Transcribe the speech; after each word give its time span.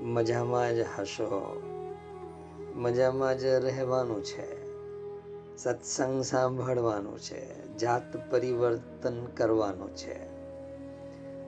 મજામાં 0.00 0.74
જ 0.74 0.78
હશો. 0.98 1.62
મજામાં 2.74 3.38
જ 3.38 3.44
રહેવાનું 3.44 4.24
છે. 4.24 4.68
સત્સંગ 5.56 6.22
સાંભળવાનું 6.22 7.18
છે. 7.18 7.68
જાત 7.76 8.30
પરિવર્તન 8.30 9.26
કરવાનું 9.26 9.96
છે. 9.96 10.28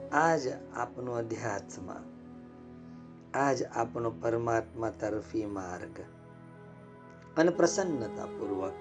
આજ 0.09 0.41
આપનો 0.75 1.11
આ 1.11 1.21
આજ 3.33 3.63
આપનો 3.63 4.11
પરમાત્મા 4.11 4.89
તરફી 4.89 5.45
માર્ગ. 5.45 5.99
અને 7.37 7.51
પ્રસન્નતાપૂર્વક 7.51 8.73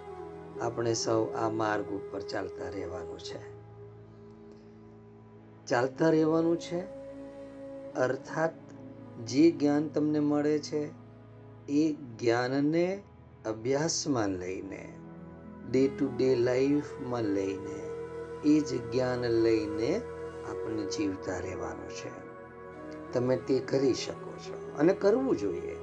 આપણે 0.62 0.94
સૌ 0.94 1.26
આ 1.26 1.48
માર્ગ 1.48 1.84
ઉપર 1.84 2.20
ચાલતા 2.20 2.68
રહેવાનું 2.68 3.18
છે. 3.18 3.60
ચાલતા 5.66 6.10
રહેવાનું 6.10 6.60
છે. 6.60 7.00
અર્થાત 7.92 8.59
જે 9.26 9.50
જ્ઞાન 9.50 9.88
તમને 9.88 10.20
મળે 10.20 10.58
છે, 10.58 10.88
એ 11.68 11.92
જ્ઞાનને 11.92 13.02
અભ્યાસમાં 13.46 14.28
લઈને 14.28 14.92
ડે 15.70 15.88
ટુ 15.88 16.08
ડે 16.16 16.36
લાઈફમાં 16.36 17.22
લઈને, 17.22 17.90
એ 18.44 18.60
જ 18.60 18.92
જ્ઞાન 18.92 19.18
લઈને 19.18 20.00
આપણે 20.50 20.82
જીવતા 20.82 21.38
રહેવાનું 21.38 21.90
છે. 21.90 22.30
તમે 23.12 23.36
તે 23.36 23.58
કરી 23.58 23.94
શકો 23.94 24.32
છો 24.38 24.76
અને 24.78 24.94
કરવું 24.94 25.36
જોઈએ. 25.36 25.76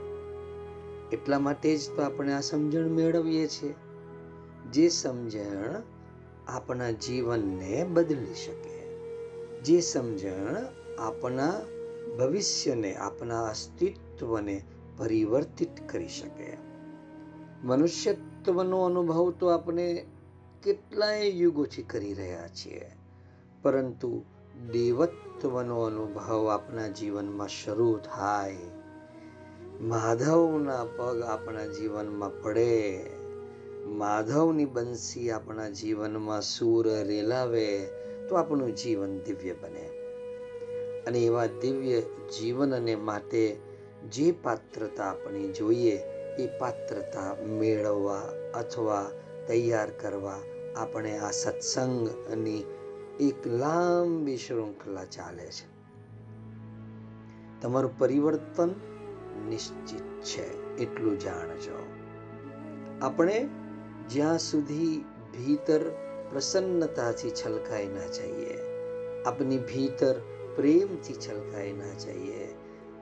એટલા 1.11 1.39
માટે 1.39 1.77
જ 1.77 1.95
તો 1.95 2.01
આપણે 2.01 2.33
આ 2.33 2.39
સમજણ 2.39 2.87
મેળવીએ 2.87 3.47
છીએ. 3.47 3.73
જે 4.71 4.89
સમજણ 4.89 5.81
આપણા 6.47 6.91
જીવનને 6.91 7.83
બદલી 7.83 8.33
શકે. 8.33 8.87
જે 9.61 9.81
સમજણ 9.81 10.55
આપણા 10.99 11.53
ભવિષ્યને 12.15 12.95
આપણા 12.95 13.43
અસ્તિત્વને 13.43 14.63
પરિવર્તિત 14.97 15.89
કરી 15.89 16.07
શકે. 16.07 16.57
મનુષ્યત્વનો 17.63 18.83
અનુભવ 18.83 19.31
તો 19.31 19.47
આપણે 19.47 20.05
કેટલાય 20.63 21.21
યુગોથી 21.21 21.83
કરી 21.83 22.13
રહ્યા 22.13 22.47
છીએ. 22.47 22.91
પરંતુ 23.61 24.23
દેવત્વનો 24.71 25.81
અનુભવ 25.81 26.49
આપણા 26.49 26.87
જીવનમાં 26.87 27.47
શરૂ 27.47 27.97
થાય. 27.97 28.57
માધવના 29.81 30.85
પગ 30.97 31.21
આપણા 31.21 31.65
જીવનમાં 31.65 32.41
પડે. 32.41 33.05
માધવની 33.85 34.65
બંસી 34.65 35.31
આપણા 35.31 35.69
જીવનમાં 35.69 36.41
સૂર 36.41 36.87
રેલાવે 37.03 37.85
તો 38.29 38.35
આપણું 38.35 38.75
જીવન 38.75 39.19
દિવ્ય 39.19 39.53
બને. 39.53 39.96
અને 41.07 41.19
એવા 41.19 41.45
દિવ્ય 41.45 42.01
જીવનને 42.01 42.95
માટે 42.95 43.57
જે 44.11 44.31
પાત્રતા 44.31 45.03
આપણે 45.03 45.47
જોઈએ, 45.47 45.95
એ 46.39 46.47
પાત્રતા 46.59 47.35
મેળવવા 47.35 48.25
અથવા 48.55 49.05
તૈયાર 49.47 49.89
કરવા 49.89 50.39
આપણે 50.75 51.17
આ 51.17 51.31
સત્સંગની 51.31 52.63
એક 53.19 53.47
લાંબી 53.47 54.37
શૃંખલા 54.37 55.05
ચાલે 55.05 55.45
છે. 55.45 55.67
તમારું 57.61 57.99
પરિવર્તન 57.99 58.73
નિશ્ચિત 59.49 60.07
છે, 60.23 60.77
એટલું 60.77 61.19
જાણજો. 61.19 61.77
આપણે 63.01 63.49
જ્યાં 64.09 64.39
સુધી 64.39 65.05
ભીતર 65.33 65.81
પ્રસન્નતાથી 66.29 67.31
છલકાઈ 67.31 67.87
ના 67.87 68.07
જઈએ, 68.07 68.57
આપની 69.23 69.57
ભીતર 69.57 70.15
પ્રેમથી 70.57 71.13
છલકાઈ 71.13 71.71
ના 71.71 71.93
જઈએ. 71.99 72.47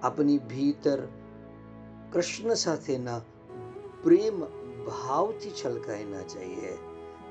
આપની 0.03 0.37
ભીતર 0.37 0.99
કૃષ્ણ 2.13 2.53
સાથેના 2.53 3.21
પ્રેમ 4.03 4.39
ભાવથી 4.85 5.51
છલકાઈ 5.65 6.05
ના 6.05 6.21
જઈએ. 6.21 6.77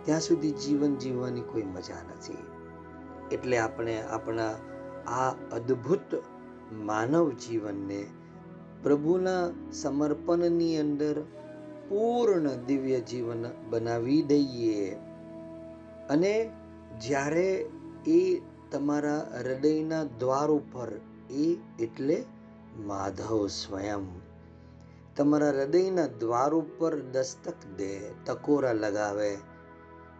ત્યાં 0.04 0.20
સુધી 0.20 0.50
જીવન 0.50 0.94
જીવવાની 0.94 1.40
કોઈ 1.40 1.62
મજા 1.62 1.94
નથી. 1.94 2.36
એટલે 3.32 3.58
આપણે 3.58 4.02
આપણા 4.02 4.50
આ 5.06 5.30
અદ્ભુત 5.52 6.22
માનવ 6.72 7.30
જીવનને 7.30 8.06
પ્રભુના 8.82 9.50
સમર્પણની 9.72 10.78
અંદર 10.78 11.20
પૂર્ણ 11.88 12.48
દિવ્ય 12.66 13.00
જીવન 13.00 13.44
બનાવી 13.70 14.22
દઈએ. 14.22 14.96
અને 16.10 16.50
જ્યારે 17.00 17.66
એ 18.06 18.40
તમારા 18.74 19.18
હૃદયના 19.18 20.04
દ્વાર 20.04 20.50
ઉપર 20.50 20.92
એ 21.30 21.56
એટલે 21.80 22.24
માધવ 22.76 23.46
સ્વયં. 23.46 24.20
તમારા 25.16 25.48
હૃદયના 25.48 26.06
દ્વાર 26.06 26.54
ઉપર 26.54 27.00
દસ્તક 27.00 27.66
દે 27.76 28.10
ટકોરા 28.26 28.72
લગાવે. 28.72 29.36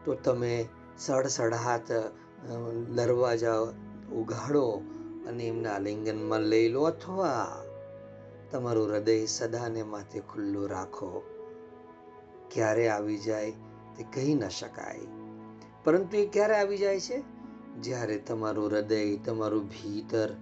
તો 0.04 0.14
તમે 0.14 0.64
સડસડાટ 0.98 1.92
દરવાજા 2.96 3.58
ઉઘાડો 4.12 4.82
અને 5.26 5.44
એમના 5.44 5.70
આલિંગનમાં 5.70 6.40
લઈ 6.40 6.68
લો 6.68 6.82
અથવા 6.82 7.62
તમારું 8.50 8.88
હૃદય 8.88 9.26
સદાને 9.26 9.82
માથે 9.82 10.20
ખુલ્લું 10.20 10.68
રાખો. 10.68 11.22
ક્યારે 12.50 12.88
આવી 12.88 13.18
જાય 13.18 13.50
તે 13.96 14.02
કહી 14.12 14.34
ન 14.34 14.48
શકાય. 14.48 15.00
પરંતુ 15.84 16.16
એ 16.16 16.26
ક્યારે 16.26 16.54
આવી 16.54 16.78
જાય 16.78 17.00
છે? 17.00 17.33
જ્યારે 17.80 18.16
તમારું 18.18 18.66
હૃદય, 18.66 19.16
તમારું 19.16 19.68
ભીતર 19.68 20.34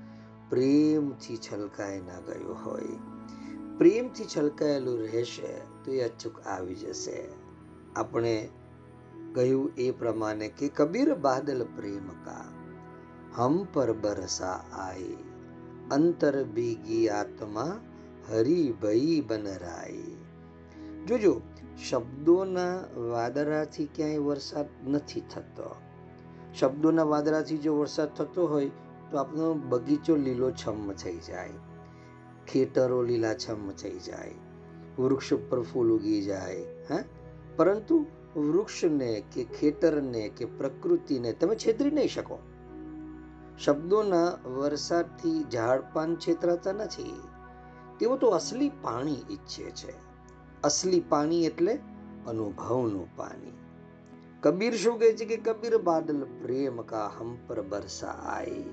પ્રેમથી 0.50 1.36
છલકાઈ 1.36 2.00
ના 2.00 2.20
ગયું 2.20 2.66
હોય. 2.66 2.82
પ્રેમથી 3.78 4.24
છલકાયેલું 4.36 4.98
રહેશે 4.98 5.52
તો 5.84 5.92
એ 5.92 6.00
અચૂક 6.00 6.40
આવી 6.40 6.74
જશે. 6.74 7.28
આપણે 7.96 8.48
કહ્યું 9.34 9.70
એ 9.76 9.90
પ્રમાણે 9.90 10.48
કે 10.48 10.68
કબીર 10.68 11.14
બાદલ 11.14 11.66
પ્રેમ 11.76 12.08
કા, 12.08 12.44
હમ 13.34 13.64
પર 13.72 13.92
બરસા 13.92 14.64
આય, 14.72 15.16
અંતર 15.90 16.44
ભીગી 16.44 17.08
આત્મા 17.08 17.80
હરી 18.30 18.74
ભઈ 18.82 19.20
બનરાય 19.20 20.02
જોજો, 21.06 21.40
શબ્દોના 21.90 22.80
વાદરાથી 22.96 23.88
ક્યાંય 23.94 24.18
વરસાદ 24.18 24.66
નથી 24.86 25.20
થતો. 25.20 25.74
શબ્દોના 26.58 27.02
વાદળાથી 27.02 27.58
જો 27.58 27.76
વરસાદ 27.76 28.14
થતો 28.14 28.46
હોય, 28.46 28.70
તો 29.10 29.18
આપણો 29.18 29.54
બગીચો 29.54 30.16
લીલોછમ 30.16 30.92
થઈ 30.92 31.18
જાય. 31.18 31.50
ખેતરો 32.46 33.02
લીલાછમ 33.02 33.70
થઈ 33.70 33.98
જાય. 33.98 34.34
વૃક્ષ 34.98 35.32
ઉપર 35.32 35.60
ફૂલ 35.60 35.90
ઉગી 35.90 36.22
જાય, 36.22 36.62
હા? 36.62 37.04
પરંતુ 37.56 38.06
વૃક્ષને 38.36 39.22
કે 39.32 39.44
ખેતરને 39.44 40.28
કે 40.28 40.44
પ્રકૃતિને 40.44 41.32
તમે 41.32 41.54
છેતરી 41.54 41.90
નહીં 41.90 42.08
શકો. 42.08 42.38
શબ્દોના 43.64 44.32
વરસાદથી 44.48 45.44
ઝાડ 45.52 45.82
પાન 45.92 46.16
છેતરાતા 46.16 46.72
નથી. 46.72 47.14
તેઓ 47.98 48.16
તો 48.16 48.28
અસલી 48.28 48.68
પાણી 48.68 49.14
ઈચ્છે 49.14 49.70
છે. 49.70 49.94
અસલી 50.62 51.00
પાણી 51.00 51.44
એટલે 51.44 51.78
અનુભવનું 52.26 53.16
પાણી. 53.16 53.61
કબીર 54.42 54.76
શું 54.76 54.98
કહે 54.98 55.12
છે 55.12 55.24
કે 55.24 55.36
કબીર 55.36 55.78
બાદલ 55.78 56.24
પ્રેમ 56.24 56.82
કા 56.82 57.06
હમ 57.06 57.36
પર 57.46 57.62
બરસા 57.62 58.08
આઈ 58.08 58.64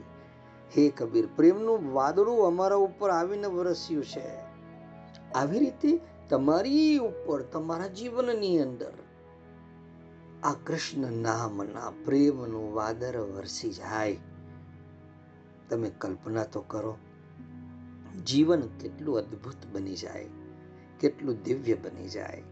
હે 0.77 0.89
કબીર, 0.89 1.27
પ્રેમનું 1.35 1.93
વાદળું 1.93 2.47
અમારા 2.47 2.75
ઉપર 2.75 3.09
આવીને 3.09 3.47
વરસ્યું 3.47 4.05
છે. 4.05 4.27
આવી 5.35 5.59
રીતે 5.59 5.99
તમારી 6.29 6.97
ઉપર, 6.97 7.41
તમારા 7.41 7.87
જીવનની 7.87 8.59
અંદર 8.59 8.91
આ 10.43 10.53
કૃષ્ણ 10.53 11.11
નામના 11.11 11.91
પ્રેમનું 12.05 12.73
વાદર 12.73 13.17
વરસી 13.17 13.71
જાય. 13.71 14.17
તમે 15.69 15.91
કલ્પના 15.97 16.43
તો 16.43 16.61
કરો, 16.61 16.97
જીવન 18.25 18.61
કેટલું 18.61 19.17
અદ્ભુત 19.17 19.67
બની 19.71 19.95
જાય, 19.95 20.25
કેટલું 20.99 21.43
દિવ્ય 21.43 21.73
બની 21.73 22.09
જાય. 22.09 22.43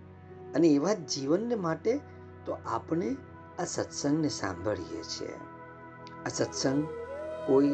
અને 0.56 0.68
એવા 0.68 0.94
જીવનને 0.94 1.56
માટે 1.56 2.00
તો 2.48 2.58
આપણે 2.66 3.16
આ 3.60 3.66
સત્સંગને 3.66 4.30
સાંભળીએ 4.30 5.04
છીએ. 5.04 5.34
આ 6.26 6.30
સત્સંગ 6.30 6.84
કોઈ 7.48 7.70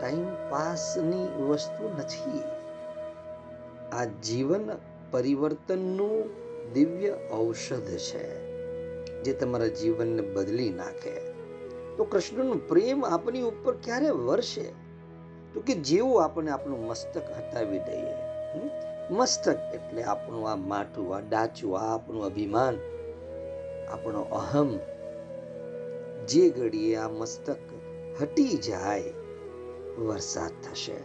ટાઈમ 0.00 0.24
પાસની 0.24 1.42
વસ્તુ 1.42 1.88
નથી. 1.88 2.42
આ 3.92 4.04
જીવન 4.04 4.70
પરિવર્તનનું 5.10 6.24
દિવ્ય 6.72 7.18
ઔષધ 7.32 7.96
છે, 7.98 8.24
જે 9.22 9.32
તમારા 9.32 9.66
જીવનને 9.66 10.22
બદલી 10.22 10.70
નાખે. 10.70 11.32
તો 11.96 12.04
કૃષ્ણનો 12.04 12.54
પ્રેમ 12.54 13.04
આપણી 13.04 13.42
ઉપર 13.42 13.74
ક્યારે 13.76 14.10
વરસે? 14.10 14.72
તો 15.54 15.60
કે 15.60 15.74
જેવું 15.74 16.24
આપણે 16.24 16.50
આપણું 16.50 16.86
મસ્તક 16.86 17.22
હટાવી 17.30 17.78
દઈએ? 17.78 18.14
મસ્તક 19.10 19.58
એટલે 19.74 20.02
આપણું 20.02 20.50
આ 20.50 20.56
માથું 20.56 21.16
આ 21.16 21.20
ડાચું, 21.20 21.78
આ 21.78 21.94
આપણું 21.94 22.24
અભિમાન 22.24 22.78
આપણો 23.88 24.20
અહમ 24.20 24.78
જે 26.28 26.50
ઘડીએ 26.50 26.96
આ 26.96 27.08
મસ્તક 27.08 27.56
હટી 28.22 28.48
જાય, 28.48 29.12
વરસાદ 29.98 30.50
થશે. 30.62 30.96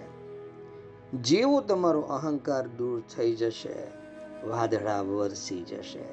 જેવો 1.13 1.61
તમારો 1.61 2.01
અહંકાર 2.01 2.67
દૂર 2.67 3.03
થઈ 3.15 3.35
જશે, 3.35 3.75
વાદળા 4.47 5.01
વરસી 5.01 5.63
જશે. 5.63 6.03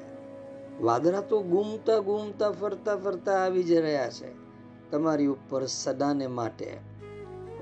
વાદળા 0.81 1.21
તો 1.21 1.41
ગુમતા 1.41 1.99
ગુમતા 1.99 2.51
ફરતા 2.51 2.95
ફરતા 2.95 3.31
આવી 3.31 3.63
જ 3.63 3.71
રહ્યા 3.71 4.09
છે. 4.09 4.45
તમારી 4.91 5.25
ઉપર 5.25 5.65
સદાને 5.65 6.27
માટે. 6.27 6.77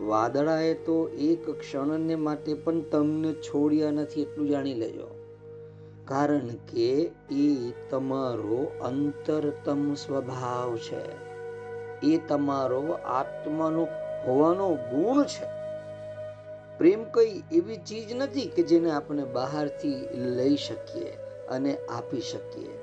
વાદળાએ 0.01 0.73
તો 0.73 1.09
એક 1.09 1.49
ક્ષણને 1.49 2.15
માટે 2.15 2.53
પણ 2.53 2.81
તમને 2.81 3.33
છોડ્યા 3.33 3.91
નથી 3.91 4.21
એટલું 4.21 4.49
જાણી 4.49 4.73
લેજો. 4.73 5.22
કારણ 6.13 6.47
કે 6.47 7.11
એ 7.31 7.71
તમારો 7.89 8.71
અંતરતમ 8.81 9.93
સ્વભાવ 9.93 10.77
છે. 10.77 11.33
એ 12.07 12.17
તમારો 12.17 12.81
આત્માનો 12.91 13.87
હોવાનો 14.25 14.69
ગુણ 14.69 15.23
છે. 15.23 15.45
પ્રેમ 16.77 17.03
કઈ 17.03 17.43
એવી 17.51 17.77
ચીજ 17.77 18.13
નથી 18.13 18.41
કે 18.41 18.63
જેને 18.63 18.91
આપણે 18.91 19.23
બહારથી 19.23 20.07
લઈ 20.13 20.55
શકીએ 20.55 21.09
અને 21.49 21.77
આપી 21.77 22.21
શકીએ. 22.21 22.77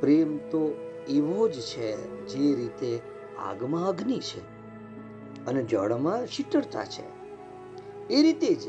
પ્રેમ 0.00 0.38
તો 0.38 0.74
એવો 1.08 1.48
જ 1.48 1.60
છે 1.60 1.96
જે 2.26 2.54
રીતે 2.54 3.00
આગમાં 3.38 3.88
અગ્નિ 3.88 4.18
છે 4.18 4.40
અને 5.46 5.62
જળમાં 5.62 6.26
શીતળતા 6.26 6.84
છે. 6.84 7.18
એ 8.14 8.22
રીતે 8.22 8.54
જ 8.54 8.68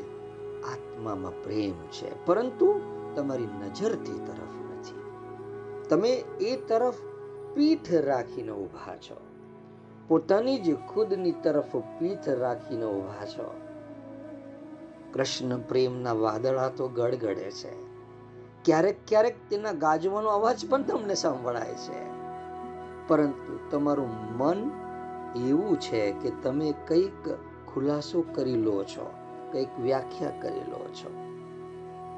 આત્મામાં 0.72 1.44
પ્રેમ 1.44 1.72
છે. 1.72 2.26
પરંતુ 2.26 2.82
તમારી 3.16 3.46
નજર 3.46 3.96
તે 3.96 4.14
તરફ 4.14 4.78
નથી. 4.78 5.02
તમે 5.90 6.10
એ 6.42 6.56
તરફ 6.56 6.94
પીઠ 7.54 7.94
રાખીને 7.94 8.52
ઊભા 8.52 8.96
છો. 8.96 9.22
પોતાની 10.08 10.58
જ 10.58 10.76
ખુદની 10.76 11.32
તરફ 11.32 11.76
પીઠ 11.76 12.30
રાખીને 12.30 12.86
ઊભા 12.86 13.26
છો. 13.26 13.54
કૃષ્ણ 15.14 15.58
પ્રેમના 15.58 16.14
વાદળા 16.14 16.70
તો 16.70 16.88
ગડગડે 16.88 17.52
છે. 17.52 17.90
ક્યારેક 18.66 18.98
ક્યારેક 19.08 19.50
તેના 19.50 19.72
ગાજવાનો 19.72 20.30
અવાજ 20.30 20.66
પણ 20.70 20.84
તમને 20.84 21.16
સંભળાય 21.16 21.74
છે. 21.74 22.10
પરંતુ 23.08 23.60
તમારું 23.70 24.38
મન 24.38 24.72
એવું 25.36 25.80
છે 25.80 26.12
કે 26.12 26.32
તમે 26.44 26.74
કંઈક 26.88 27.30
ખુલાસો 27.74 28.22
કરી 28.22 28.56
લો 28.56 28.84
છો, 28.84 29.12
કંઈક 29.52 29.80
વ્યાખ્યા 29.80 30.30
કરી 30.30 30.60
લો 30.60 30.88
છો. 30.88 31.12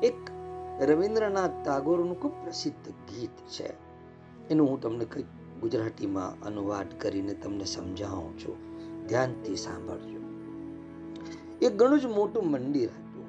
એક 0.04 0.31
રવિન્દ્રનાથ 0.82 1.52
ટાગોરનું 1.66 2.22
ખૂબ 2.22 2.32
પ્રસિદ્ધ 2.44 2.90
ગીત 2.90 3.30
છે. 3.30 3.74
એનું 4.50 4.70
હું 4.70 4.82
તમને 4.82 5.06
કંઈક 5.06 5.26
ગુજરાતીમાં 5.62 6.46
અનુવાદ 6.46 7.00
કરીને 7.00 7.34
તમને 7.34 7.66
સમજાવું 7.66 8.40
છું. 8.40 8.56
ધ્યાનથી 9.08 9.56
સાંભળજો. 9.56 10.20
એ 11.62 11.70
ઘણું 11.70 12.00
જ 12.00 12.06
મોટું 12.06 12.52
મંદિર 12.52 12.90
હતું. 12.90 13.26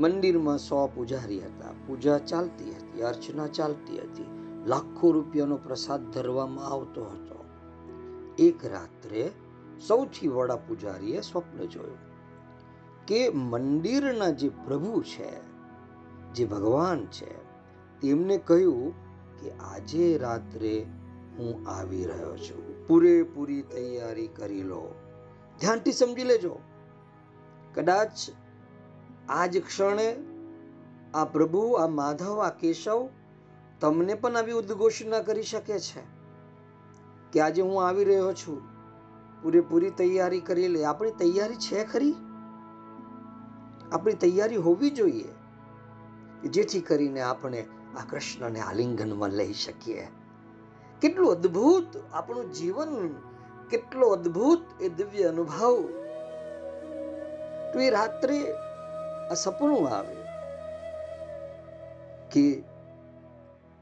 મંદિરમાં 0.00 0.58
સો 0.58 0.90
પૂજારી 0.94 1.40
હતા. 1.40 1.72
પૂજા 1.86 2.18
ચાલતી 2.18 2.70
હતી, 2.70 3.02
અર્ચના 3.02 3.46
ચાલતી 3.46 3.98
હતી. 3.98 4.24
લાખો 4.66 5.10
રૂપિયાનો 5.10 5.56
પ્રસાદ 5.56 6.10
ધરવામાં 6.10 6.64
આવતો 6.64 7.04
હતો. 7.04 7.44
એક 8.38 8.66
રાત્રે 8.66 9.30
સૌથી 9.86 10.28
વડા 10.28 10.56
પૂજારીએ 10.56 11.20
સ્વપ્ન 11.20 11.64
જોયું 11.64 11.98
કે 13.06 13.28
મંદિરના 13.28 14.30
જે 14.30 14.48
પ્રભુ 14.48 15.02
છે 15.02 15.49
જે 16.34 16.44
ભગવાન 16.44 17.06
છે, 17.06 17.44
તેમને 18.00 18.38
કહ્યું 18.38 18.94
કે 19.40 19.50
આજે 19.50 20.18
રાત્રે 20.18 20.86
હું 21.38 21.70
આવી 21.70 22.04
રહ્યો 22.04 22.36
છું. 22.36 22.86
પૂરેપૂરી 22.86 23.62
તૈયારી 23.62 24.26
કરી 24.26 24.62
લો. 24.62 24.94
ધ્યાનથી 25.60 25.92
સમજી 25.92 26.24
લેજો. 26.24 26.56
કદાચ 27.74 28.10
આજ 29.28 29.58
ક્ષણે 29.58 30.16
આ 31.14 31.24
પ્રભુ, 31.24 31.72
આ 31.72 31.86
માધવ, 31.86 32.40
આ 32.40 32.50
કેશવ 32.50 33.08
તમને 33.80 34.14
પણ 34.14 34.36
આવી 34.36 34.52
ઉદ્ઘોષણા 34.52 35.20
કરી 35.20 35.42
શકે 35.42 35.78
છે 35.78 36.02
કે 37.32 37.40
આજે 37.40 37.62
હું 37.62 37.88
આવી 37.88 38.04
રહ્યો 38.04 38.32
છું. 38.32 38.62
પૂરેપૂરી 39.42 39.90
તૈયારી 39.90 40.40
કરી 40.40 40.68
લે. 40.68 40.84
આપણી 40.84 41.10
તૈયારી 41.10 41.54
છે 41.54 41.84
ખરી? 41.84 42.14
આપણી 43.92 44.14
તૈયારી 44.14 44.56
હોવી 44.56 44.90
જોઈએ. 44.90 45.39
જેથી 46.48 46.80
કરીને 46.80 47.20
આપણે 47.20 47.66
આ 47.96 48.04
કૃષ્ણને 48.10 48.60
આલિંગનમાં 48.60 49.30
લઈ 49.30 49.52
શકીએ. 49.52 50.08
કેટલું 51.00 51.30
અદ્ભુત 51.30 51.84
આપણું 52.12 52.52
જીવન, 52.52 53.14
કેટલો 53.70 54.08
અદ્ભુત 54.08 54.82
એ 54.82 54.88
દિવ્ય 54.88 55.22
અનુભવ. 55.22 55.82
તો 57.72 57.80
એ 57.80 57.90
રાત્રે 57.90 58.52
આ 59.30 59.34
સપનું 59.34 59.88
આવે 59.88 60.16
કે 62.30 62.62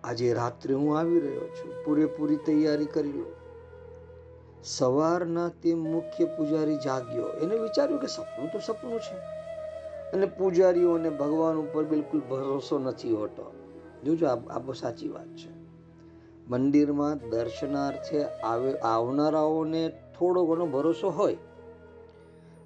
આજે 0.04 0.32
રાત્રે 0.32 0.74
હું 0.74 0.98
આવી 0.98 1.20
રહ્યો 1.20 1.48
છું, 1.48 1.84
પૂરેપૂરી 1.84 2.36
તૈયારી 2.36 2.86
કરી 2.86 3.12
લો 3.12 3.34
સવારના 4.64 5.48
તે 5.48 5.74
મુખ્ય 5.74 6.24
પૂજારી 6.24 6.76
જાગ્યો. 6.76 7.28
એને 7.28 7.54
વિચાર્યું 7.54 8.00
કે 8.00 8.06
સપનું 8.06 8.52
તો 8.52 8.58
સપનું 8.58 9.00
છે. 9.00 9.37
અને 10.12 10.26
પૂજારીઓને 10.26 11.10
ભગવાન 11.10 11.56
ઉપર 11.56 11.84
બિલકુલ 11.84 12.20
ભરોસો 12.20 12.78
નથી 12.78 13.12
હોતો. 13.12 13.52
જોજો 14.04 14.26
આ 14.26 14.34
બહુ 14.34 14.72
સાચી 14.72 15.08
વાત 15.08 15.26
છે. 15.26 15.58
મંદિરમાં 16.48 17.18
દર્શનાર્થે 17.30 18.24
આવે 18.24 18.78
આવનારાઓને 18.78 19.88
થોડો 19.88 20.46
ઘણો 20.46 20.66
ભરોસો 20.66 21.10
હોય. 21.10 21.36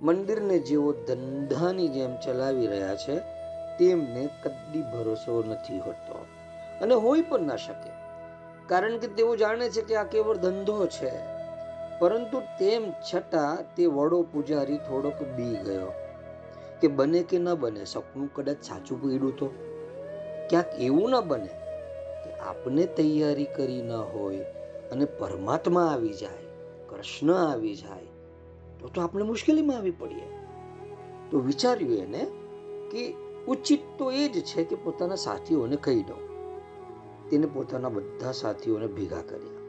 મંદિરને 0.02 0.58
જેઓ 0.58 0.92
ધંધાની 0.92 1.88
જેમ 1.88 2.16
ચલાવી 2.24 2.66
રહ્યા 2.66 2.96
છે, 2.96 3.18
તેમને 3.78 4.28
કદી 4.42 4.82
ભરોસો 4.82 5.44
નથી 5.49 5.78
હોતો. 5.78 6.26
અને 6.80 6.94
હોઈ 6.94 7.22
પણ 7.22 7.40
ના 7.40 7.56
શકે. 7.56 7.90
કારણ 8.66 8.99
કે 8.99 9.06
તેઓ 9.06 9.37
જાણે 9.37 9.68
છે 9.68 9.82
કે 9.82 9.96
આ 9.96 10.04
કેવળ 10.04 10.37
ધંધો 10.37 10.87
છે. 10.87 11.12
પરંતુ 11.99 12.40
તેમ 12.40 12.90
છતાં 12.90 13.75
તે 13.75 13.87
વડો 13.87 14.22
પૂજારી 14.22 14.76
થોડોક 14.76 15.22
બી 15.37 15.56
ગયો. 15.56 16.01
કે 16.82 16.88
બને 16.88 17.22
કે 17.22 17.38
ન 17.38 17.54
બને, 17.54 17.84
સપનું 17.84 18.34
કદાચ 18.34 18.56
સાચું 18.62 19.02
પડ્યું 19.02 19.36
તો? 19.36 19.46
ક્યાંક 20.50 20.66
એવું 20.80 21.10
ન 21.10 21.20
બને 21.20 21.50
કે 22.24 22.32
આપને 22.32 22.86
તૈયારી 22.86 23.44
કરી 23.44 23.82
ન 23.82 23.90
હોય 23.90 24.38
અને 24.92 25.04
પરમાત્મા 25.04 25.86
આવી 25.86 26.08
જાય, 26.08 26.44
કૃષ્ણ 26.88 27.34
આવી 27.34 27.74
જાય, 27.74 28.06
તો 28.80 28.90
તો 28.94 29.00
આપણે 29.00 29.22
મુશ્કેલીમાં 29.22 29.76
આવી 29.76 29.90
પડીએ. 29.90 30.22
તો 31.30 31.38
વિચાર્યું 31.38 31.96
એને 31.96 32.26
કે 32.90 33.14
ઉચિત 33.48 33.80
તો 33.98 34.12
એ 34.12 34.28
જ 34.28 34.44
છે 34.44 34.64
કે 34.64 34.76
પોતાના 34.76 35.14
સાથીઓને 35.14 35.76
કહી 35.76 36.02
દઉં. 36.02 36.32
તેને 37.30 37.46
પોતાના 37.46 37.88
બધા 37.88 38.32
સાથીઓને 38.32 38.86
ભેગા 38.86 39.22
કર્યા. 39.22 39.62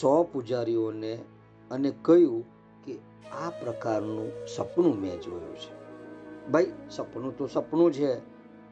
સો 0.00 0.22
પૂજારીઓને 0.32 1.18
અને 1.70 1.92
કહ્યું 2.02 2.44
કે 2.84 2.98
આ 3.30 3.50
પ્રકારનું 3.50 4.32
સપનું 4.56 5.00
મેં 5.00 5.20
જોયું 5.20 5.56
છે. 5.56 5.77
ભાઈ, 6.50 6.72
સપનું 6.90 7.36
તો 7.36 7.46
સપનું 7.46 7.92
છે. 7.92 8.16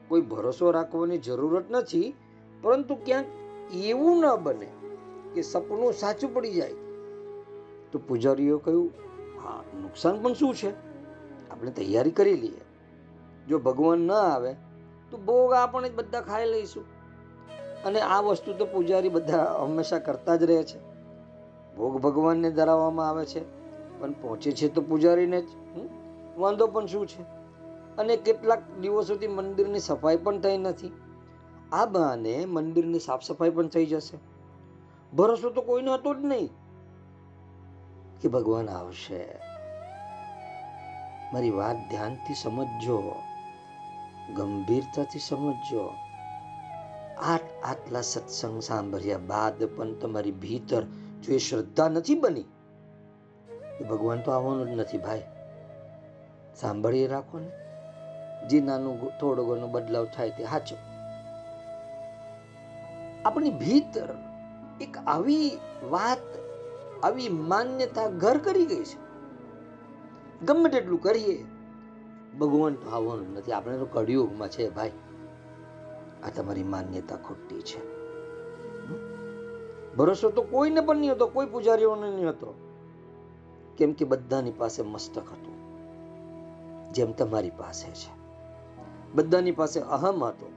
કોઈ 0.09 0.21
ભરોસો 0.21 0.71
રાખવાની 0.71 1.18
જરૂરત 1.18 1.71
નથી, 1.71 2.14
પરંતુ 2.62 2.95
ક્યાંક 2.95 3.26
એવું 3.75 4.21
ન 4.21 4.37
બને 4.37 4.73
કે 5.35 5.42
સપનું 5.42 5.92
સાચું 5.92 6.35
પડી 6.35 6.52
જાય. 6.52 6.73
તો 7.92 8.00
પૂજારીઓ 8.09 8.59
કહ્યું, 8.59 8.90
હા, 9.45 9.62
નુકસાન 9.80 10.23
પણ 10.23 10.33
શું 10.33 10.54
છે? 10.54 10.71
આપણે 11.50 11.71
તૈયારી 11.71 12.11
કરી 12.11 12.37
લઈએ. 12.37 12.61
જો 13.49 13.59
ભગવાન 13.59 13.99
ન 13.99 14.12
આવે, 14.12 14.54
તો 15.11 15.18
ભોગ 15.18 15.52
આપણે 15.52 15.88
જ 15.88 15.95
બધા 15.95 16.21
ખાઈ 16.21 16.47
લઈશું. 16.47 16.85
અને 17.85 18.00
આ 18.00 18.21
વસ્તુ 18.21 18.52
તો 18.52 18.64
પૂજારી 18.64 19.09
બધા 19.09 19.45
હંમેશા 19.45 19.99
કરતા 19.99 20.37
જ 20.37 20.42
રહે 20.42 20.62
છે. 20.62 20.78
ભોગ 21.76 22.00
ભગવાનને 22.00 22.50
ધરાવવામાં 22.50 23.09
આવે 23.09 23.26
છે, 23.26 23.40
પણ 24.00 24.12
પહોંચે 24.12 24.52
છે 24.52 24.68
તો 24.68 24.80
પૂજારીને 24.80 25.42
જ. 25.42 25.47
વાંધો 26.38 26.66
પણ 26.66 26.87
શું 26.87 27.06
છે? 27.06 27.36
અને 27.99 28.17
કેટલાક 28.17 28.71
દિવસોથી 28.81 29.26
મંદિરની 29.26 29.79
સફાઈ 29.79 30.17
પણ 30.17 30.41
થઈ 30.41 30.59
નથી. 30.59 30.93
આ 31.73 31.87
બહાને 31.87 32.45
મંદિરની 32.45 32.99
સાફ 32.99 33.23
સફાઈ 33.23 33.50
પણ 33.50 33.69
થઈ 33.69 33.87
જશે. 33.87 34.19
ભરોસો 35.17 35.50
તો 35.50 35.62
કોઈનો 35.62 35.95
હતો 35.95 36.15
જ 36.15 36.25
નહીં 36.25 36.49
કે 38.21 38.29
ભગવાન 38.29 38.69
આવશે. 38.69 39.38
મારી 41.33 41.50
વાત 41.50 41.76
ધ્યાનથી 41.91 42.35
સમજજો, 42.35 43.15
ગંભીરતાથી 44.37 45.19
સમજજો. 45.19 45.95
આટ 47.23 47.41
આટલા 47.65 48.00
સત્સંગ 48.00 48.62
સાંભળ્યા 48.62 49.19
બાદ 49.19 49.65
પણ 49.65 49.95
તમારી 49.95 50.33
ભીતર 50.33 50.83
જો 51.23 51.35
એ 51.35 51.38
શ્રદ્ધા 51.38 51.88
નથી 51.88 52.15
બની 52.15 52.45
ભગવાન 53.91 54.21
તો 54.21 54.31
આવવાનું 54.31 54.67
જ 54.67 54.71
નથી 54.71 54.99
ભાઈ. 54.99 55.23
સાંભળીએ 56.57 57.07
રાખો 57.07 57.38
ને. 57.38 57.66
જે 58.50 58.61
નાનું 58.61 59.19
થોડો 59.19 59.45
ઘણો 59.45 59.66
બદલાવ 59.66 60.05
થાય 60.05 60.31
તે 60.31 60.45
સાચો 60.45 60.76
આપણી 63.25 63.50
ભીતર 63.50 64.14
એક 64.81 64.97
આવી 65.07 65.59
વાત, 65.90 66.19
આવી 67.05 67.28
માન્યતા 67.28 68.09
ઘર 68.09 68.38
કરી 68.38 68.66
ગઈ 68.66 68.85
છે. 68.85 68.99
ગમે 70.47 70.69
તેટલું 70.69 71.02
કરીએ, 71.02 71.45
ભગવાન 72.38 72.75
તો 72.75 72.90
આવવાનું 72.90 73.35
નથી. 73.35 73.52
આપણે 73.52 73.78
તો 73.78 73.87
કળિયુગમાં 73.87 74.49
છે 74.49 74.71
ભાઈ. 74.71 74.90
આ 76.25 76.31
તમારી 76.31 76.62
માન્યતા 76.62 77.16
ખોટી 77.16 77.62
છે. 77.62 77.81
ભરોસો 79.97 80.31
તો 80.31 80.43
કોઈને 80.43 80.81
પણ 80.81 80.97
નહીં 80.97 81.12
હતો, 81.12 81.26
કોઈ 81.26 81.47
પૂજારીઓને 81.47 82.11
નહીં 82.11 82.28
હતો. 82.28 82.55
કેમ 83.78 83.93
કે 83.93 84.05
બધાની 84.05 84.50
પાસે 84.50 84.83
મસ્તક 84.83 85.23
હતું, 85.23 85.57
જેમ 86.93 87.12
તમારી 87.12 87.50
પાસે 87.50 87.90
છે. 87.90 88.16
બધાની 89.17 89.53
પાસે 89.53 89.81
અહમ 89.81 90.25
હતો, 90.25 90.53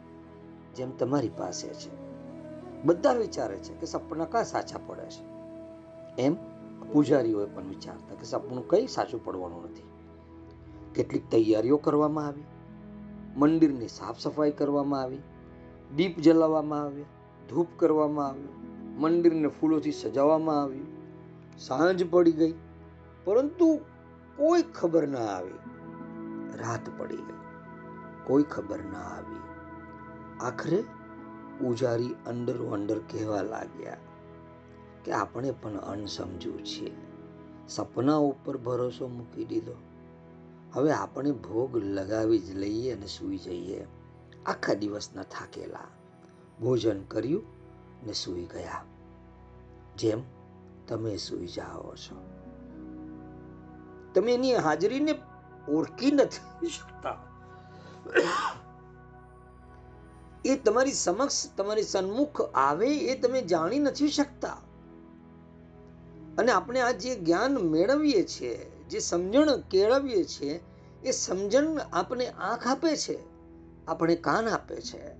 જેમ 0.75 0.91
તમારી 0.91 1.29
પાસે 1.29 1.67
છે. 1.67 1.89
બધા 2.83 3.13
વિચારે 3.13 3.57
છે 3.57 3.73
કે 3.73 3.85
સપના 3.85 4.25
કા 4.25 4.43
સાચા 4.43 4.79
પડે 4.87 5.05
છે. 5.05 5.39
એમ 6.21 6.35
પૂજારીઓએ 6.93 7.45
પણ 7.45 7.67
વિચારતા 7.67 8.15
કે 8.15 8.25
સપનું 8.25 8.67
કઈ 8.67 8.87
સાચું 8.87 9.25
પડવાનું 9.25 9.63
નથી. 9.63 9.83
કેટલીક 10.95 11.29
તૈયારીઓ 11.29 11.77
કરવામાં 11.77 12.27
આવી, 12.27 12.43
મંદિરની 13.37 13.87
સાફ 13.87 14.19
સફાઈ 14.19 14.51
કરવામાં 14.51 15.01
આવી, 15.01 15.19
દીપ 15.95 16.19
જલાવવામાં 16.19 16.81
આવ્યા, 16.81 17.05
ધૂપ 17.49 17.67
કરવામાં 17.77 18.27
આવ્યો, 18.27 18.49
મંદિરને 18.97 19.47
ફૂલોથી 19.47 19.91
સજાવવામાં 19.91 20.61
આવ્યું, 20.61 20.87
સાંજ 21.59 22.09
પડી 22.09 22.31
ગઈ, 22.31 22.53
પરંતુ 23.25 23.79
કોઈ 24.37 24.61
ખબર 24.61 25.07
ના 25.07 25.19
આવી, 25.19 25.53
રાત 26.55 26.99
પડી 26.99 27.17
ગઈ. 27.17 27.48
કોઈ 28.29 28.43
ખબર 28.43 28.79
ના 28.79 28.99
આવી. 28.99 29.39
આખરે 30.39 30.83
પૂજારી 31.59 32.15
અંડર 32.27 32.57
અંડર 32.57 32.99
કહેવા 32.99 33.41
લાગ્યા 33.41 33.97
કે 35.05 35.11
આપણે 35.11 35.51
પણ 35.51 35.77
અણસમજુ 35.77 36.59
છીએ. 36.59 36.95
સપના 37.67 38.15
ઉપર 38.15 38.57
ભરોસો 38.57 39.07
મૂકી 39.07 39.45
દીધો. 39.45 39.75
હવે 40.73 40.91
આપણે 40.91 41.31
ભોગ 41.31 41.77
લગાવી 41.77 42.39
જ 42.39 42.55
લઈએ 42.55 42.95
અને 42.95 43.07
સૂઈ 43.07 43.37
જઈએ. 43.37 43.85
આખા 44.45 44.73
દિવસના 44.73 45.23
થાકેલા. 45.23 45.79
ભોજન 46.61 47.03
કર્યું 47.03 47.43
ને 48.05 48.13
સૂઈ 48.13 48.45
ગયા. 48.45 48.83
જેમ 49.97 50.21
તમે 50.87 51.17
સૂઈ 51.17 51.47
જાઓ 51.47 51.95
છો. 51.95 52.29
તમે 54.15 54.33
એની 54.33 54.55
હાજરીને 54.55 55.15
ઓળખી 55.69 56.11
નથી 56.11 56.67
શકતા. 56.67 57.28
એ 60.45 60.55
તમારી 60.55 60.93
સમક્ષ 60.93 61.49
તમારી 61.57 61.83
સન્મુખ 61.83 62.41
આવે 62.41 62.97
એ 62.97 63.19
તમે 63.19 63.41
જાણી 63.41 63.79
નથી 63.79 64.07
શકતા. 64.07 64.57
અને 66.37 66.51
આપણે 66.51 66.79
આ 66.79 66.91
જે 66.91 67.15
જ્ઞાન 67.15 67.57
મેળવીએ 67.57 68.23
છીએ, 68.23 68.71
જે 68.89 68.99
સમજણ 68.99 69.57
કેળવીએ 69.57 70.23
છીએ, 70.23 70.59
એ 71.03 71.11
સમજણ 71.11 71.79
આપણે 71.93 72.27
આંખ 72.27 72.67
આપે 72.67 72.95
છે, 72.95 73.19
આપણે 73.87 74.15
કાન 74.15 74.47
આપે 74.47 74.75
છે. 74.75 75.19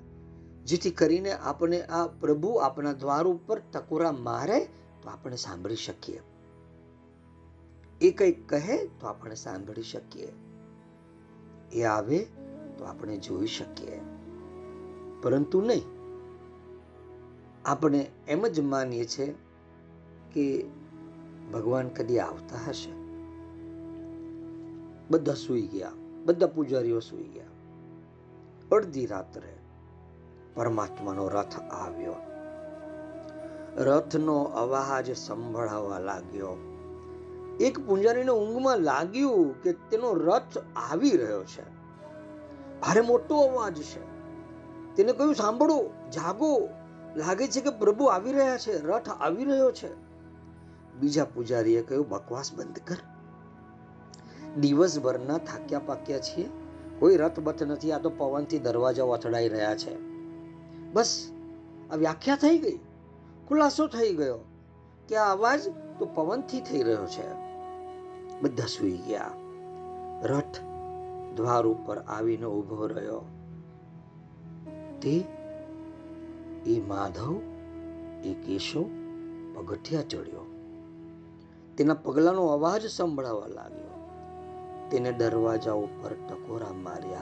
જેથી 0.65 0.91
કરીને 0.91 1.31
આપણે 1.31 1.81
આ 1.81 2.07
પ્રભુ 2.07 2.53
આપણા 2.53 2.93
દ્વાર 2.93 3.27
ઉપર 3.27 3.59
ટકોરા 3.59 4.11
મારે 4.11 4.65
તો 5.03 5.09
આપણે 5.09 5.35
સાંભળી 5.35 5.75
શકીએ. 5.75 6.21
એ 8.01 8.11
કંઈક 8.11 8.49
કહે 8.49 8.87
તો 8.87 9.07
આપણે 9.07 9.35
સાંભળી 9.35 9.83
શકીએ. 9.83 10.33
એ 11.71 11.83
આવે 11.83 12.27
તો 12.79 12.85
આપણે 12.85 13.17
જોઈ 13.17 13.47
શકીએ. 13.47 14.01
પરંતુ 15.21 15.61
નહીં. 15.61 15.81
આપણે 17.65 18.11
એમ 18.27 18.47
જ 18.47 18.59
માનીએ 18.59 19.05
છીએ 19.05 19.35
કે 20.33 20.65
ભગવાન 21.53 21.89
કદી 21.89 22.19
આવતા 22.19 22.69
હશે. 22.69 22.91
બધા 25.11 25.33
સૂઈ 25.33 25.61
ગયા. 25.61 25.91
બધા 26.25 26.47
પૂજારીઓ 26.47 26.99
સૂઈ 26.99 27.23
ગયા. 27.23 27.45
અડધી 28.71 29.05
રાત્રે 29.05 29.57
પરમાત્માનો 30.55 31.29
રથ 31.29 31.59
આવ્યો. 31.59 32.13
રથનો 33.77 34.43
અવાજ 34.43 35.15
સંભળાવા 35.17 35.99
લાગ્યો. 35.99 36.75
એક 37.59 37.87
પૂંજારીને 37.87 38.31
ઊંઘમાં 38.31 38.77
લાગ્યું 38.77 39.63
કે 39.63 39.73
તેનો 39.73 40.13
રથ 40.13 40.57
આવી 40.75 41.09
રહ્યો 41.09 41.43
છે. 41.43 41.79
ભારે 42.81 43.01
મોટો 43.01 43.37
અવાજ 43.37 43.81
છે. 43.81 44.09
તેને 44.95 45.13
કહ્યું, 45.13 45.35
સાંભળો, 45.35 45.89
જાગો. 46.13 46.69
લાગે 47.15 47.47
છે 47.47 47.61
કે 47.61 47.69
પ્રભુ 47.69 48.05
આવી 48.05 48.31
રહ્યા 48.31 48.57
છે, 48.57 48.85
રથ 48.85 49.09
આવી 49.09 49.45
રહ્યો 49.45 49.71
છે. 49.71 49.93
બીજા 50.99 51.25
પૂજારીએ 51.25 51.81
કહ્યું, 51.81 52.09
બકવાસ 52.09 52.53
બંધ 52.53 52.79
કર. 52.79 52.95
દિવસભરના 54.59 55.37
થાક્યા 55.37 55.79
પાક્યા 55.79 56.19
છીએ. 56.19 56.49
કોઈ 56.99 57.17
રથ 57.17 57.39
બથ 57.39 57.63
નથી, 57.63 57.91
આ 57.91 57.99
તો 57.99 58.09
પવનથી 58.09 58.59
દરવાજાઓ 58.59 59.09
અથડાઈ 59.09 59.49
રહ્યા 59.49 59.75
છે. 59.75 59.97
બસ, 60.93 61.31
આ 61.91 61.95
વ્યાખ્યા 61.95 62.35
થઈ 62.35 62.57
ગઈ. 62.57 62.79
ખુલાસો 63.47 63.87
થઈ 63.87 64.15
ગયો 64.15 64.37
કે 65.07 65.15
આ 65.15 65.33
અવાજ 65.33 65.59
તો 65.99 66.05
પવનથી 66.05 66.61
થઈ 66.61 66.83
રહ્યો 66.83 67.05
છે. 67.05 67.33
બધા 68.41 68.65
સૂઈ 68.65 68.91
ગયા. 68.91 69.31
રથ 70.23 70.68
દ્વાર 71.39 71.65
ઉપર 71.65 71.97
આવીને 71.97 72.45
ઊભો 72.45 72.87
રહ્યો. 72.87 73.21
તે? 75.01 75.25
એ 76.65 76.81
માધવ? 76.81 77.39
એ 78.23 78.33
કેશવ? 78.33 78.83
પગથિયા 79.55 80.01
ચડ્યો. 80.01 80.45
તેના 81.77 81.93
પગલાનો 81.93 82.47
અવાજ 82.47 82.87
સંભળાવા 82.87 83.47
લાગ્યો. 83.47 84.09
તેને 84.91 85.11
દરવાજા 85.11 85.73
ઉપર 85.73 86.13
ટકોરા 86.13 86.73
માર્યા. 86.73 87.21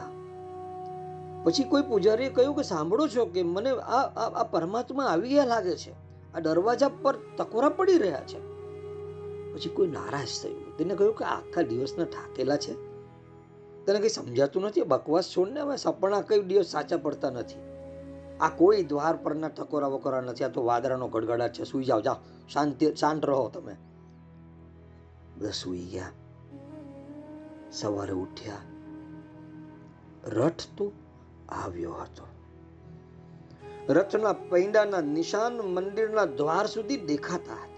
પછી 1.43 1.63
કોઈ 1.63 1.81
પૂજારીએ 1.81 2.29
કહ્યું 2.29 2.55
કે 2.55 2.63
સાંભળો 2.63 3.07
છો 3.07 3.25
કે 3.25 3.43
મને 3.43 3.69
આ 3.69 4.01
આ 4.39 4.43
પરમાત્મા 4.43 5.03
આવી 5.03 5.29
ગયા 5.29 5.45
લાગે 5.45 5.75
છે. 5.75 5.91
આ 6.33 6.39
દરવાજા 6.39 6.89
પર 6.89 7.17
ટકોરા 7.37 7.69
પડી 7.69 7.97
રહ્યા 7.97 8.21
છે. 8.21 8.39
પછી 9.53 9.69
કોઈ 9.69 9.87
નારાજ 9.87 10.27
થયું? 10.43 10.77
તેને 10.77 10.95
કહ્યું 10.95 11.15
કે 11.15 11.25
આખા 11.25 11.61
દિવસના 11.61 12.03
થાકેલા 12.03 12.57
છે? 12.57 12.86
તને 13.87 13.99
કંઈ 13.99 14.09
સમજાતું 14.09 14.63
નથી? 14.63 14.81
બકવાસ 14.81 15.29
છોડને 15.37 15.59
હવે. 15.61 15.77
સપના 15.77 16.21
કઈ 16.21 16.41
દિવસ 16.41 16.65
સાચા 16.65 16.97
પડતા 16.97 17.29
નથી. 17.29 17.55
આ 18.39 18.49
કોઈ 18.49 18.83
દ્વાર 18.83 19.15
પરના 19.15 19.47
ટકોરા 19.47 19.87
વકોરા 19.87 20.21
નથી. 20.21 20.43
આ 20.43 20.47
તો 20.47 20.65
વાદળાનો 20.65 21.07
ગડગડાટ 21.07 21.53
છે. 21.53 21.63
સુઈ 21.63 21.83
જાઓ 21.83 22.01
જાઓ. 22.01 22.15
શાંતિ, 22.53 22.95
શાંત 22.95 23.25
રહો 23.25 23.49
તમે. 23.49 23.75
બધા 25.37 25.49
સુઈ 25.49 25.79
ગયા. 25.79 26.11
સવારે 27.71 28.13
ઉઠ્યા. 28.13 28.53
રથ 30.25 30.61
તો 30.77 30.91
આવ્યો 31.49 31.93
હતો. 31.93 32.27
રથના 33.89 34.33
પૈંડાના 34.33 35.01
નિશાન 35.01 35.57
મંદિરના 35.57 36.25
દ્વાર 36.25 36.67
સુધી 36.67 36.97
દેખાતા 36.97 37.53
હતા. 37.53 37.77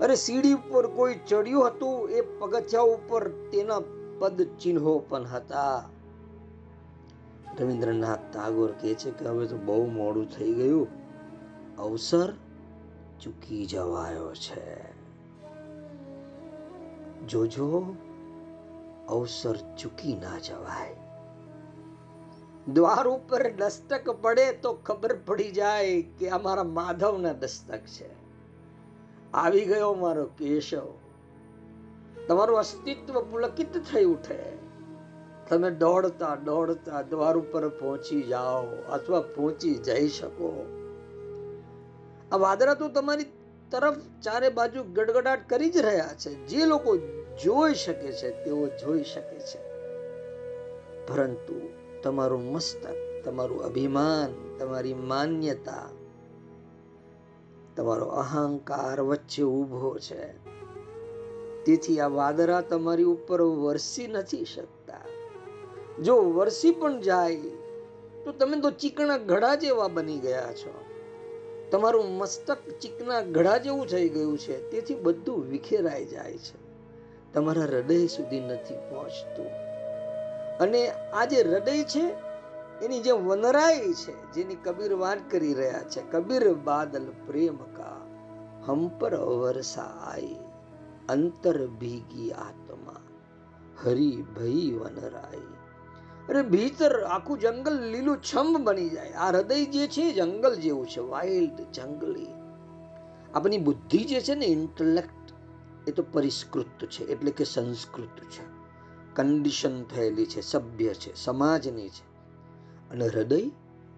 અરે 0.00 0.14
સીડી 0.14 0.52
ઉપર 0.52 0.86
કોઈ 0.86 1.14
ચડ્યું 1.28 1.66
હતું, 1.66 2.10
એ 2.10 2.20
પગથિયા 2.20 2.82
ઉપર 2.82 3.28
તેના 3.28 3.80
પદ 4.18 4.42
ચિહ્નો 4.42 4.98
પણ 4.98 5.24
હતા. 5.24 5.84
રવિન્દ્રનાથ 7.60 8.18
ટાગોર 8.32 8.72
કહે 8.72 8.94
છે 8.94 9.10
કે 9.10 9.24
હવે 9.24 9.46
તો 9.46 9.56
બહુ 9.56 9.86
મોડું 9.86 10.30
થઈ 10.30 10.54
ગયું. 10.54 10.88
અવસર 11.78 12.32
ચૂકી 13.20 13.66
જવાયો 13.66 14.34
છે. 14.34 14.96
જોજો, 17.26 17.96
અવસર 19.08 19.56
ચૂકી 19.56 20.16
ના 20.16 20.38
જવાય. 20.38 20.96
દ્વાર 22.72 23.08
ઉપર 23.08 23.52
દસ્તક 23.52 24.10
પડે 24.10 24.52
તો 24.52 24.72
ખબર 24.72 25.16
પડી 25.26 25.50
જાય 25.50 26.02
કે 26.02 26.28
અમારા 26.28 26.62
માધવના 26.62 27.32
દસ્તક 27.32 27.78
છે. 27.78 28.10
આવી 29.34 29.64
ગયો 29.64 29.94
મારો 29.94 30.24
કેશવ. 30.24 31.05
તમારું 32.28 32.58
અસ્તિત્વ 32.58 33.20
પુલકિત 33.20 33.78
થઈ 33.78 34.04
ઉઠે. 34.04 34.38
તમે 35.48 35.70
દોડતા 35.70 36.34
દોડતા 36.34 37.02
દ્વાર 37.02 37.36
ઉપર 37.36 37.68
પહોંચી 37.68 38.22
જાઓ 38.22 38.66
અથવા 38.90 39.20
પહોંચી 39.20 39.74
જઈ 39.74 40.08
શકો. 40.08 40.66
આ 42.32 42.36
વાદળા 42.36 42.74
તો 42.74 42.88
તમારી 42.88 43.24
તરફ 43.70 43.94
ચારે 44.22 44.48
બાજુ 44.48 44.82
ગડગડાટ 44.82 45.48
કરી 45.48 45.70
જ 45.70 45.76
રહ્યા 45.76 46.14
છે. 46.18 46.34
જે 46.34 46.66
લોકો 46.66 46.96
જોઈ 47.44 47.74
શકે 47.74 48.12
છે, 48.12 48.44
તેઓ 48.44 48.66
જોઈ 48.66 49.04
શકે 49.04 49.38
છે. 49.38 49.58
પરંતુ 51.06 51.68
તમારું 52.02 52.52
મસ્તક, 52.52 53.24
તમારું 53.24 53.64
અભિમાન, 53.64 54.58
તમારી 54.58 54.94
માન્યતા, 54.94 55.88
તમારો 57.76 58.06
અહંકાર 58.06 59.00
વચ્ચે 59.00 59.42
ઊભો 59.42 59.98
છે. 59.98 60.45
તેથી 61.66 62.00
આ 62.00 62.08
વાદરા 62.08 62.60
તમારી 62.60 63.02
ઉપર 63.02 63.42
વરસી 63.42 64.06
નથી 64.06 64.44
શકતા. 64.44 65.00
જો 66.02 66.16
વરસી 66.16 66.70
પણ 66.70 67.00
જાય, 67.00 67.36
તો 68.24 68.32
તમે 68.32 68.60
તો 68.60 68.70
ચીકણા 68.70 69.18
ઘડા 69.18 69.54
જેવા 69.54 69.88
બની 69.88 70.18
ગયા 70.18 70.52
છો. 70.52 70.84
તમારું 71.70 72.10
મસ્તક 72.10 72.56
ચીકના 72.80 73.20
ઘડા 73.20 73.58
જેવું 73.58 73.86
થઈ 73.86 74.08
ગયું 74.08 74.38
છે, 74.38 74.70
તેથી 74.70 74.94
બધું 74.94 75.48
વિખેરાઈ 75.48 76.04
જાય 76.04 76.38
છે. 76.38 76.66
તમારા 77.32 77.62
હૃદય 77.62 78.06
સુધી 78.06 78.40
નથી 78.40 78.74
પહોંચતું. 78.74 79.46
અને 80.58 80.90
આ 80.90 81.24
જે 81.24 81.42
હૃદય 81.42 81.82
છે, 81.82 82.14
એની 82.84 83.00
જે 83.00 83.10
વનરાઈ 83.10 83.92
છે, 83.92 84.32
જેની 84.32 84.54
કબીર 84.54 84.92
વાત 84.92 85.30
કરી 85.30 85.54
રહ્યા 85.54 85.82
છે, 85.82 86.00
કબીર 86.10 86.54
બાદલ 86.54 87.06
પ્રેમ 87.26 87.56
કા 87.56 88.06
હમ 88.66 88.88
પર 88.98 89.14
વરસા 89.14 89.82
આઈ 89.82 90.45
અંતર 91.08 91.66
ભીગી 91.66 92.32
આત્મા. 92.32 92.96
હરી 93.84 94.24
ભઈ 94.36 94.72
વનરાઈ 94.72 95.40
અરે 96.28 96.42
ભીતર 96.42 97.02
આખું 97.02 97.40
જંગલ 97.40 97.82
લીલું 97.82 98.18
છમ 98.18 98.64
બની 98.64 98.88
જાય. 98.88 99.10
આ 99.10 99.28
હૃદય 99.28 99.64
જે 99.64 99.86
છે 99.86 100.12
જંગલ 100.12 100.54
જેવું 100.54 100.86
છે 100.86 101.00
વાઇલ્ડ 101.00 101.60
જંગલી. 101.72 102.26
આપણી 103.34 103.58
બુદ્ધિ 103.58 103.98
જે 103.98 104.20
છે 104.20 104.34
ને 104.34 104.46
ઇન્ટલેક્ટ 104.46 105.32
એ 105.88 105.92
તો 105.92 106.02
પરિષ્કૃત 106.02 106.84
છે, 106.84 107.04
એટલે 107.04 107.30
કે 107.30 107.44
સંસ્કૃત 107.44 108.24
છે. 108.24 108.56
કન્ડિશન 109.14 109.82
થયેલી 109.82 110.26
છે, 110.26 110.40
સભ્ય 110.40 110.94
છે, 110.94 111.14
સમાજની 111.14 111.88
છે. 111.88 112.16
અને 112.90 113.06
હૃદય 113.06 113.50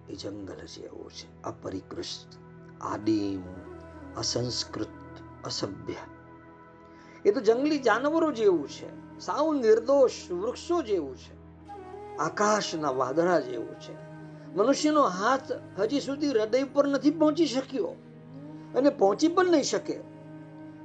એ 0.09 0.15
જંગલ 0.15 0.67
જેવું 0.67 1.11
છે. 1.11 1.43
અપરિકૃષ્ટ, 1.43 2.39
આદિમ, 2.81 3.43
અસંસ્કૃત, 4.19 4.87
અસભ્ય. 5.45 6.18
એ 7.29 7.33
તો 7.33 7.41
જંગલી 7.41 7.79
જાનવરો 7.79 8.33
જેવું 8.33 8.69
છે. 8.69 9.21
સાવ 9.21 9.55
નિર્દોષ 9.55 10.31
વૃક્ષો 10.31 10.83
જેવું 10.83 11.17
છે. 11.17 11.39
આકાશના 12.17 12.91
વાદળા 12.91 13.41
જેવું 13.41 13.81
છે. 13.81 13.93
મનુષ્યનો 14.57 15.03
હાથ 15.03 15.53
હજી 15.81 16.01
સુધી 16.01 16.29
હૃદય 16.29 16.65
પર 16.65 16.87
નથી 16.87 17.11
પહોંચી 17.11 17.47
શક્યો 17.47 17.87
અને 18.77 18.91
પહોંચી 18.91 19.29
પણ 19.29 19.51
નહીં 19.51 19.63
શકે. 19.63 20.01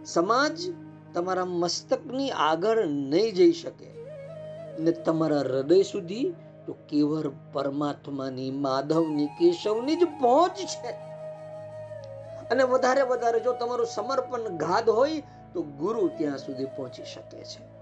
સમાજ 0.06 0.72
તમારા 1.14 1.46
મસ્તકની 1.46 2.32
આગળ 2.32 2.86
નહીં 2.88 3.36
જઈ 3.36 3.52
શકે 3.52 3.94
ને 4.80 4.92
તમારા 4.92 5.40
હૃદય 5.40 5.84
સુધી 5.84 6.34
તો 6.66 6.74
કેવળ 6.90 7.32
પરમાત્માની, 7.54 8.52
માધવની, 8.52 9.26
કેશવની 9.26 9.96
જ 9.96 10.04
પહોંચ 10.04 10.52
છે. 10.52 10.92
અને 12.52 12.64
વધારે 12.64 13.02
વધારે 13.02 13.40
જો 13.40 13.54
તમારું 13.54 13.86
સમર્પણ 13.86 14.58
ગાધ 14.58 14.90
હોય 14.90 15.24
તો 15.54 15.62
ગુરુ 15.62 16.12
ત્યાં 16.18 16.38
સુધી 16.38 16.66
પહોંચી 16.66 17.06
શકે 17.06 17.44
છે. 17.44 17.74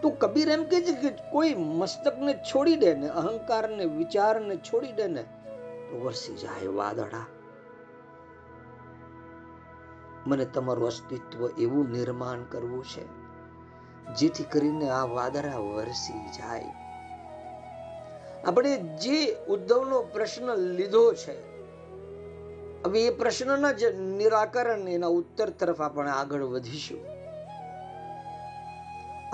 તો 0.00 0.10
કબીર 0.10 0.48
એમ 0.48 0.64
કે 0.64 0.80
છે 0.80 0.92
કે 0.92 1.30
કોઈ 1.30 1.54
મસ્તકને 1.54 2.34
છોડી 2.34 2.76
દે 2.76 2.94
ને, 2.94 3.08
અહંકારને, 3.08 3.84
વિચારને 3.84 4.56
છોડી 4.56 4.92
દે 4.92 5.06
ને, 5.06 5.22
તો 5.90 6.00
વરસી 6.04 6.34
જાય 6.34 6.68
વાદળા. 6.68 7.26
મને 10.26 10.44
તમારું 10.44 10.86
અસ્તિત્વ 10.86 11.50
એવું 11.58 11.90
નિર્માણ 11.90 12.42
કરવું 12.42 12.84
છે, 12.84 13.04
જેથી 14.14 14.44
કરીને 14.44 14.88
આ 14.88 15.04
વાદળા 15.04 15.56
વરસી 15.56 16.28
જાય. 16.28 16.64
આપણે 18.44 18.76
જે 18.76 19.34
ઉદ્ધવનો 19.34 20.02
પ્રશ્ન 20.02 20.54
લીધો 20.54 21.14
છે 21.14 21.47
હવે 22.84 23.06
એ 23.06 23.10
પ્રશ્નના 23.10 23.72
જ 23.72 23.84
નિરાકરણ 24.00 24.88
એના 24.88 25.06
ઉત્તર 25.06 25.50
તરફ 25.50 25.80
આપણે 25.80 26.10
આગળ 26.10 26.42
વધીશું. 26.42 27.00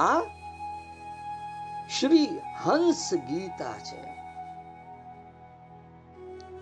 આ 0.03 0.23
શ્રી 2.01 2.41
હંસ 2.63 3.11
ગીતા 3.15 3.79
છે. 3.79 4.15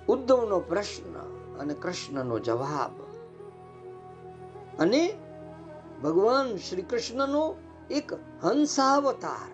ઉદ્ધવનો 0.08 0.60
પ્રશ્ન 0.60 1.18
અને 1.58 1.74
કૃષ્ણનો 1.74 2.38
જવાબ. 2.38 3.02
અને 4.78 5.12
ભગવાન 6.02 6.56
શ્રી 6.56 6.82
કૃષ્ણનો 6.82 7.54
એક 7.90 8.12
હંસાવતાર, 8.42 9.50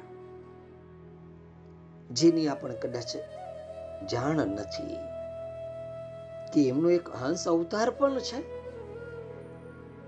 જેની 2.10 2.48
આપણે 2.48 2.74
કદાચ 2.74 3.16
જાણ 4.10 4.34
નથી. 4.34 5.17
કે 6.54 6.68
એમનો 6.68 6.90
એક 6.90 7.08
હંસ 7.08 7.48
અવતાર 7.48 7.90
પણ 7.90 8.18
છે. 8.18 8.58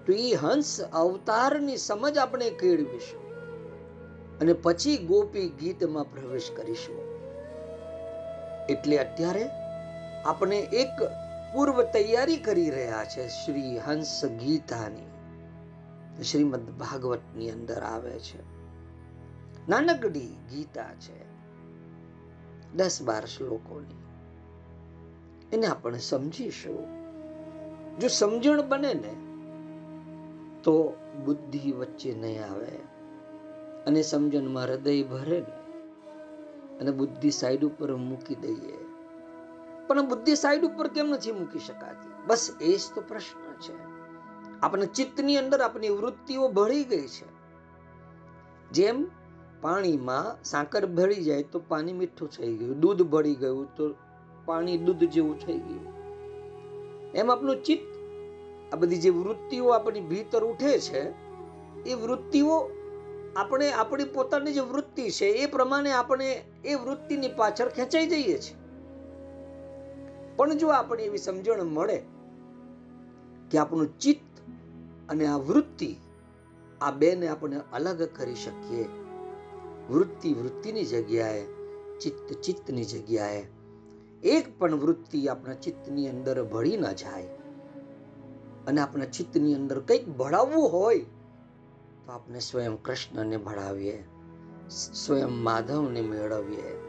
તો 0.07 0.13
એ 0.13 0.35
હંસ 0.35 0.81
અવતારની 0.81 1.77
સમજ 1.77 2.19
આપણે 2.19 2.51
કેળવીશું. 2.51 3.31
અને 4.39 4.53
પછી 4.53 4.97
ગોપી 4.97 5.49
ગીતમાં 5.49 6.11
પ્રવેશ 6.11 6.51
કરીશું. 6.57 6.99
એટલે 8.67 8.99
અત્યારે 8.99 9.49
આપણે 10.25 10.59
એક 10.59 11.03
પૂર્વ 11.55 11.83
તૈયારી 11.83 12.37
કરી 12.37 12.71
રહ્યા 12.71 13.05
છે 13.05 13.29
શ્રી 13.29 13.79
હંસ 13.79 14.25
ગીતાની. 14.25 15.11
શ્રીમદ 16.23 16.71
ભાગવતની 16.71 17.51
અંદર 17.51 17.83
આવે 17.83 18.19
છે. 18.19 18.61
નાનકડી 19.69 20.27
ગીતા 20.51 20.95
છે. 20.95 21.31
દસ 22.75 23.03
બાર 23.03 23.27
શ્લોકોની. 23.27 24.10
એને 25.53 25.67
આપણે 25.67 25.99
સમજીશું 25.99 27.01
જો 27.99 28.09
સમજણ 28.09 28.63
બને 28.63 28.95
ને, 28.95 29.13
તો 30.63 30.97
બુદ્ધિ 31.25 31.73
વચ્ચે 31.73 32.15
નહીં 32.15 32.53
આવે. 32.53 32.79
અને 33.87 34.03
સમજણમાં 34.03 34.65
હૃદય 34.65 35.03
ભરે 35.03 35.41
ને, 35.41 35.61
અને 36.79 36.91
બુદ્ધિ 36.91 37.31
સાઈડ 37.31 37.65
ઉપર 37.65 37.97
મૂકી 37.97 38.35
દઈએ. 38.35 38.79
પણ 39.87 40.09
બુદ્ધિ 40.09 40.35
સાઈડ 40.35 40.65
ઉપર 40.65 40.89
કેમ 40.89 41.09
નથી 41.09 41.33
મૂકી 41.33 41.59
શકાતી? 41.59 42.11
બસ 42.27 42.57
એ 42.61 42.77
જ 42.77 42.81
તો 42.95 43.01
પ્રશ્ન 43.01 43.53
છે. 43.53 43.73
આપણે 44.63 44.87
ચિત્તની 44.87 45.37
અંદર 45.37 45.61
આપણી 45.61 45.89
વૃત્તિઓ 45.89 46.49
ભળી 46.49 46.85
ગઈ 46.85 47.07
છે. 47.07 47.41
જેમ 48.71 49.09
પાણીમાં 49.61 50.45
સાકર 50.45 50.87
ભળી 50.87 51.15
જાય 51.15 51.43
તો 51.43 51.63
પાણી 51.69 51.93
મીઠું 51.93 52.29
થઈ 52.29 52.57
ગયું, 52.57 52.81
દૂધ 52.81 53.03
ભળી 53.03 53.35
ગયું 53.35 53.75
તો 53.77 53.95
પાણી 54.51 54.83
દૂધ 54.87 55.07
જેવું 55.15 55.39
થઈ 55.45 55.61
ગયું. 55.61 55.87
એમ 57.15 57.31
આપણું 57.31 57.65
ચિત્ત, 57.65 57.89
આ 58.73 58.77
બધી 58.77 59.03
જે 59.05 59.11
વૃત્તિઓ 59.21 59.73
આપણી 59.77 60.07
ભીતર 60.11 60.45
ઉઠે 60.45 60.77
છે, 60.81 61.03
એ 61.87 61.95
વૃત્તિઓ 61.95 62.57
આપણે 63.37 63.67
આપણી 63.73 64.13
પોતાની 64.15 64.53
જે 64.53 64.65
વૃત્તિ 64.71 65.11
છે, 65.11 65.29
એ 65.43 65.47
પ્રમાણે 65.47 65.93
આપણે 65.93 66.31
એ 66.65 66.75
વૃત્તિની 66.75 67.37
પાછળ 67.37 67.69
ખેંચાઈ 67.69 68.07
જઈએ 68.07 68.39
છીએ. 68.39 68.57
પણ 70.37 70.57
જો 70.57 70.69
આપણે 70.69 71.03
એવી 71.03 71.19
સમજણ 71.19 71.71
મળે 71.77 71.99
કે 73.51 73.59
આપણું 73.59 73.91
ચિત્ત 73.99 74.43
અને 75.09 75.25
આ 75.27 75.39
વૃત્તિ 75.49 75.91
આ 76.81 76.91
બેને 76.91 77.27
આપણે 77.29 77.61
અલગ 77.73 78.01
કરી 78.17 78.35
શકીએ, 78.35 78.85
વૃત્તિ 79.91 80.29
વૃત્તિની 80.35 80.85
જગ્યાએ, 80.85 81.43
ચિત્ત 82.01 82.29
ચિત્તની 82.41 82.85
જગ્યાએ 82.85 83.43
એક 84.25 84.59
પણ 84.59 84.75
વૃત્તિ 84.75 85.29
આપણા 85.29 85.55
ચિત્તની 85.55 86.09
અંદર 86.09 86.43
ભળી 86.43 86.77
ન 86.77 86.93
જાય. 86.93 87.29
અને 88.67 88.81
આપણા 88.81 89.05
ચિત્તની 89.05 89.55
અંદર 89.55 89.81
કંઈક 89.81 90.09
ભળાવવું 90.09 90.73
હોય, 90.73 90.99
તો 92.07 92.13
આપણે 92.13 92.39
સ્વયં 92.39 92.83
કૃષ્ણને 92.83 93.37
ભળાવીએ, 93.37 94.05
સ્વયં 94.69 95.43
માધવને 95.43 96.01
મેળવીએ. 96.01 96.81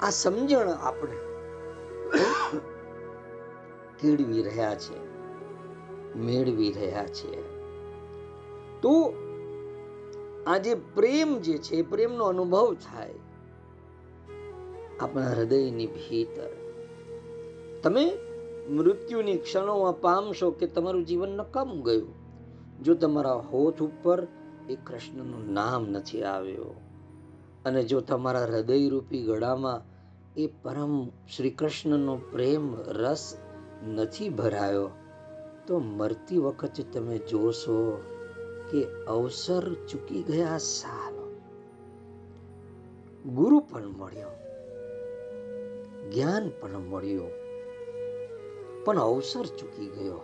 આ 0.00 0.10
સમજણ 0.10 0.68
આપણે 0.68 1.16
કેળવી 3.98 4.42
રહ્યા 4.42 4.74
છે 4.74 5.08
મેળવી 6.14 6.72
રહ્યા 6.72 7.06
છીએ. 7.06 7.42
તો 8.82 9.14
આ 10.46 10.58
જે 10.58 10.74
પ્રેમ 10.74 11.38
જે 11.38 11.58
છે 11.58 11.82
પ્રેમનો 11.82 12.24
અનુભવ 12.24 12.74
થાય. 12.74 13.14
આપણા 15.00 15.30
હૃદયની 15.30 15.86
ભીતર. 15.86 16.50
તમે 17.82 18.04
મૃત્યુની 18.70 19.36
ક્ષણોમાં 19.36 20.00
પામશો 20.00 20.50
કે 20.50 20.66
તમારું 20.66 21.04
જીવન 21.06 21.28
નકામું 21.28 21.84
ગયું? 21.84 22.14
જો 22.82 22.94
તમારા 22.94 23.32
હોઠ 23.32 23.82
ઉપર 23.82 24.26
એ 24.68 24.76
કૃષ્ણનું 24.86 25.52
નામ 25.52 25.86
નથી 25.90 26.22
આવ્યો, 26.22 26.74
અને 27.64 27.82
જો 27.84 28.00
તમારા 28.00 28.44
હૃદયરૂપી 28.44 29.22
ગળામાં 29.22 29.80
એ 30.36 30.46
પરમ 30.62 30.94
શ્રી 31.36 31.50
કૃષ્ણનો 31.50 32.16
પ્રેમ 32.32 32.74
રસ 32.76 33.36
નથી 33.88 34.28
ભરાયો, 34.28 34.90
તો 35.66 35.78
મરતી 35.78 36.38
વખતે 36.38 36.82
તમે 36.82 37.18
જોશો 37.18 37.78
કે 38.70 38.84
અવસર 39.08 39.74
ચૂકી 39.90 40.22
ગયા 40.22 40.58
સાલો. 40.58 41.26
ગુરુ 43.30 43.58
પણ 43.60 43.88
મળ્યો. 43.88 44.37
જ્ઞાન 46.14 46.48
પણ 46.60 46.78
મળ્યું. 46.78 47.30
પણ 48.84 48.98
અવસર 48.98 49.46
ચૂકી 49.46 49.86
ગયો. 49.86 50.20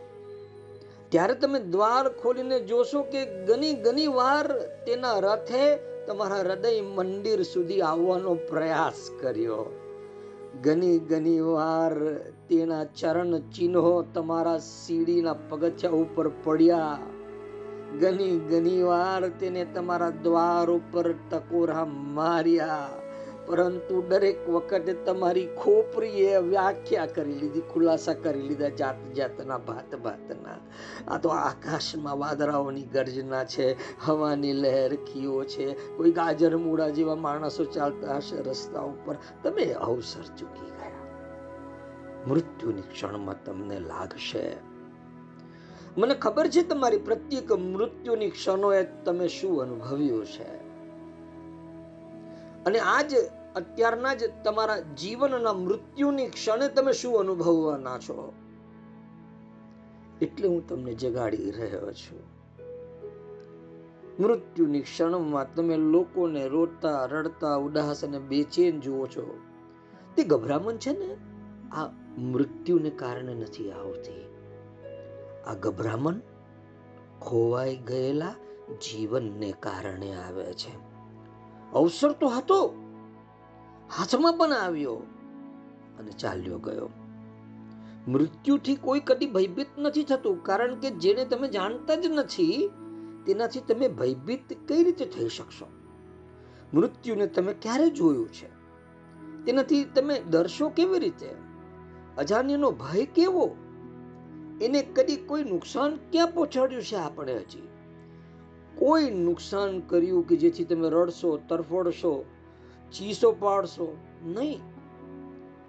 ત્યારે 1.09 1.35
તમે 1.35 1.61
દ્વાર 1.61 2.09
ખોલીને 2.09 2.61
જોશો 2.61 3.03
કે 3.03 3.45
ઘણી 3.45 3.73
ઘણી 3.73 4.07
વાર 4.07 4.47
તેના 4.59 5.19
રથે 5.19 5.77
તમારા 6.07 6.37
હૃદય 6.37 6.81
મંદિર 6.81 7.43
સુધી 7.43 7.81
આવવાનો 7.81 8.35
પ્રયાસ 8.35 9.11
કર્યો. 9.21 9.81
ઘણી 10.65 10.99
ઘણી 10.99 11.41
વાર 11.41 12.15
તેના 12.49 12.85
ચરણ 12.85 13.39
ચિહ્નો 13.39 14.03
તમારા 14.03 14.59
સીડીના 14.59 15.35
પગથિયા 15.35 15.91
ઉપર 15.91 16.29
પડ્યા. 16.29 16.99
ઘણી 18.01 18.39
ઘણી 18.39 18.83
વાર 18.83 19.29
તેને 19.29 19.65
તમારા 19.65 20.11
દ્વાર 20.11 20.71
ઉપર 20.71 21.13
ટકોરા 21.13 21.85
માર્યા. 21.85 22.89
પરંતુ 23.47 24.03
દરેક 24.03 24.49
વખતે 24.49 24.93
તમારી 24.93 25.47
ખોપરીએ 25.47 26.37
વ્યાખ્યા 26.37 27.07
કરી 27.07 27.33
લીધી, 27.33 27.61
ખુલાસા 27.61 28.15
કરી 28.15 28.43
લીધા 28.43 28.69
જાત 28.69 29.15
જાતના, 29.15 29.59
ભાત 29.59 29.95
ભાતના. 29.95 30.57
આ 31.09 31.19
તો 31.19 31.29
આકાશમાં 31.29 32.19
વાદળાઓની 32.19 32.83
ગર્જના 32.83 33.45
છે, 33.45 33.77
હવાની 34.01 34.53
લહેર 34.53 34.97
ખીઓ 34.97 35.45
છે. 35.45 35.97
કોઈ 35.97 36.11
ગાજર 36.11 36.57
મૂળા 36.57 36.89
જેવા 36.89 37.15
માણસો 37.15 37.65
ચાલતા 37.65 38.17
હશે 38.17 38.43
રસ્તા 38.43 38.81
ઉપર. 38.81 39.17
તમે 39.43 39.73
અવસર 39.73 40.23
ચૂકી 40.23 40.67
ગયા. 40.67 41.05
મૃત્યુની 42.29 42.83
ક્ષણમાં 42.83 43.45
તમને 43.45 43.81
લાગશે. 43.81 44.57
મને 45.99 46.15
ખબર 46.15 46.49
છે 46.49 46.63
તમારી 46.63 46.99
પ્રત્યેક 46.99 47.53
મૃત્યુની 47.53 48.31
ક્ષણોએ 48.31 48.85
તમે 48.85 49.29
શું 49.29 49.63
અનુભવ્યું 49.63 50.27
છે? 50.27 50.74
અને 52.67 52.79
આજ 52.79 53.15
અત્યારના 53.57 54.15
જ 54.15 54.25
તમારા 54.45 54.79
જીવનના 54.79 55.53
મૃત્યુની 55.53 56.27
ક્ષણે 56.27 56.69
તમે 56.69 56.93
શું 56.93 57.21
અનુભવવાના 57.21 57.99
છો? 57.99 58.33
એટલે 60.23 60.49
હું 60.49 60.69
તમને 60.69 60.95
જગાડી 60.95 61.51
રહ્યો 61.51 61.93
છું. 61.93 62.35
મૃત્યુની 64.23 64.81
ક્ષણમાં 64.81 65.55
તમે 65.55 65.77
લોકોને 65.77 66.49
રોતા, 66.49 67.05
રડતા, 67.05 67.55
ઉદાસ 67.55 68.05
અને 68.05 68.19
બેચેન 68.19 68.81
જુઓ 68.81 69.07
છો. 69.07 69.39
તે 70.17 70.25
ગભરામણ 70.25 70.77
છે 70.77 70.91
ને? 70.91 71.17
આ 71.71 71.91
મૃત્યુને 72.19 72.91
કારણે 72.91 73.35
નથી 73.35 73.71
આવતી. 73.71 74.25
આ 75.47 75.55
ગભરામણ 75.55 76.15
ખોવાઈ 77.21 77.77
ગયેલા 77.77 78.35
જીવનને 78.83 79.55
કારણે 79.61 80.15
આવે 80.15 80.53
છે. 80.53 80.94
અવસર 81.75 82.13
તો 82.13 82.29
હતો. 82.29 82.69
હાથમાં 83.99 84.33
પણ 84.33 84.53
આવ્યો 84.53 84.95
અને 85.99 86.11
ચાલ્યો 86.11 86.59
ગયો. 86.59 86.89
મૃત્યુથી 88.09 88.77
કોઈ 88.77 89.01
કદી 89.01 89.27
ભયભીત 89.27 89.67
નથી 89.79 90.05
થતું, 90.05 90.43
કારણ 90.43 90.75
કે 90.75 90.91
જેને 90.91 91.25
તમે 91.25 91.49
જાણતા 91.49 91.95
જ 91.95 92.07
નથી, 92.07 92.71
તેનાથી 93.27 93.61
તમે 93.61 93.89
ભયભીત 93.89 94.69
કઈ 94.69 94.85
રીતે 94.85 95.05
થઈ 95.05 95.29
શકશો? 95.29 95.67
મૃત્યુને 96.75 97.27
તમે 97.27 97.53
ક્યારે 97.53 97.91
જોયું 97.91 98.33
છે? 98.33 98.49
તેનાથી 99.45 99.85
તમે 99.85 100.23
ડરશો 100.31 100.69
કેવી 100.69 100.99
રીતે? 100.99 101.35
અજાણ્યનો 102.19 102.71
ભય 102.71 103.07
કેવો? 103.07 103.57
એને 104.63 104.83
કદી 104.83 105.17
કોઈ 105.17 105.45
નુકસાન 105.45 105.97
ક્યાં 105.97 106.27
પહોંચાડ્યું 106.27 106.83
છે 106.83 106.97
આપણે 106.97 107.37
હજી? 107.37 107.69
કોઈ 108.79 109.11
નુકસાન 109.11 109.81
કર્યું 109.81 110.29
કે 110.29 110.37
જેથી 110.37 110.65
તમે 110.65 110.89
રડશો, 110.91 111.37
તરફડશો, 111.49 112.25
ચીસો 112.93 113.33
પાડશો? 113.33 113.97
નહીં. 114.27 114.61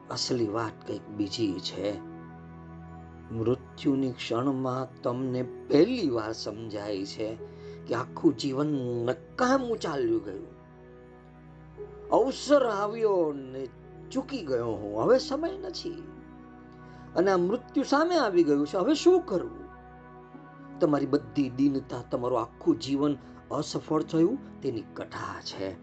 અસલી 0.09 0.47
વાત 0.47 0.87
કંઈક 0.87 1.07
બીજી 1.07 1.59
છે. 1.59 2.15
મૃત્યુની 3.31 4.11
ક્ષણમાં 4.11 5.01
તમને 5.01 5.43
પહેલી 5.43 6.09
વાર 6.09 6.33
સમજાય 6.33 7.05
છે 7.05 7.37
કે 7.87 7.95
આખું 7.95 8.37
જીવન 8.37 8.67
નકામું 9.05 9.77
ચાલ્યું 9.77 10.23
ગયું. 10.23 10.47
અવસર 12.09 12.65
આવ્યો 12.65 13.33
ને 13.33 13.67
ચૂકી 14.11 14.37
ગયો 14.37 14.67
હું. 14.67 15.03
હવે 15.03 15.19
સમય 15.19 15.57
નથી. 15.57 16.03
અને 17.15 17.31
આ 17.31 17.37
મૃત્યુ 17.37 17.83
સામે 17.83 18.15
આવી 18.15 18.43
ગયું 18.43 18.67
છે. 18.67 18.77
હવે 18.77 18.93
શું 18.93 19.21
કરવું? 19.21 19.64
તમારી 20.79 21.05
બધી 21.05 21.49
દીનતા 21.49 22.03
તમારું 22.11 22.41
આખું 22.41 22.79
જીવન 22.79 23.17
અસફળ 23.51 24.03
થયું, 24.03 24.61
તેની 24.61 24.81
કથા 24.81 25.41
છે. 25.41 25.75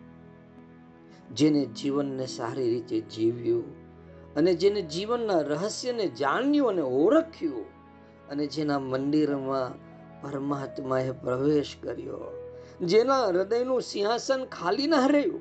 જેને 1.30 1.66
જીવનને 1.66 2.26
સારી 2.26 2.70
રીતે 2.70 3.00
જીવ્યું 3.00 3.64
અને 4.34 4.54
જેને 4.54 4.82
જીવનના 4.82 5.40
રહસ્યને 5.40 6.06
જાણ્યું 6.08 6.68
અને 6.68 6.82
ઓળખ્યું 6.82 7.64
અને 8.28 8.46
જેના 8.46 8.78
મંદિરમાં 8.78 9.78
પરમાત્માએ 10.22 11.10
પ્રવેશ 11.10 11.76
કર્યો, 11.82 12.20
જેના 12.80 13.26
હૃદયનું 13.26 13.82
સિંહાસન 13.82 14.44
ખાલી 14.44 14.86
ના 14.86 15.06
રહ્યું, 15.06 15.40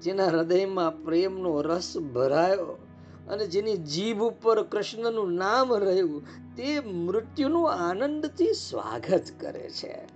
જેના 0.00 0.26
હૃદયમાં 0.26 1.04
પ્રેમનો 1.04 1.62
રસ 1.62 1.98
ભરાયો 2.14 2.85
અને 3.28 3.46
જેની 3.46 3.76
જીભ 3.76 4.22
ઉપર 4.22 4.62
કૃષ્ણનું 4.62 5.32
નામ 5.32 5.74
રહ્યું, 5.74 6.24
તે 6.56 6.80
મૃત્યુનું 6.80 7.72
આનંદથી 7.72 8.52
સ્વાગત 8.52 9.22
કરે 9.40 9.70
છે. 9.70 10.08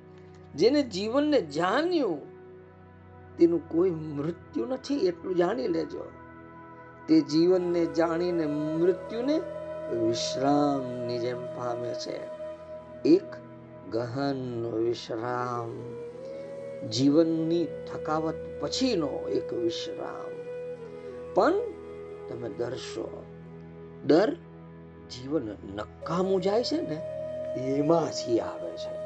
જેને 0.55 0.83
જીવનને 0.83 1.40
જાણ્યું 1.40 2.31
તેનું 3.37 3.68
કોઈ 3.68 3.90
મૃત્યુ 3.90 4.66
નથી, 4.66 4.96
એટલું 4.96 5.37
જાણી 5.37 5.68
લેજો. 5.68 6.05
તે 7.09 7.20
જીવનને 7.20 7.87
જાણીને 7.87 8.46
મૃત્યુને 8.46 9.38
વિશ્રામની 9.96 11.18
જેમ 11.18 11.40
પામે 11.40 11.94
છે. 11.94 12.20
એક 13.05 13.23
ગહન 13.90 14.70
વિશ્રામ. 14.75 15.79
જીવનની 16.88 17.64
થકાવટ 17.64 18.35
પછીનો 18.61 19.07
એક 19.07 19.53
વિશ્રામ. 19.53 20.31
પણ 21.35 21.53
તમે 22.31 22.49
ડરશો 22.49 23.25
ડર? 24.07 24.37
જીવન 25.11 25.43
નકામું 25.77 26.40
જાય 26.40 26.64
છે 26.64 26.81
ને, 26.81 26.95
એમાંથી 27.61 28.40
આવે 28.40 28.71
છે. 28.71 29.01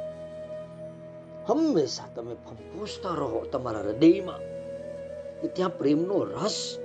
હંમેશા 1.49 2.05
તમે 2.15 2.35
ફંફૂસતા 2.35 3.09
રહો 3.09 3.45
તમારા 3.53 3.81
હૃદયમાં. 3.81 4.39
કે 5.41 5.49
ત્યાં 5.49 5.79
પ્રેમનો 5.79 6.25
રસ 6.25 6.79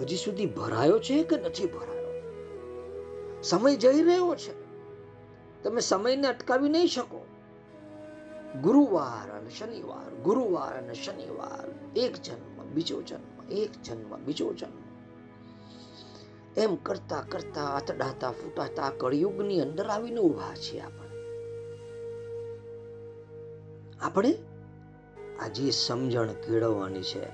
હજી 0.00 0.16
સુધી 0.16 0.46
ભરાયો 0.46 0.98
છે 0.98 1.22
કે 1.22 1.36
નથી 1.36 1.66
ભરાયો? 1.66 2.22
સમય 3.42 3.76
જઈ 3.76 4.02
રહ્યો 4.02 4.36
છે. 4.36 4.66
તમે 5.62 5.80
સમયને 5.80 6.28
અટકાવી 6.28 6.68
નહીં 6.68 6.86
શકો. 6.86 7.26
ગુરુવાર 8.62 9.32
અને 9.32 9.50
શનિવાર, 9.50 10.14
ગુરુવાર 10.14 10.78
અને 10.78 10.94
શનિવાર, 10.94 11.98
એક 11.98 12.16
જન્મ, 12.16 12.62
બીજો 12.62 13.02
જન્મ, 13.02 13.52
એક 13.52 13.82
જન્મ, 13.84 14.16
બીજો 14.16 14.54
જન્મ. 14.54 14.85
એમ 16.56 16.76
કરતા 16.76 17.24
કરતા 17.28 17.66
અથડાતા 17.74 18.30
ફૂટાતા 18.30 18.90
કળિયુગની 18.90 19.60
અંદર 19.60 19.86
આવીને 19.86 20.20
ઊભા 20.20 20.54
છીએ 20.54 20.80
આપણે. 20.80 21.10
આપણે? 24.00 24.34
આજે 25.40 25.70
સમજણ 25.70 26.26
કેળવવાની 26.26 27.02
છે 27.02 27.24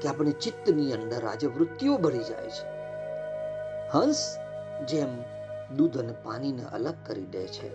કે 0.00 0.08
આપણી 0.08 0.32
ચિત્તની 0.32 0.92
અંદર 0.92 1.24
આજે 1.24 1.46
વૃત્તિઓ 1.46 1.98
ભરી 1.98 2.24
જાય 2.24 2.46
છે. 2.46 2.66
હંસ 3.88 4.36
જેમ 4.88 5.08
દૂધ 5.76 5.98
અને 5.98 6.12
પાણીને 6.12 6.64
અલગ 6.72 6.94
કરી 7.06 7.26
દે 7.26 7.46
છે, 7.46 7.68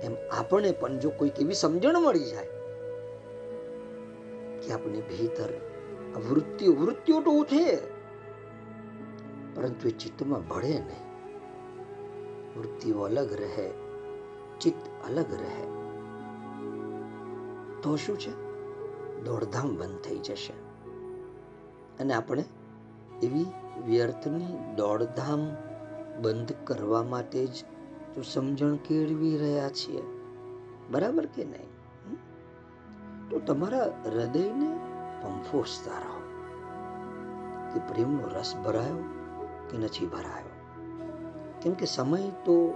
એમ 0.00 0.16
આપણે 0.30 0.72
પણ 0.72 0.98
જો 0.98 1.10
કોઈક 1.10 1.40
એવી 1.40 1.54
સમજણ 1.54 1.98
મળી 1.98 2.24
જાય 2.24 2.46
કે 4.62 4.72
આપણી 4.72 5.00
ભીતર 5.00 5.50
વૃત્તિઓ 6.30 6.72
વૃત્તિઓ 6.72 7.20
તો 7.20 7.30
ઉઠે. 7.30 7.95
પરંતુ 9.56 9.88
એ 9.88 9.92
ચિત્તમાં 9.92 10.42
ભળે 10.48 10.78
નહીં 10.80 11.04
વૃત્તિઓ 12.56 13.04
અલગ 13.04 13.30
રહે 13.32 13.66
ચિત્ત 14.60 14.82
અલગ 15.04 15.30
રહે 15.34 15.62
તો 17.82 17.96
શું 17.96 18.16
છે 18.16 18.32
દોડધામ 19.24 19.70
બંધ 19.76 20.02
થઈ 20.02 20.20
જશે 20.20 20.56
અને 22.00 22.12
આપણે 22.14 22.44
એવી 23.22 23.48
વ્યર્થની 23.86 24.52
દોડધામ 24.76 25.42
બંધ 26.22 26.52
કરવા 26.64 27.04
માટે 27.04 27.40
જ 27.46 27.64
તો 28.14 28.20
સમજણ 28.24 28.76
કેળવી 28.78 29.36
રહ્યા 29.36 29.72
છીએ 29.72 30.04
બરાબર 30.90 31.26
કે 31.26 31.44
નહીં 31.44 31.70
તો 33.30 33.44
તમારા 33.46 33.88
હૃદયને 34.06 34.70
પંફોસતા 35.20 36.00
રહો 36.00 36.18
કે 37.70 37.78
પ્રેમનો 37.88 38.24
રસ 38.28 38.50
ભરાયો 38.64 39.15
કે 39.70 39.78
નથી 39.78 40.06
ભરાયો. 40.06 40.50
કેમ 41.62 41.72
કે 41.72 41.86
સમય 41.86 42.20
તો 42.20 42.74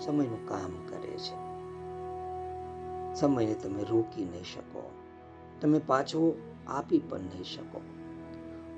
સમયનું 0.00 0.48
કામ 0.48 0.88
કરે 0.88 1.18
છે. 1.18 1.48
સમયને 3.14 3.54
તમે 3.54 3.84
રોકી 3.84 4.24
નહીં 4.24 4.44
શકો. 4.44 4.90
તમે 5.60 5.78
પાછો 5.78 6.38
આપી 6.66 6.98
પણ 6.98 7.20
નહીં 7.20 7.44
શકો. 7.44 7.80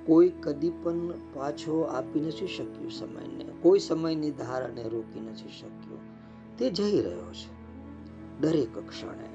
કોઈ 0.07 0.29
કદી 0.29 0.71
પણ 0.71 1.09
પાછો 1.35 1.83
આપી 1.83 2.21
નથી 2.21 2.47
શક્યું 2.47 2.91
સમયને. 2.91 3.47
કોઈ 3.63 3.79
સમયની 3.79 4.31
ધારાને 4.31 4.83
રોકી 4.89 5.21
નથી 5.21 5.49
શક્યો. 5.49 5.99
તે 6.59 6.71
જઈ 6.71 7.01
રહ્યો 7.01 7.33
છે. 7.33 7.61
દરેક 8.41 8.89
ક્ષણે. 8.89 9.31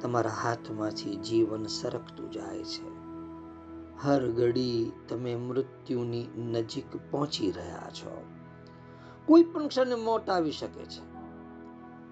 તમારા 0.00 0.30
હાથમાંથી 0.30 1.16
જીવન 1.16 1.66
સરકતું 1.66 2.30
જાય 2.30 2.64
છે. 2.64 2.91
હર 4.00 4.28
ઘડી 4.28 4.92
તમે 5.08 5.36
મૃત્યુની 5.36 6.26
નજીક 6.26 7.10
પહોંચી 7.10 7.50
રહ્યા 7.50 7.90
છો. 7.90 8.24
કોઈ 9.26 9.42
પણ 9.42 9.68
ક્ષણે 9.68 9.94
મોત 9.94 10.30
આવી 10.30 10.52
શકે 10.52 10.84
છે 10.84 11.00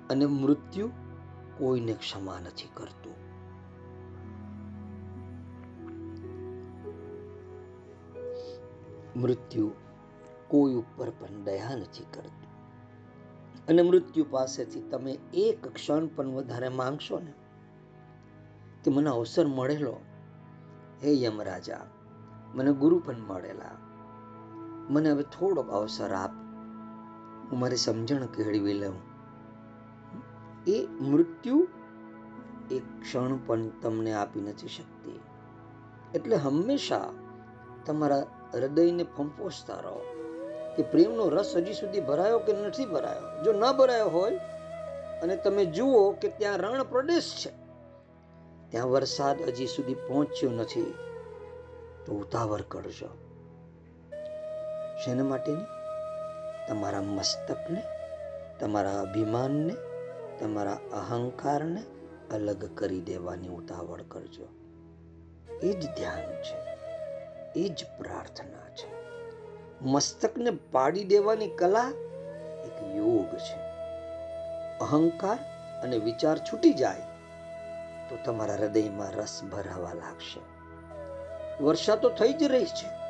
અને 0.08 0.26
મૃત્યુ 0.26 0.88
કોઈને 1.58 1.92
ક્ષમા 1.92 2.38
નથી 2.38 2.68
કરતું. 2.74 3.14
મૃત્યુ 9.20 9.70
કોઈ 10.48 10.74
ઉપર 10.74 11.10
પણ 11.10 11.44
દયા 11.44 11.76
નથી 11.76 12.04
કરતું. 12.14 12.50
અને 13.68 13.82
મૃત્યુ 13.82 14.26
પાસેથી 14.30 14.80
તમે 14.80 15.18
એક 15.34 15.68
ક્ષણ 15.68 16.06
પણ 16.06 16.28
વધારે 16.28 16.68
માંગશો 16.68 17.18
ને 17.18 17.32
કે 18.84 18.90
મને 18.90 19.10
અવસર 19.10 19.46
મળેલો 19.46 19.96
હે 21.02 21.22
યમરાજા, 21.22 21.80
મને 22.54 22.72
ગુરુ 22.72 22.98
પણ 22.98 23.14
મળેલા. 23.18 23.70
મને 24.88 25.10
હવે 25.10 25.22
થોડોક 25.22 25.70
અવસર 25.70 26.14
આપ. 26.14 26.30
હું 27.50 27.58
મારી 27.58 27.76
સમજણ 27.76 28.26
કેળવી 28.26 28.74
લઉં. 28.74 29.00
એ 30.66 30.86
મૃત્યુ 30.86 31.68
એક 32.70 32.82
ક્ષણ 33.02 33.38
પણ 33.46 33.68
તમને 33.68 34.12
આપી 34.12 34.40
નથી 34.40 34.68
શકતી. 34.68 35.20
એટલે 36.14 36.36
હંમેશા 36.36 37.08
તમારા 37.86 38.26
હૃદયને 38.54 39.02
ફંફોસતા 39.02 39.74
રહો 39.74 40.02
કે 40.76 40.82
પ્રેમનો 40.82 41.28
રસ 41.28 41.52
હજી 41.56 41.72
સુધી 41.72 42.00
ભરાયો 42.00 42.38
કે 42.38 42.52
નથી 42.52 42.84
ભરાયો. 42.84 43.44
જો 43.44 43.52
ન 43.52 43.72
ભરાયો 43.72 44.08
હોય 44.08 44.36
અને 45.22 45.36
તમે 45.36 45.64
જુઓ 45.64 46.10
કે 46.12 46.28
ત્યાં 46.28 46.58
રણ 46.58 46.82
પ્રદેશ 46.82 47.46
છે. 47.46 47.59
ત્યાં 48.70 48.90
વરસાદ 48.90 49.42
હજી 49.42 49.66
સુધી 49.66 49.94
પહોંચ્યો 49.94 50.50
નથી. 50.50 50.94
તો 52.06 52.12
ઉતાવળ 52.12 52.60
કરજો. 52.60 53.08
શેના 55.04 55.24
માટેની? 55.24 55.64
તમારા 56.68 57.02
મસ્તકને, 57.02 57.82
તમારા 58.60 59.00
અભિમાનને, 59.00 59.74
તમારા 60.40 60.72
અહંકારને 60.72 61.82
અલગ 62.30 62.78
કરી 62.78 63.00
દેવાની 63.00 63.48
ઉતાવળ 63.48 64.02
કરજો. 64.02 64.48
એ 65.62 65.72
જ 65.72 65.86
ધ્યાન 65.86 66.42
છે. 66.42 66.78
એ 67.60 67.68
જ 67.68 67.84
પ્રાર્થના 67.98 68.68
છે. 68.68 69.00
મસ્તકને 69.82 70.50
પાડી 70.50 71.04
દેવાની 71.04 71.48
કલા 71.48 71.92
એક 72.66 72.96
યોગ 72.96 73.36
છે. 73.36 73.60
અહંકાર 74.78 75.38
અને 75.82 75.98
વિચાર 75.98 76.38
છૂટી 76.38 76.72
જાય 76.72 77.09
તો 78.10 78.16
તમારા 78.24 78.54
હૃદયમાં 78.54 79.12
રસ 79.12 79.40
ભરાવા 79.52 79.92
લાગશે. 79.92 80.40
વર્ષા 81.64 81.96
તો 81.96 82.08
થઈ 82.08 82.32
જ 82.32 82.42
રહી 82.42 82.64
છે. 82.64 83.00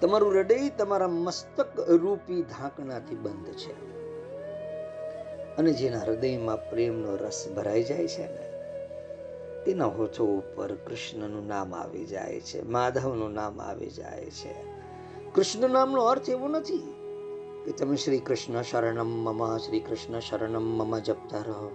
તમારું 0.00 0.32
હૃદય 0.32 0.68
તમારા 0.68 1.08
મસ્તક 1.08 1.80
રૂપી 1.80 2.42
ઢાંકણાથી 2.42 3.14
બંધ 3.14 3.46
છે. 3.46 3.92
અને 5.56 5.72
જેના 5.72 5.98
હૃદયમાં 5.98 6.70
પ્રેમનો 6.70 7.16
રસ 7.16 7.48
ભરાઈ 7.56 7.82
જાય 7.82 8.08
છે 8.08 8.26
ને, 8.26 8.52
તેના 9.64 9.84
હોઠો 9.84 10.24
ઉપર 10.24 10.74
કૃષ્ણનું 10.74 11.46
નામ 11.46 11.74
આવી 11.74 12.06
જાય 12.06 12.40
છે, 12.40 12.62
માધવનું 12.62 13.32
નામ 13.32 13.60
આવી 13.60 13.90
જાય 13.90 14.30
છે. 14.30 14.54
કૃષ્ણ 15.34 15.70
નામનો 15.70 16.02
અર્થ 16.02 16.30
એવો 16.30 16.48
નથી. 16.48 17.01
કે 17.64 17.72
તમે 17.72 17.96
શ્રી 17.96 18.20
કૃષ્ણ 18.20 18.62
શરણમ 18.62 19.10
મમા 19.24 19.56
શ્રી 19.58 19.80
કૃષ્ણ 19.80 20.20
શરણમ 20.20 20.64
મમા 20.78 20.98
જપતા 21.00 21.42
રહો 21.42 21.68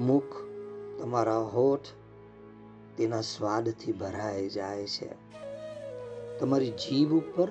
મુખ 0.00 0.36
તમારા 0.98 1.44
હોઠ 1.48 1.92
તેના 2.96 3.20
સ્વાદથી 3.20 3.94
ભરાઈ 3.94 4.50
જાય 4.50 4.90
છે 4.90 5.08
તમારી 6.40 6.74
જીભ 6.76 7.16
ઉપર 7.16 7.48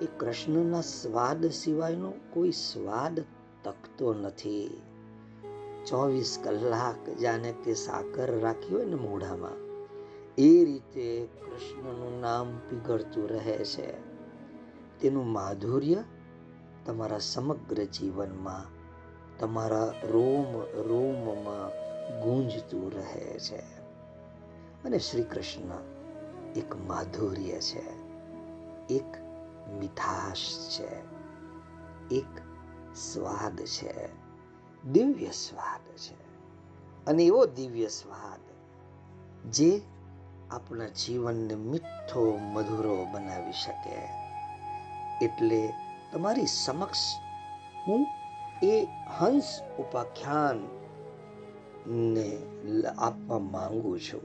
એ 0.00 0.10
કૃષ્ણના 0.18 0.84
સ્વાદ 0.92 1.50
સિવાયનો 1.54 2.14
કોઈ 2.30 2.54
સ્વાદ 2.60 3.20
તકતો 3.64 4.14
નથી 4.14 4.70
ચોવીસ 5.84 6.38
કલાક 6.38 7.12
જાણે 7.18 7.54
કે 7.62 7.78
સાકર 7.80 8.36
રાખી 8.40 8.74
હોય 8.74 8.86
ને 8.86 9.02
મોઢામાં 9.02 9.60
એ 10.38 10.50
રીતે 10.64 11.06
કૃષ્ણનું 11.38 12.18
નામ 12.20 12.58
પીગળતું 12.68 13.32
રહે 13.32 13.62
છે 13.66 13.88
તેનું 15.00 15.26
માધુર્ય 15.26 16.04
તમારા 16.86 17.18
સમગ્ર 17.18 17.84
જીવનમાં, 17.84 18.64
તમારા 19.38 19.94
રોમ, 20.02 20.60
રોમમાં 20.82 21.84
ગુંજતું 22.20 22.92
રહે 22.92 23.38
છે. 23.38 23.60
અને 24.84 24.98
શ્રી 24.98 25.22
કૃષ્ણ 25.22 25.78
એક 26.56 26.76
માધુર્ય 26.76 27.60
છે, 27.60 27.82
એક 28.94 29.14
મીઠાશ 29.80 30.68
છે, 30.68 30.96
એક 32.14 32.38
સ્વાદ 32.96 33.60
છે, 33.60 34.08
દિવ્ય 34.92 35.30
સ્વાદ 35.30 35.96
છે. 35.96 36.24
અને 37.06 37.24
એવો 37.24 37.46
દિવ્ય 37.46 37.86
સ્વાદ 37.86 38.40
જે 39.52 39.82
આપણા 40.50 40.88
જીવનને 40.88 41.54
મીઠો, 41.54 42.36
મધુરો 42.36 43.06
બનાવી 43.12 43.52
શકે. 43.52 44.23
એટલે 45.22 45.72
તમારી 46.12 46.46
સમક્ષ 46.46 46.98
હું 47.88 48.06
એ 48.62 48.86
હંસ 49.18 49.60
ઉપાખ્યાન 49.78 50.56
ને 51.92 52.38
આપવા 52.98 53.38
માંગુ 53.38 53.98
છું. 53.98 54.20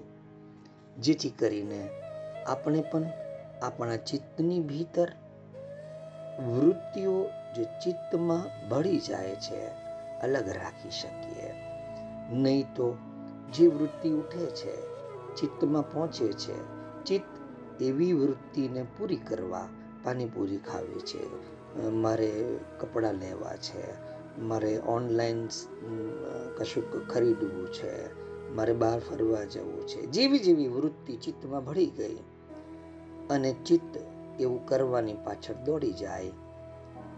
જેથી 1.01 1.29
કરીને 1.29 1.89
આપણે 2.47 2.81
પણ 2.81 3.03
આપણા 3.61 3.95
ચિત્તની 3.95 4.59
ભીતર 4.59 5.11
વૃત્તિઓ 6.39 7.29
જે 7.55 7.63
ચિત્તમાં 7.63 8.69
ભળી 8.69 8.99
જાય 8.99 9.35
છે, 9.35 9.67
અલગ 10.19 10.49
રાખી 10.49 10.89
શકીએ. 10.89 11.53
નહીં 12.31 12.73
તો 12.75 12.97
જે 13.53 13.67
વૃત્તિ 13.67 14.09
ઉઠે 14.09 14.45
છે, 14.45 14.81
ચિત્તમાં 15.35 15.91
પહોંચે 15.91 16.33
છે, 16.33 16.55
ચિત્ત 17.03 17.81
એવી 17.81 18.13
વૃત્તિને 18.13 18.85
પૂરી 18.97 19.15
કરવા 19.15 19.67
પાણીપુરી 20.03 20.57
ખાવી 20.57 20.99
છે. 20.99 21.23
મારે 21.89 22.57
કપડાં 22.79 23.13
લેવા 23.13 23.55
છે. 23.57 23.83
મારે 24.41 24.79
ઓનલાઈન 24.87 25.47
કશુંક 26.57 27.11
ખરીદવું 27.11 27.73
છે. 27.73 27.93
મારે 28.55 28.73
બહાર 28.73 28.99
ફરવા 28.99 29.43
જવું 29.43 29.87
છે. 29.87 30.05
જેવી 30.05 30.39
જેવી 30.39 30.67
વૃત્તિ 30.67 31.15
ચિત્તમાં 31.15 31.65
ભળી 31.65 31.85
ગઈ 31.85 32.17
અને 33.29 33.55
ચિત્ત 33.65 33.97
એવું 34.39 34.65
કરવાની 34.65 35.13
પાછળ 35.13 35.63
દોડી 35.65 35.93
જાય, 35.93 36.31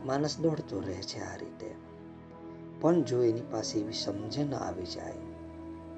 માણસ 0.05 0.39
દોડતો 0.39 0.79
રહે 0.79 1.01
છે 1.01 1.19
આ 1.19 1.35
રીતે. 1.35 1.69
પણ 2.81 3.03
જો 3.03 3.21
એની 3.23 3.41
પાસે 3.51 3.79
એવી 3.79 3.93
સમજણ 3.93 4.55
આવી 4.55 4.85
જાય, 4.85 5.13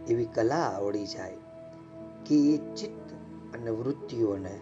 એવી 0.10 0.26
કલા 0.26 0.56
આવડી 0.56 1.06
જાય 1.06 1.38
કે 2.26 2.36
એ 2.36 2.58
ચિત્ત 2.76 3.14
અને 3.56 3.70
વૃત્તિઓને 3.70 4.60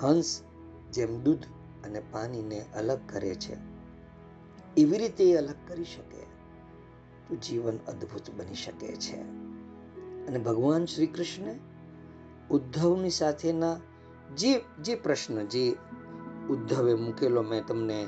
હંસ 0.00 0.42
જેમ 0.92 1.22
દૂધ 1.22 1.44
અને 1.84 2.00
પાણીને 2.12 2.64
અલગ 2.76 3.00
કરે 3.06 3.34
છે. 3.34 3.56
એવી 4.76 4.98
રીતે 4.98 5.30
એ 5.30 5.36
અલગ 5.36 5.58
કરી 5.68 5.84
શકે 5.84 6.22
તો 7.28 7.36
જીવન 7.36 7.76
અદ્ભુત 7.88 8.30
બની 8.36 8.54
શકે 8.54 8.96
છે. 8.96 9.20
અને 10.26 10.38
ભગવાન 10.38 10.84
શ્રી 10.84 11.06
કૃષ્ણ 11.06 11.54
ઉદ્ધવની 12.50 13.10
સાથેના 13.10 13.76
જે 14.36 14.52
જે 14.82 14.94
પ્રશ્ન, 14.94 15.46
જે 15.46 15.76
ઉદ્ધવે 16.50 16.94
મૂકેલો 16.94 17.42
મેં 17.42 17.66
તમને 17.66 18.06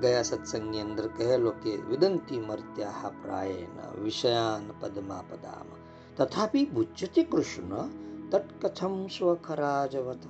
ગયા 0.00 0.22
સત્સંગની 0.22 0.80
અંદર 0.80 1.06
કહેલો 1.08 1.50
કે 1.50 1.76
વિદંતી 1.76 2.38
મર્ત્યા 2.40 3.10
પ્રાયેન 3.22 4.02
વિષયાન 4.02 4.70
પદમા 4.80 5.22
પદામ. 5.30 5.68
તથાપિ 6.16 6.64
ભુજ્યતે 6.64 7.22
કૃષ્ણ 7.24 7.88
તત્કથમ 8.30 9.06
સ્વખરાજવત. 9.06 10.22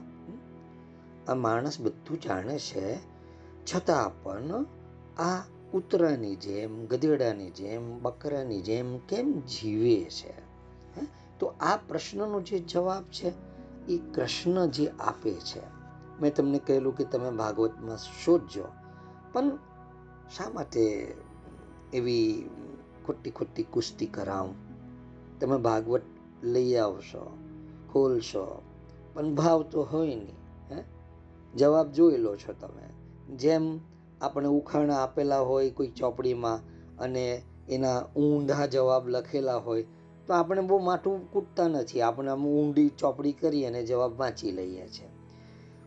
આ 1.28 1.34
માણસ 1.34 1.80
બધું 1.80 2.20
જાણે 2.20 2.58
છે, 2.58 2.96
છતાં 3.64 4.22
પણ 4.22 4.66
આ 5.18 5.40
કૂતરાની 5.70 6.36
જેમ, 6.36 6.86
ગધેડાની 6.86 7.50
જેમ, 7.50 8.02
બકરાની 8.02 8.60
જેમ 8.60 8.98
કેમ 8.98 9.40
જીવે 9.40 10.04
છે? 10.04 10.46
તો 11.38 11.46
આ 11.60 11.76
પ્રશ્નનો 11.76 12.40
જે 12.40 12.58
જવાબ 12.58 13.04
છે, 13.04 13.32
એ 13.86 13.98
કૃષ્ણ 14.14 14.66
જે 14.66 14.88
આપે 14.88 15.32
છે. 15.32 15.60
મેં 16.20 16.34
તમને 16.34 16.58
કહેલું 16.58 16.96
કે 16.96 17.04
તમે 17.04 17.30
ભાગવતમાં 17.30 17.96
શોધજો. 17.96 18.64
પણ 19.32 19.56
શા 20.36 20.50
માટે 20.54 21.14
એવી 21.92 22.50
ખોટી 23.06 23.30
ખોટી 23.30 23.62
કુસ્તી 23.62 24.06
કરાવું? 24.06 24.54
તમે 25.40 25.58
ભાગવત 25.58 26.02
લઈ 26.42 26.76
આવશો, 26.76 27.38
ખોલશો, 27.92 28.62
પણ 29.14 29.34
ભાવ 29.34 29.62
તો 29.62 29.82
હોય 29.82 30.06
નહીં. 30.06 30.28
હે 30.28 30.45
જવાબ 31.56 31.92
જોઈ 31.92 32.16
લો 32.16 32.36
છો 32.36 32.52
તમે. 32.52 32.86
જેમ 33.36 33.80
આપણે 34.20 34.46
ઉખાણા 34.46 34.96
આપેલા 34.96 35.40
હોય 35.40 35.70
કોઈ 35.70 35.88
ચોપડીમાં 35.88 36.60
અને 36.98 37.42
એના 37.68 38.02
ઊંધા 38.02 38.66
જવાબ 38.66 39.08
લખેલા 39.08 39.56
હોય, 39.56 39.86
તો 40.26 40.34
આપણે 40.34 40.60
બહુ 40.60 40.78
માથું 40.78 41.30
કૂટતા 41.32 41.68
નથી. 41.68 42.00
આપણે 42.00 42.30
આમ 42.30 42.46
ઊંડી 42.46 42.88
ચોપડી 42.88 43.32
કરી 43.32 43.66
અને 43.66 43.84
જવાબ 43.84 44.20
વાંચી 44.20 44.52
લઈએ 44.52 44.86
છીએ. 44.86 45.08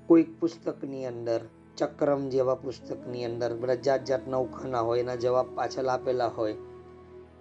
કોઈક 0.08 0.39
પુસ્તકની 0.39 1.05
અંદર, 1.05 1.41
ચક્રમ 1.77 2.29
જેવા 2.29 2.55
પુસ્તકની 2.55 3.25
અંદર 3.25 3.55
બધા 3.55 3.75
જાત 3.75 4.05
જાતના 4.05 4.38
ઉખાણા 4.38 4.79
હોય, 4.79 4.99
એના 4.99 5.15
જવાબ 5.15 5.55
પાછળ 5.55 5.86
આપેલા 5.86 6.27
હોય, 6.27 6.53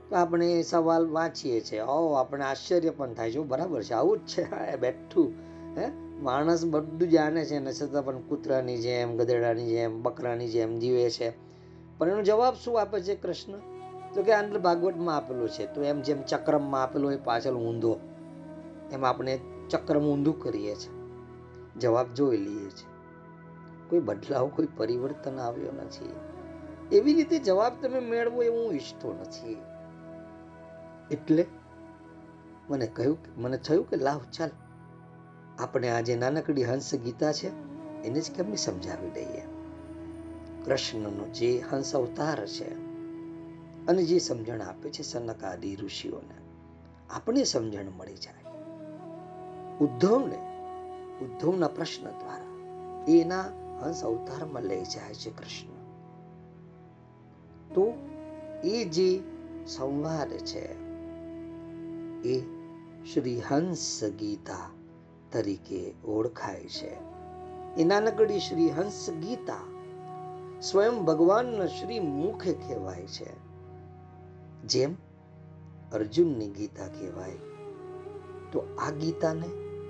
તો 0.09 0.17
આપણે 0.17 0.53
એ 0.53 0.63
સવાલ 0.63 1.09
વાંચીએ 1.09 1.61
છીએ. 1.61 1.81
ઓ 1.81 2.13
આપણે 2.13 2.45
આશ્ચર્ય 2.45 2.91
પણ 2.91 3.15
થાય 3.15 3.33
છે. 3.33 3.39
બરાબર 3.39 3.83
છે. 3.83 3.93
આવું 3.93 4.19
જ 4.19 4.29
છે. 4.29 4.77
બેઠું. 4.77 5.33
હે? 5.81 6.08
માણસ 6.21 6.65
બધું 6.65 7.11
જાણે 7.11 7.45
છે, 7.45 7.59
ને 7.59 7.73
છતાં 7.73 8.05
પણ 8.05 8.21
કૂતરાની 8.21 8.79
જેમ, 8.79 9.17
ગધેડાની 9.17 9.67
જેમ, 9.67 10.03
બકરાની 10.03 10.49
જેમ 10.49 10.79
જીવે 10.79 11.11
છે. 11.11 11.33
પણ 11.99 12.09
એનો 12.09 12.23
જવાબ 12.23 12.55
શું 12.55 12.81
આપે 12.81 13.01
છે 13.01 13.15
કૃષ્ણ? 13.15 13.59
તો 14.15 14.23
કે 14.23 14.33
અંદર 14.33 14.59
ભાગવતમાં 14.59 15.17
આપેલું 15.17 15.49
છે. 15.49 15.75
તો 15.75 15.83
એમ 15.83 16.01
જેમ 16.01 16.23
ચક્રમમાં 16.23 16.83
આપેલો 16.83 17.09
હોય 17.09 17.17
પાછળ 17.17 17.55
ઊંધો. 17.55 17.99
એમ 18.93 19.05
આપણે 19.05 19.39
ચક્રમ 19.71 20.05
ઊંધું 20.05 20.41
કરીએ 20.41 20.75
છીએ. 20.75 20.99
જવાબ 21.81 22.15
જોઈ 22.15 22.37
લઈએ 22.37 22.71
છીએ. 22.71 22.99
કોઈ 23.91 24.01
બદલાવ, 24.01 24.49
કોઈ 24.49 24.69
પરિવર્તન 24.77 25.37
આવ્યો 25.37 25.73
નથી. 25.73 26.13
એવી 26.97 27.15
રીતે 27.15 27.39
જવાબ 27.39 27.73
તમે 27.83 28.01
મેળવો 28.01 28.43
એવું 28.43 28.65
હું 28.65 28.75
ઈચ્છતો 28.75 29.17
નથી. 29.21 29.57
એટલે 31.11 31.47
મને 32.71 32.87
કહ્યું 32.87 33.19
મને 33.37 33.57
થયું 33.57 33.91
કે 33.91 33.97
લાવ, 33.97 34.21
ચાલ. 34.33 34.51
આપણે 35.59 35.89
આજે 35.91 36.17
નાનકડી 36.17 36.65
હંસ 36.65 36.95
ગીતા 36.95 37.33
છે, 37.33 37.49
એને 38.03 38.21
જ 38.21 38.31
કેમ 38.31 38.55
સમજાવી 38.55 39.11
દઈએ? 39.11 39.43
કૃષ્ણનો 40.65 41.29
જે 41.29 41.61
હંસ 41.71 41.97
અવતાર 41.97 42.47
છે, 42.47 42.73
અને 43.87 44.03
જે 44.03 44.19
સમજણ 44.19 44.63
આપે 44.63 44.91
છે 44.91 45.03
સનક 45.03 45.45
આદિ 45.45 45.77
ઋષિઓને, 45.77 46.35
આપણે 47.11 47.45
સમજણ 47.45 47.85
મળી 47.97 48.15
જાય. 48.15 48.53
ઉદ્ધવને, 49.79 50.39
ઉદ્ધવના 51.25 51.69
પ્રશ્ન 51.69 52.05
દ્વારા 52.05 52.65
એના 53.09 53.43
હંસ 53.83 54.05
અવતારમાં 54.05 54.63
લઈ 54.63 54.85
જાય 54.85 55.15
છે 55.15 55.31
કૃષ્ણ. 55.31 55.75
તો 57.75 57.93
એ 58.65 58.85
જે 58.85 59.21
સંવાદ 59.67 60.29
છે, 60.29 60.73
એ 62.23 62.41
શ્રી 63.13 63.41
હંસ 63.41 64.05
ગીતા 64.19 64.78
તરીકે 65.33 65.95
ઓળખાય 66.05 66.65
છે. 66.65 67.09
એ 67.77 67.85
શ્રી 68.39 68.69
હંસ 68.69 69.11
ગીતા 69.11 69.61
સ્વયં 70.61 71.05
ભગવાનના 71.05 71.67
શ્રી 71.67 72.01
મુખે 72.01 72.53
કહેવાય 72.53 73.07
છે. 73.07 73.49
જેમ 74.65 74.95
અર્જુનની 75.93 76.49
ગીતા 76.49 76.87
કહેવાય, 76.87 77.33
તો 78.53 78.77
આ 78.79 78.91
ગીતાને 78.91 79.47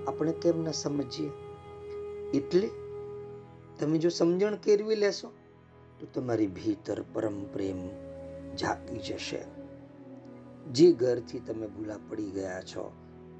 આપણે 0.07 0.31
કેમ 0.31 0.63
ન 0.63 0.71
સમજીએ? 0.71 1.31
એટલે 2.33 2.69
તમે 3.79 3.97
જો 3.97 4.09
સમજણ 4.09 4.55
કેળવી 4.55 4.95
લેશો, 4.95 5.31
તો 5.99 6.05
તમારી 6.05 6.47
ભીતર 6.47 7.01
પરમ 7.13 7.43
પ્રેમ 7.43 7.89
જાગી 8.55 8.97
જશે. 8.97 9.43
જે 10.71 10.91
ઘરથી 10.91 11.39
તમે 11.39 11.67
ભૂલા 11.67 11.95
પડી 12.09 12.29
ગયા 12.29 12.61
છો, 12.61 12.91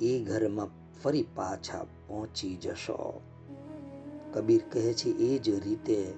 એ 0.01 0.23
ઘરમાં 0.23 0.78
ફરી 1.03 1.25
પાછા 1.35 1.83
પહોંચી 1.83 2.55
જશો. 2.55 3.21
કબીર 4.33 4.61
કહે 4.71 4.93
છે, 4.93 5.09
એ 5.09 5.37
જ 5.37 5.49
રીતે 5.49 6.13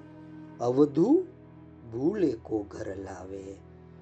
અવધુ 0.60 1.26
ભૂલે 1.92 2.32
કો 2.42 2.66
ઘર 2.70 2.96
લાવે 2.96 3.54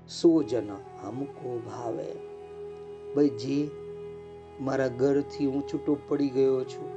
સોજન 0.08 0.70
હમકો 1.02 1.58
ભાવે. 1.58 2.14
ભાઈ, 3.14 3.28
જે 3.28 3.70
મારા 4.60 4.88
ઘરથી 4.88 5.46
હું 5.46 5.62
છૂટો 5.62 5.98
પડી 6.08 6.28
ગયો 6.28 6.64
છું, 6.64 6.90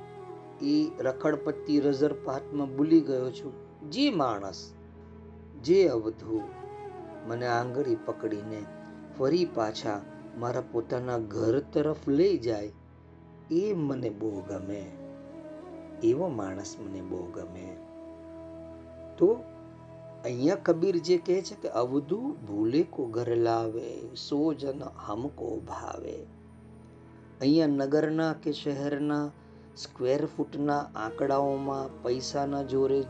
એ 0.62 0.92
રખડપટ્ટી 1.00 1.80
રઝરપાટમાં 1.80 2.76
ભૂલી 2.76 3.02
ગયો 3.02 3.32
છું, 3.32 3.54
જે 3.92 4.10
માણસ, 4.10 4.74
જે 5.64 5.88
અવધુ 5.88 6.42
મને 7.28 7.48
આંગળી 7.48 7.98
પકડીને 8.06 8.66
ફરી 9.20 9.46
પાછા 9.46 10.02
મારા 10.38 10.64
પોતાના 10.72 11.18
ઘર 11.18 11.60
તરફ 11.60 12.08
લઈ 12.08 12.38
જાય 12.38 12.72
એ 13.52 13.74
મને 13.74 14.10
બહુ 14.10 14.42
ગમે. 14.42 14.92
એવો 16.04 16.28
માણસ 16.28 16.76
મને 16.80 17.02
બહુ 17.02 17.26
ગમે. 17.26 17.78
તો 19.18 19.44
અહીંયા 20.24 20.56
કબીર 20.56 20.98
જે 20.98 21.18
કહે 21.18 21.42
છે 21.42 21.56
કે 21.56 21.70
અવધુ 21.70 22.36
ભૂલે 22.48 22.84
કો 22.84 23.06
ઘર 23.06 23.36
લાવે, 23.36 24.16
સો 24.16 24.54
જન 24.54 24.82
હમકો 24.82 25.60
ભાવે. 25.60 26.26
અહીંયા 27.42 27.68
નગરના 27.68 28.34
કે 28.34 28.52
શહેરના 28.52 29.32
સ્ક્વેર 29.78 30.26
ફૂટના 30.26 30.80
આંકડાઓમાં 30.80 32.04
પૈસાના 32.04 32.64
જોરે 32.64 33.04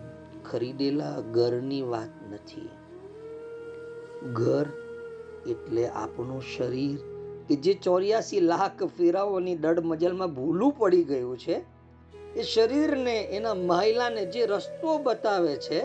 ખરીદેલા 0.52 1.20
ઘરની 1.20 1.82
વાત 1.82 2.10
નથી. 2.32 2.70
ઘર 4.34 4.66
એટલે 5.48 5.88
આપણું 5.88 6.42
શરીર 6.42 7.13
કે 7.48 7.56
જે 7.56 7.74
ચોર્યાસી 7.74 8.40
લાખ 8.40 8.84
ફેરાઓની 8.84 9.56
દડ 9.56 9.80
મજલમાં 9.80 10.36
ભૂલું 10.36 10.72
પડી 10.72 11.04
ગયું 11.04 11.40
છે, 11.40 11.64
એ 12.36 12.44
શરીરને, 12.44 13.22
એના 13.22 13.54
મહિલાને 13.54 14.26
જે 14.26 14.46
રસ્તો 14.46 14.98
બતાવે 14.98 15.56
છે 15.56 15.80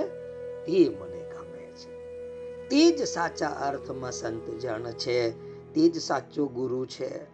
તે 0.65 0.89
મને 0.89 1.21
ગમે 1.21 1.63
છે. 1.63 2.69
તે 2.69 2.91
જ 2.91 3.07
સાચા 3.07 3.49
અર્થમાં 3.49 4.13
સંત 4.13 4.51
જણ 4.51 4.93
છે, 4.93 5.31
તે 5.75 5.89
જ 5.89 6.01
સાચો 6.01 6.47
ગુરુ 6.47 6.87
છે. 6.87 7.25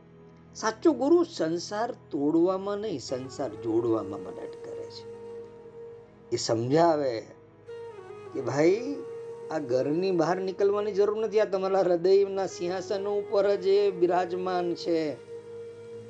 સાચો 0.54 0.92
ગુરુ 0.92 1.24
સંસાર 1.24 1.92
તોડવામાં 1.92 2.78
નહીં, 2.78 3.00
સંસાર 3.00 3.54
જોડવામાં 3.54 4.20
મદદ 4.20 4.64
કરે 4.64 4.86
છે. 4.86 5.14
એ 6.32 6.36
સમજાવે 6.36 7.20
કે 8.34 8.40
ભાઈ 8.40 9.03
આ 9.50 9.58
ઘરની 9.58 10.10
બહાર 10.10 10.36
નીકળવાની 10.36 10.92
જરૂર 10.92 11.18
નથી. 11.24 11.40
આ 11.40 11.44
તમારા 11.44 11.80
હૃદયના 11.80 12.46
સિંહાસન 12.46 13.06
ઉપર 13.06 13.54
જ 13.54 13.66
એ 13.66 13.90
બિરાજમાન 13.90 14.74
છે. 14.74 15.14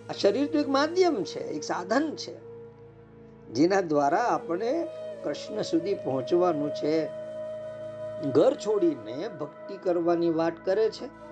આ 0.08 0.12
શરીર 0.12 0.46
તો 0.46 0.58
એક 0.58 0.68
માધ્યમ 0.68 1.24
છે, 1.24 1.40
એક 1.40 1.62
સાધન 1.62 2.12
છે, 2.16 2.34
જેના 3.54 3.80
દ્વારા 3.80 4.18
આપણે 4.18 4.86
કૃષ્ણ 5.24 5.62
સુધી 5.62 5.94
પહોંચવાનું 5.94 6.70
છે. 6.70 7.06
ઘર 8.30 8.54
છોડીને 8.54 9.28
ભક્તિ 9.28 9.76
કરવાની 9.76 10.30
વાત 10.30 10.52
કરે 10.64 10.90
છે. 10.90 11.24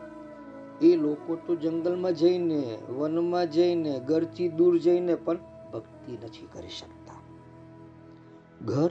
એ 0.86 0.96
લોકો 0.96 1.36
તો 1.36 1.56
જંગલમાં 1.56 2.12
જઈને, 2.12 2.78
વનમાં 2.88 3.50
જઈને, 3.50 4.00
ઘરથી 4.00 4.48
દૂર 4.48 4.78
જઈને 4.78 5.14
પણ 5.14 5.38
ભક્તિ 5.72 6.12
નથી 6.12 6.48
કરી 6.52 6.68
શકતા. 6.68 7.22
ઘર 8.64 8.90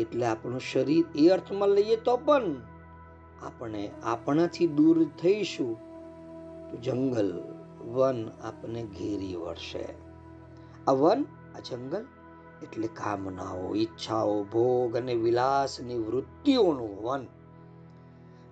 એટલે 0.00 0.26
આપણું 0.26 0.60
શરીર 0.60 1.04
એ 1.14 1.28
અર્થમાં 1.28 1.68
લઈએ 1.68 1.96
તો 1.96 2.16
પણ 2.16 2.42
આપણે 3.42 3.90
આપણાથી 4.02 4.66
દૂર 4.66 5.04
થઈશું. 5.04 5.74
તો 6.70 6.76
જંગલ, 6.76 7.42
વન 7.80 8.30
આપણને 8.44 8.82
ઘેરી 8.82 9.36
વળશે. 9.36 9.88
આ 10.88 10.92
વન, 10.92 11.24
આ 11.56 11.60
જંગલ 11.60 12.06
એટલે 12.62 12.86
કામનાઓ, 12.86 13.74
ઈચ્છાઓ, 13.74 14.44
ભોગ 14.44 14.96
અને 14.96 15.14
વિલાસની 15.14 15.98
વૃત્તિઓનું 15.98 17.02
વન, 17.02 17.26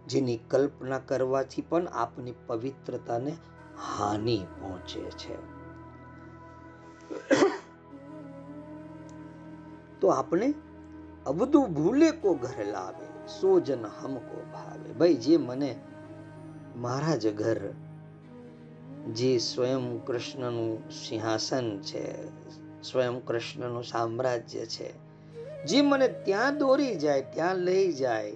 જેની 0.08 0.36
કલ્પના 0.36 0.98
કરવાથી 0.98 1.62
પણ 1.62 1.86
આપની 1.86 2.34
પવિત્રતાને 2.46 3.36
હાનિ 3.98 4.46
પહોંચે 4.60 5.00
છે. 5.00 5.58
તો 10.00 10.08
આપણે 10.08 10.54
અવધું 11.28 11.74
ભૂલે 11.74 12.10
કો 12.10 12.34
ઘર 12.34 12.64
લાવે 12.64 13.28
સોજન 13.28 13.86
હમકો 13.86 14.42
ભાવે. 14.52 14.92
ભાઈ, 14.92 15.14
જે 15.14 15.36
મને 15.36 15.76
મારા 16.76 17.16
જ 17.16 17.34
ઘર, 17.34 17.60
જે 19.12 19.38
સ્વયં 19.38 20.04
કૃષ્ણનું 20.04 20.90
સિંહાસન 20.90 21.80
છે, 21.80 22.04
સ્વયં 22.82 23.24
કૃષ્ણનું 23.24 23.84
સામ્રાજ્ય 23.84 24.66
છે, 24.66 24.92
જે 25.64 25.82
મને 25.82 26.08
ત્યાં 26.08 26.58
દોરી 26.58 26.96
જાય, 26.96 27.22
ત્યાં 27.22 27.56
લઈ 27.56 27.92
જાય, 27.92 28.32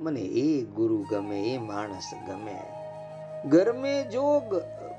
મને 0.00 0.20
એ 0.20 0.64
ગુરુ 0.64 1.04
ગમે, 1.10 1.40
એ 1.54 1.58
માણસ 1.58 2.10
ગમે. 2.26 2.58
ઘર 3.48 3.72
મેં 3.72 4.10
જોગ, 4.10 4.54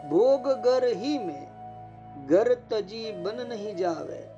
ભોગ 0.10 0.48
ગર 0.48 0.84
હી 0.96 1.18
મેં, 1.18 1.48
ઘર 2.28 2.56
તજી 2.70 3.12
બન 3.12 3.50
નહીં 3.50 3.76
જાવે. 3.76 4.29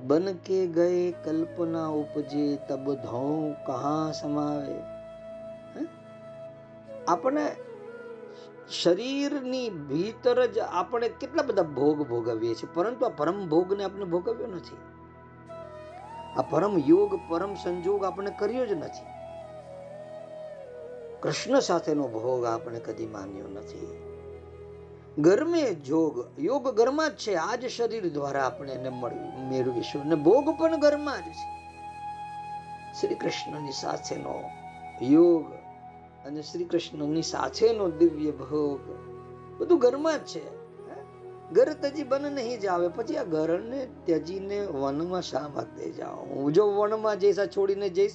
બન 0.00 0.32
કે 0.32 0.66
ગયે 0.66 1.12
કલ્પના 1.24 1.86
ઉપજે 1.86 2.56
તબ 2.56 2.92
ધૌ 2.94 3.52
કહા 3.66 4.12
સમાવે. 4.12 4.80
આપણે 7.08 7.56
શરીરની 8.82 9.70
ભીતર 9.70 10.46
જ 10.46 10.58
આપણે 10.58 11.08
કેટલા 11.08 11.42
બધા 11.42 11.62
ભોગ 11.62 12.08
ભોગવીએ 12.08 12.54
છીએ, 12.54 12.74
પરંતુ 12.74 13.06
આ 13.06 13.08
પરમ 13.08 13.48
ભોગને 13.48 13.84
આપણે 13.84 14.04
ભોગવ્યો 14.04 14.46
નથી. 14.46 14.76
આ 16.36 16.42
પરમ 16.42 16.78
યોગ, 16.86 17.20
પરમ 17.28 17.54
સંજોગ 17.54 18.04
આપણે 18.04 18.32
કર્યો 18.38 18.66
જ 18.66 18.72
નથી. 18.72 19.06
કૃષ્ણ 21.20 21.60
સાથેનો 21.60 22.08
ભોગ 22.08 22.44
આપણે 22.44 22.80
કદી 22.80 23.06
માન્યો 23.06 23.48
નથી. 23.48 24.05
ગરમે 25.18 25.74
જોગ. 25.74 26.40
યોગ 26.40 26.68
ગરમા 26.68 27.08
જ 27.08 27.16
છે. 27.16 27.34
આ 27.34 27.54
જ 27.54 27.66
શરીર 27.66 28.08
દ્વારા 28.08 28.46
આપણે 28.46 28.72
એને 28.72 28.90
મેળવીશું 29.48 30.02
અને 30.02 30.14
ભોગ 30.14 30.58
પણ 30.58 30.80
ગરમા 30.80 31.16
જ 31.16 31.22
છે. 31.22 31.56
શ્રી 33.00 33.14
કૃષ્ણની 33.14 33.72
સાથેનો 33.72 34.50
યોગ 35.02 35.52
અને 36.26 36.42
શ્રી 36.42 36.64
કૃષ્ણની 36.64 37.22
સાથેનો 37.22 37.90
દિવ્ય 37.90 38.30
ભોગ 38.30 38.80
બધું 39.60 39.78
ઘરમાં 39.78 40.18
જ 40.18 40.24
છે. 40.24 40.56
ઘર 41.52 41.72
તજી 41.72 42.02
બન 42.02 42.32
નહીં 42.32 42.60
જાવે. 42.60 42.88
પછી 42.88 43.16
આ 43.16 43.24
ઘરને 43.24 43.86
ત્યજીને 44.04 44.60
વનમાં 44.60 45.22
શા 45.22 45.48
માટે 45.48 45.90
જાઓ? 45.90 46.14
હું 46.14 46.52
જો 46.52 46.66
વનમાં 46.66 47.18
જઈશ, 47.18 47.38
આ 47.38 47.44
છોડીને 47.44 47.88
જઈશ, 47.88 48.12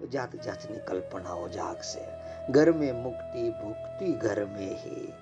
તો 0.00 0.06
જાત 0.06 0.36
જાતની 0.36 0.78
કલ્પનાઓ 0.78 1.48
જાગશે. 1.48 2.00
ઘર 2.52 2.72
મુક્તિ 2.72 3.50
ભુક્તિ 3.50 4.12
ઘરમે 4.12 4.66
હી. 4.66 5.12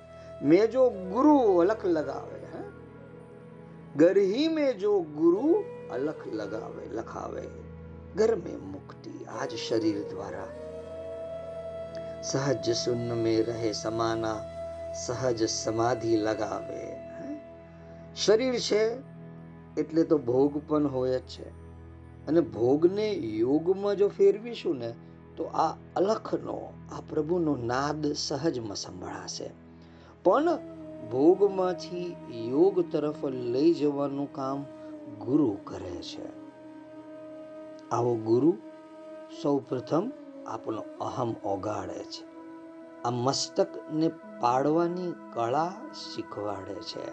મેં 0.42 0.70
જો 0.70 0.90
ગુરુ 0.90 1.58
અલખ 1.58 1.84
લગાવે 1.84 2.40
ગરહી 3.96 4.48
મેં 4.48 4.78
જો 4.78 5.00
ગુરુ 5.00 5.64
અલખ 5.90 6.26
લગાવે, 6.32 6.86
લખાવે, 6.92 7.42
ઘર 8.16 8.36
મેં 8.36 8.58
મુક્તિ 8.72 9.24
આજ 9.24 9.54
શરીર 9.54 10.08
દ્વારા. 10.08 10.46
સહજ 12.22 12.72
શૂન્ય 12.72 13.14
મેં 13.14 13.46
રહે 13.46 13.72
સમાના, 13.72 14.40
સહજ 15.06 15.48
સમાધિ 15.48 16.16
લગાવે 16.16 17.00
શરીર 18.16 18.58
છે 18.58 18.98
એટલે 19.80 20.02
તો 20.02 20.18
ભોગ 20.18 20.62
પણ 20.68 20.86
હોય 20.86 21.18
જ 21.18 21.22
છે. 21.22 21.48
અને 22.26 22.40
ભોગને 22.40 23.12
યોગમાં 23.12 23.96
જો 23.96 24.08
ફેરવીશું 24.08 24.78
ને, 24.78 24.94
તો 25.36 25.44
આ 25.44 25.76
અલખનો, 25.96 26.72
આ 26.92 27.00
પ્રભુનો 27.00 27.56
નાદ 27.56 28.06
સહજમાં 28.06 28.76
સંભળાશે. 28.76 29.50
પણ 30.24 30.56
ભોગમાંથી 31.10 32.16
યોગ 32.50 32.92
તરફ 32.92 33.24
લઈ 33.24 33.74
જવાનું 33.74 34.32
કામ 34.32 34.62
ગુરુ 35.18 35.58
કરે 35.64 36.02
છે. 36.02 36.28
આવો 37.88 38.14
ગુરુ 38.14 38.56
સૌ 39.42 39.58
પ્રથમ 39.58 40.12
આપણો 40.46 40.82
અહમ 41.00 41.34
ઓગાળે 41.44 42.04
છે. 42.04 42.30
આ 43.02 43.10
મસ્તકને 43.10 44.08
પાડવાની 44.40 45.12
કળા 45.32 45.72
શીખવાડે 45.94 46.74
છે. 46.74 47.12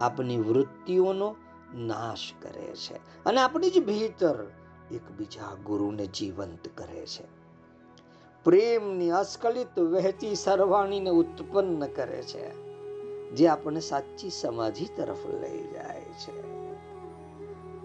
આપણી 0.00 0.36
વૃત્તિઓનો 0.36 1.36
નાશ 1.74 2.32
કરે 2.42 2.72
છે. 2.74 3.24
અને 3.24 3.40
આપણી 3.40 3.70
જ 3.70 3.86
ભીતર 3.86 4.46
એકબીજા 4.90 5.54
ગુરુને 5.54 6.06
જીવંત 6.06 6.68
કરે 6.74 7.06
છે. 7.06 7.39
પ્રેમની 8.44 9.10
અસ્ખલિત 9.10 9.78
વહેતી 9.78 10.34
સરવાણીને 10.34 11.10
ઉત્પન્ન 11.10 11.86
કરે 11.86 12.22
છે, 12.22 12.52
જે 13.30 13.48
આપણે 13.48 13.80
સાચી 13.80 14.30
સમાધિ 14.30 14.86
તરફ 14.96 15.26
લઈ 15.42 15.62
જાય 15.72 16.00
છે. 16.00 16.50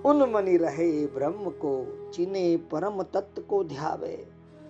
ઉન્મની 0.03 0.57
રહે 0.57 1.05
બ્રહ્મ 1.05 1.49
કો, 1.49 1.85
ચિને 2.13 2.59
પરમ 2.69 3.03
તત્વ 3.03 3.41
કો 3.47 3.63
ધ્યાવે. 3.63 4.25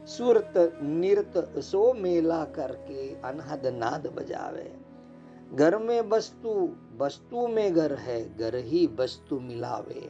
સુરત 0.07 0.83
નિરત 0.83 1.59
સો 1.59 1.93
મેલા 1.93 2.45
કરકે 2.45 3.13
અનહદ 3.13 3.67
નાદ 3.67 4.07
બજાવે. 4.07 4.71
ઘર 5.55 5.77
મે 5.77 5.99
વસ્તુ 5.99 6.75
વસ્તુ 6.97 7.47
મેં 7.47 7.73
ઘર 7.73 7.97
હૈ, 8.07 8.23
ઘર 8.23 8.55
હી 8.55 8.87
વસ્તુ 8.97 9.39
મિલાવે. 9.39 10.01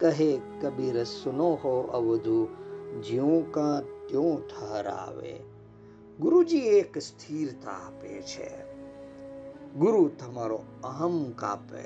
કહે 0.00 0.40
કબીર, 0.62 1.04
સુનો 1.04 1.50
હો 1.50 1.80
અવધુ, 1.82 2.48
જ્યું 3.02 3.52
કા 3.52 3.82
ત્યું 4.12 4.40
ઠહરાવે 4.48 5.32
ગુરુજી 6.18 6.72
એક 6.78 6.92
સ્થિરતા 7.00 7.76
આપે 7.80 8.10
છે 8.22 8.48
ગુરુ 9.74 10.02
તમારો 10.18 10.58
અહમ 10.84 11.16
કાપે 11.32 11.84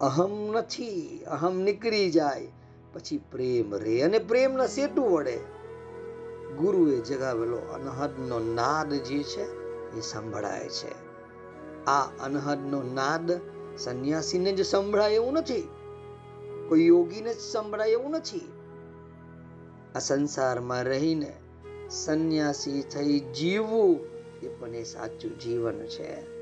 અહમ 0.00 0.34
નથી 0.52 1.04
અહમ 1.26 1.54
નીકળી 1.62 2.08
જાય 2.10 2.50
પછી 2.92 3.20
પ્રેમ 3.30 3.74
રે 3.74 3.94
અને 4.02 4.18
પ્રેમના 4.20 4.66
સેતુ 4.66 5.06
વડે 5.06 5.36
ગુરુએ 6.58 6.96
જગાવેલો 7.00 7.60
અનહદનો 7.74 8.38
નાદ 8.50 8.90
જે 9.00 9.20
છે 9.24 9.44
એ 9.96 10.02
સંભળાય 10.02 10.68
છે 10.70 10.92
આ 11.86 12.06
અનહદનો 12.20 12.80
નાદ 12.92 13.28
સંન્યાસીને 13.76 14.50
જ 14.52 14.60
સંભળાય 14.64 15.16
એવું 15.16 15.34
નથી 15.34 15.66
કોઈ 16.68 16.86
યોગીને 16.86 17.32
જ 17.34 17.40
સંભળાય 17.44 17.92
એવું 17.92 18.12
નથી 18.12 18.48
આ 19.94 19.98
સંસારમાં 19.98 20.84
રહીને 20.84 21.32
સંન્યાસી 21.90 22.82
થઈ 22.82 23.20
જીવવું 23.20 24.00
એ 24.42 24.48
પણ 24.48 24.74
એ 24.74 24.82
સાચું 24.82 25.38
જીવન 25.38 25.86
છે. 25.86 26.40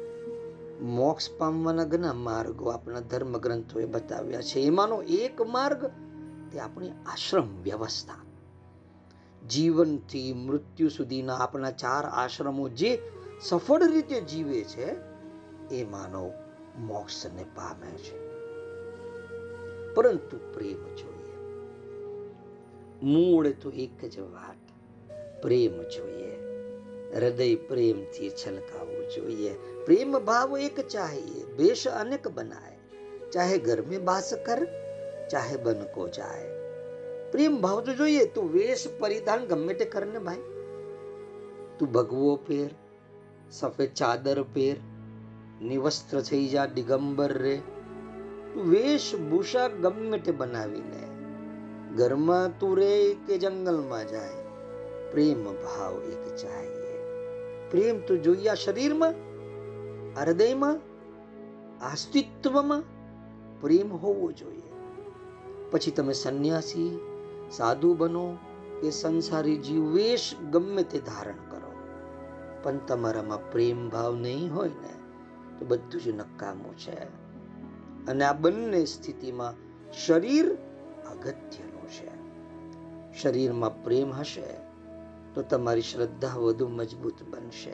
મોક્ષ 0.81 1.31
પામવાના 1.39 1.85
ઘણા 1.85 2.13
માર્ગો 2.13 2.69
આપણા 2.69 3.01
ધર્મ 3.01 3.39
ગ્રંથોએ 3.39 3.85
બતાવ્યા 3.85 4.41
છે. 4.41 4.61
એમાંનો 4.61 5.03
એક 5.03 5.43
માર્ગ 5.43 5.87
તે 6.53 6.59
આપણી 6.59 6.91
આશ્રમ 6.91 7.63
વ્યવસ્થા. 7.63 8.15
જીવનથી 9.49 10.33
મૃત્યુ 10.33 10.89
સુધીના 10.89 11.35
આપણા 11.35 11.71
ચાર 11.71 12.05
આશ્રમો 12.05 12.69
જે 12.69 13.03
સફળ 13.41 13.83
રીતે 13.91 14.21
જીવે 14.21 14.65
છે, 14.65 14.97
એ 15.75 15.85
માનવ 15.85 16.31
મોક્ષને 16.79 17.45
પામે 17.45 17.91
છે. 17.91 18.29
પરંતુ 19.95 20.39
પ્રેમ 20.53 20.95
જોઈએ 20.95 21.08
મૂળ 23.03 23.51
તો 23.51 23.71
એક 23.71 24.05
જ 24.05 24.19
વાત. 24.19 24.57
પ્રેમ 25.43 25.83
જોઈએ. 25.83 26.39
હૃદય 27.15 27.55
પ્રેમથી 27.55 28.31
છલકાવું 28.31 29.09
જોઈએ. 29.17 29.55
પ્રેમ 29.87 30.19
ભાવ 30.19 30.59
એક 30.59 30.89
ચાહીએ 30.89 31.45
બેશ 31.45 31.89
અનેક 31.89 32.29
બનાય. 32.29 32.79
ચાહે 33.33 33.59
ઘર 33.59 33.83
બાસ 33.83 34.35
કર, 34.47 34.67
ચાહે 35.31 35.57
બનકો 35.57 36.09
જાય. 36.09 36.49
પ્રેમ 37.33 37.61
ભાવ 37.61 37.81
તો 37.81 37.95
જોઈએ, 37.95 38.25
તું 38.25 38.53
વેશ 38.53 38.89
પરિધાન 38.99 39.47
ગમે 39.47 39.75
તે 39.75 39.85
કર 39.85 40.07
ને 40.07 40.19
ભાઈ. 40.19 40.37
તું 41.79 41.93
ભગવો 41.93 42.37
પહેર 42.37 42.71
સફેદ 43.51 43.95
ચાદર 43.95 44.43
પહેર 44.43 44.77
નિવસ્ત્ર 45.65 46.21
થઈ 46.21 46.49
જા 46.49 46.67
દિગંબર 46.67 47.33
રે. 47.33 47.57
તું 48.55 48.71
વેશભૂષા 48.71 49.69
ગમે 49.69 50.19
તે 50.19 50.33
બનાવીને 50.33 51.08
ઘરમાં 51.97 52.59
તું 52.59 52.77
રે 52.77 53.17
કે 53.27 53.39
જંગલમાં 53.39 54.09
જાય? 54.09 54.33
પ્રેમ 55.13 55.45
ભાવ 55.45 56.03
એક 56.05 56.37
ચાહીએ. 56.37 56.99
પ્રેમ 57.71 58.01
તો 58.01 58.17
જોઈએ 58.17 58.55
શરીરમાં? 58.55 59.15
હૃદયમાં? 60.21 60.81
અસ્તિત્વમાં? 61.93 62.83
પ્રેમ 63.61 63.93
હોવો 63.93 64.33
જોઈએ. 64.33 64.63
પછી 65.71 65.91
તમે 65.91 66.13
સંન્યાસી, 66.13 67.01
સાધુ 67.51 67.95
બનો 67.95 68.37
કે 68.81 68.91
સંસારી 68.91 69.57
જીવ 69.57 69.85
વેશ 69.85 70.35
ગમે 70.51 70.83
તે 70.83 70.99
ધારણ 70.99 71.51
કરો. 71.51 71.73
પણ 72.63 72.77
તમારામાં 72.77 73.53
પ્રેમ 73.53 73.89
ભાવ 73.89 74.17
નહીં 74.17 74.55
હોય 74.55 74.69
ને, 74.69 74.93
તો 75.59 75.67
બધું 75.67 76.01
જ 76.01 76.09
નકામું 76.09 76.79
છે. 76.79 77.29
અને 78.07 78.25
આ 78.25 78.33
બંને 78.33 78.85
સ્થિતિમાં 78.85 79.55
શરીર 79.93 80.57
અગત્યનું 81.11 81.51
છે 81.51 81.68
શરીરમાં 83.23 83.85
પ્રેમ 83.85 84.13
હશે 84.13 84.69
તો 85.35 85.43
તમારી 85.43 85.83
શ્રદ્ધા 85.83 86.37
વધુ 86.37 86.69
મજબૂત 86.69 87.23
બનશે. 87.31 87.73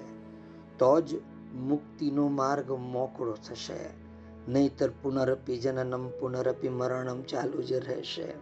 તો 0.78 1.00
જ 1.00 1.14
મુક્તિનો 1.54 2.28
માર્ગ 2.28 2.72
મોકળો 2.72 3.32
થશે. 3.32 4.04
નહીતર 4.48 4.90
પુનરપી 5.02 5.58
જનનમ 5.58 6.08
પુનરપી 6.08 6.68
મરણમ 6.68 7.22
ચાલુ 7.22 7.62
જ 7.62 7.72
રહેશે. 7.72 8.34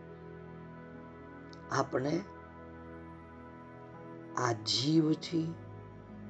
આપણે 1.71 2.21
આ 4.37 4.53
જીવથી 4.53 5.55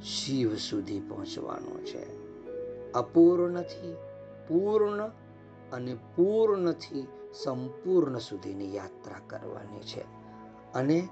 શિવ 0.03 0.55
સુધી 0.55 1.01
પહોંચવાનું 1.01 1.85
છે. 1.85 2.23
અપૂર્ણથી 2.93 3.97
પૂર્ણ 4.49 5.11
અને 5.73 5.95
પૂર્ણથી 5.95 7.07
સંપૂર્ણ 7.45 8.19
સુધીની 8.19 8.75
યાત્રા 8.75 9.21
કરવાની 9.27 9.81
છે. 9.81 10.22
અને 10.75 11.09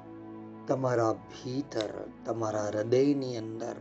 તમારા 0.66 1.12
ભીતર, 1.12 1.90
તમારા 2.24 2.66
હૃદયની 2.66 3.36
અંદર 3.36 3.78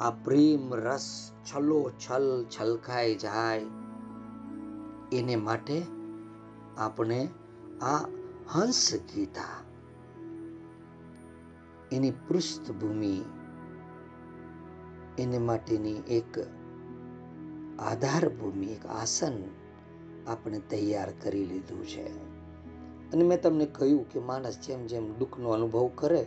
આ 0.00 0.10
પ્રેમ 0.10 0.74
રસ 0.74 1.32
છલો 1.44 1.90
છલ 1.90 2.44
છલકાઈ 2.44 3.14
જાય. 3.14 3.62
એને 5.12 5.36
માટે 5.36 5.82
આપણે 6.78 7.28
આ 7.82 8.02
હંસ 8.54 8.94
ગીતા, 9.14 9.56
એની 11.92 12.10
પૃષ્ઠભૂમિ, 12.10 13.16
એને 15.18 15.38
માટેની 15.38 16.02
એક 16.10 16.38
આધાર 17.78 18.28
ભૂમિ 18.28 18.66
એક 18.66 18.86
આસન 18.86 19.36
આપણે 20.26 20.58
તૈયાર 20.58 21.10
કરી 21.22 21.46
લીધું 21.46 21.84
છે. 21.86 22.35
અને 23.12 23.24
મેં 23.24 23.42
તમને 23.42 23.66
કહ્યું 23.66 24.08
કે 24.08 24.20
માણસ 24.20 24.58
જેમ 24.58 24.86
જેમ 24.86 25.18
દુઃખનો 25.18 25.50
અનુભવ 25.50 25.90
કરે, 25.94 26.26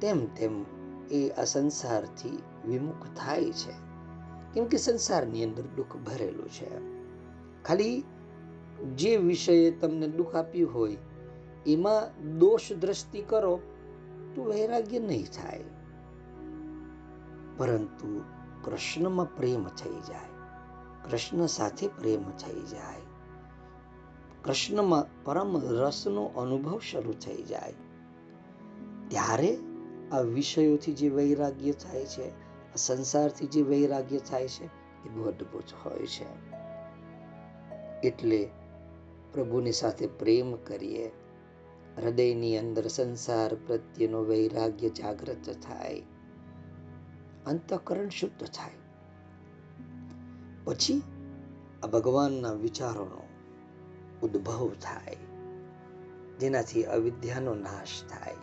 તેમ 0.00 0.26
તેમ 0.26 0.64
એ 1.10 1.30
આ 1.30 1.44
સંસારથી 1.44 2.42
વિમુખ 2.66 3.06
થાય 3.16 3.52
છે. 3.52 3.72
કેમ 4.54 4.64
કે 4.64 4.78
સંસારની 4.78 5.44
અંદર 5.44 5.62
દુઃખ 5.62 5.96
ભરેલું 5.96 6.48
છે. 6.48 6.70
ખાલી 7.62 8.04
જે 8.94 9.16
વિષયે 9.16 9.70
તમને 9.70 10.08
દુઃખ 10.08 10.36
આપ્યું 10.36 10.74
હોય, 10.74 10.96
એમાં 11.66 12.30
દોષ 12.38 12.72
દ્રષ્ટિ 12.72 13.22
કરો 13.22 13.60
તો 14.34 14.44
વૈરાગ્ય 14.44 14.98
નહીં 14.98 15.26
થાય. 15.26 15.64
પરંતુ 17.56 18.20
કૃષ્ણમાં 18.64 19.36
પ્રેમ 19.36 19.64
થઈ 19.64 19.90
જાય. 19.90 20.28
કૃષ્ણ 21.10 21.46
સાથે 21.46 21.88
પ્રેમ 21.88 22.22
થઈ 22.22 22.60
જાય. 22.60 23.09
કૃષ્ણમાં 24.44 25.24
પરમ 25.24 25.56
રસનો 25.56 26.24
અનુભવ 26.24 26.78
શરૂ 26.78 27.12
થઈ 27.12 27.42
જાય. 27.42 27.74
ત્યારે 29.08 29.58
આ 30.12 30.20
વિષયોથી 30.20 30.92
જે 30.92 31.08
વૈરાગ્ય 31.08 31.72
થાય 31.72 32.04
છે, 32.04 32.30
આ 32.30 32.76
સંસારથી 32.76 33.46
જે 33.46 33.62
વૈરાગ્ય 33.62 34.18
થાય 34.18 34.48
છે, 34.48 34.64
એ 35.06 35.08
બહુ 35.14 35.22
અદ્ભુત 35.24 35.64
હોય 35.84 36.06
છે. 36.06 36.50
એટલે 38.08 38.48
પ્રભુની 39.32 39.72
સાથે 39.72 40.06
પ્રેમ 40.06 40.56
કરીએ. 40.56 41.10
હૃદયની 41.96 42.58
અંદર 42.58 42.86
સંસાર 42.86 43.54
પ્રત્યેનો 43.54 44.24
વૈરાગ્ય 44.24 44.88
જાગૃત 44.88 45.50
થાય. 45.50 46.02
અંતઃકરણ 47.46 48.08
શુદ્ધ 48.08 48.46
થાય. 48.46 48.72
પછી 50.64 51.02
આ 51.82 51.86
ભગવાનના 51.86 52.52
વિચારોનો 52.52 53.29
ઉદ્ભવ 54.22 54.68
થાય. 54.68 55.16
જેનાથી 56.40 56.84
અવિદ્યાનો 56.84 57.54
નાશ 57.54 57.88
થાય. 58.10 58.34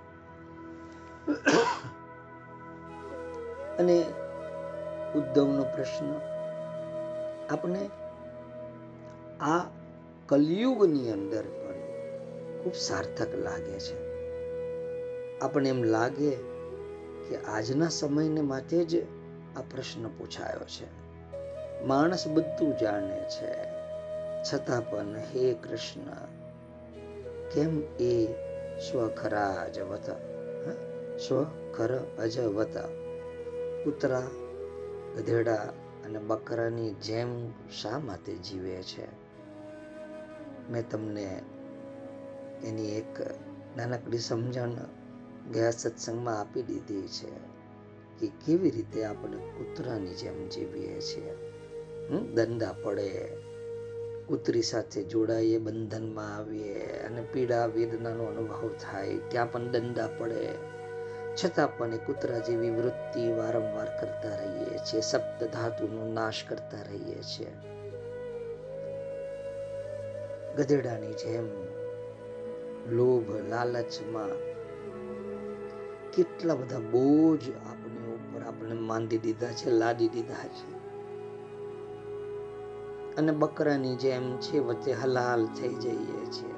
અને 3.79 4.05
ઉદ્ધવનો 5.15 5.63
પ્રશ્ન, 5.63 6.13
આપણે 7.49 7.89
આ 9.41 9.69
કલયુગની 10.25 11.11
અંદર 11.11 11.41
પણ 11.41 11.73
ખૂબ 12.63 12.73
સાર્થક 12.73 13.35
લાગે 13.35 13.79
છે. 13.79 14.07
આપણે 15.39 15.69
એમ 15.69 15.83
લાગે 15.83 16.35
કે 17.29 17.37
આજના 17.37 17.89
સમયને 17.89 18.41
માટે 18.41 18.85
જ 18.85 19.03
આ 19.57 19.61
પ્રશ્ન 19.71 20.07
પૂછાયો 20.07 20.59
છે. 20.59 21.07
માણસ 21.83 22.27
બધું 22.27 22.77
જાણે 22.77 23.25
છે. 23.29 23.76
છતાં 24.53 24.89
પણ 24.89 25.15
હે 25.15 25.53
કૃષ્ણ, 25.53 26.03
કેમ 27.53 27.81
એ 27.99 28.27
સ્વખરા 28.91 29.49
અજવતા 29.53 30.15
સ્વખર 31.27 31.97
અજવત 31.97 32.77
કૂતરા, 33.83 34.27
ગધેડા 35.17 35.73
અને 36.05 36.19
બકરાની 36.19 36.91
જેમ 36.91 37.49
શા 37.51 37.99
માટે 37.99 38.35
જીવે 38.35 38.83
છે? 38.83 39.07
મેં 40.71 40.89
તમને 40.89 41.41
એની 42.63 42.97
એક 42.97 43.21
નાનકડી 43.77 44.17
સમજણ 44.17 44.71
ગયા 45.53 45.71
સત્સંગમાં 45.71 46.39
આપી 46.39 46.61
દીધી 46.61 47.07
છે 47.07 47.29
કે 48.19 48.27
કેવી 48.45 48.69
રીતે 48.69 49.05
આપણે 49.05 49.37
કૂતરાની 49.37 50.13
જેમ 50.13 50.47
જીવીએ 50.47 51.01
છીએ. 51.01 51.33
દંડા 52.33 52.73
પડે 52.83 53.37
કૂતરી 54.27 54.61
સાથે 54.61 55.03
જોડાઈએ, 55.03 55.57
બંધનમાં 55.57 56.35
આવીએ 56.35 56.99
અને 57.03 57.21
પીડા, 57.21 57.65
વેદનાનો 57.65 58.23
અનુભવ 58.23 58.69
થાય. 58.79 59.17
ત્યાં 59.17 59.51
પણ 59.51 59.67
દંડા 59.67 60.09
પડે. 60.17 60.49
છતાં 61.45 61.77
પણ 61.77 61.93
એ 61.93 61.97
કૂતરા 61.97 62.39
જેવી 62.39 62.69
વૃત્તિ 62.69 63.31
વારંવાર 63.31 63.85
કરતા 63.85 64.29
રહીએ 64.29 64.77
છીએ. 64.77 65.01
સપ્ત 65.01 65.43
ધાતુનો 65.43 66.13
નાશ 66.13 66.43
કરતા 66.47 66.77
રહીએ 66.81 67.21
છીએ. 67.21 67.47
ગધેડાની 70.57 71.13
જેમ 71.13 71.47
લોભ, 72.93 73.49
લાલચમાં 73.49 74.29
કેટલા 76.11 76.55
બધા 76.55 76.79
બોજ 76.79 77.49
આપણે 77.49 78.13
ઉપર 78.13 78.41
આપણે 78.41 78.73
માંદી 78.73 79.17
દીધા 79.17 79.47
છે, 79.47 79.69
લાદી 79.69 80.07
દીધા 80.07 80.47
છે. 80.47 80.76
અને 83.17 83.31
બકરાની 83.31 83.95
જેમ 83.95 84.37
છે 84.37 84.59
વચ્ચે 84.59 84.93
હલાલ 84.93 85.45
થઈ 85.45 85.73
જઈએ 85.75 86.25
છીએ. 86.25 86.53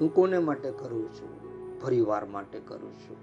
હું 0.00 0.14
કોને 0.14 0.38
માટે 0.38 0.70
કરું 0.70 1.14
છું? 1.14 1.40
પરિવાર 1.80 2.24
માટે 2.24 2.60
કરું 2.60 2.92
છું. 2.92 3.16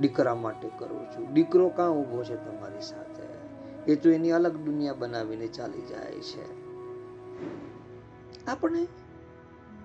દીકરા 0.00 0.34
માટે 0.34 0.70
કરું 0.78 1.06
છું. 1.06 1.32
દીકરો 1.32 1.68
કાં 1.68 1.90
ઊભો 1.90 2.24
છે 2.24 2.36
તમારી 2.36 2.80
સાથે? 2.80 3.22
એ 3.92 3.96
તો 3.96 4.10
એની 4.10 4.30
અલગ 4.30 4.56
દુનિયા 4.56 4.94
બનાવીને 4.94 5.46
ચાલી 5.46 5.82
જાય 5.82 6.12
છે. 6.12 6.64
આપણે 8.46 8.86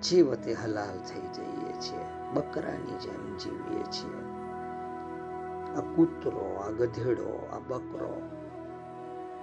જીવતે 0.04 0.54
હલાલ 0.54 0.98
થઈ 0.98 1.22
જઈએ 1.22 1.72
છીએ, 1.72 2.34
બકરાની 2.34 2.98
જેમ 2.98 3.38
જીવીએ 3.38 3.84
છીએ. 3.84 4.16
આ 5.76 5.80
કૂતરો, 5.96 6.64
આ 6.68 6.70
ગધેડો, 6.70 7.50
આ 7.54 7.60
બકરો 7.60 8.22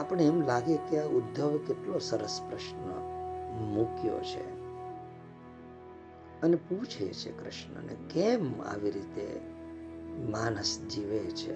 આપણે 0.01 0.27
એમ 0.27 0.47
લાગે 0.47 0.77
કે 0.77 1.03
આ 1.03 1.07
ઉદ્ધવ 1.07 1.59
કેટલો 1.67 1.99
સરસ 1.99 2.41
પ્રશ્ન 2.51 2.91
મૂક્યો 3.65 4.19
છે. 4.19 4.67
અને 6.41 6.57
પૂછે 6.57 7.13
છે 7.13 7.45
કૃષ્ણને, 7.45 7.97
કેમ 8.11 8.63
આવી 8.63 8.91
રીતે 8.91 9.41
માનસ 10.31 10.81
જીવે 10.81 11.19
છે? 11.19 11.55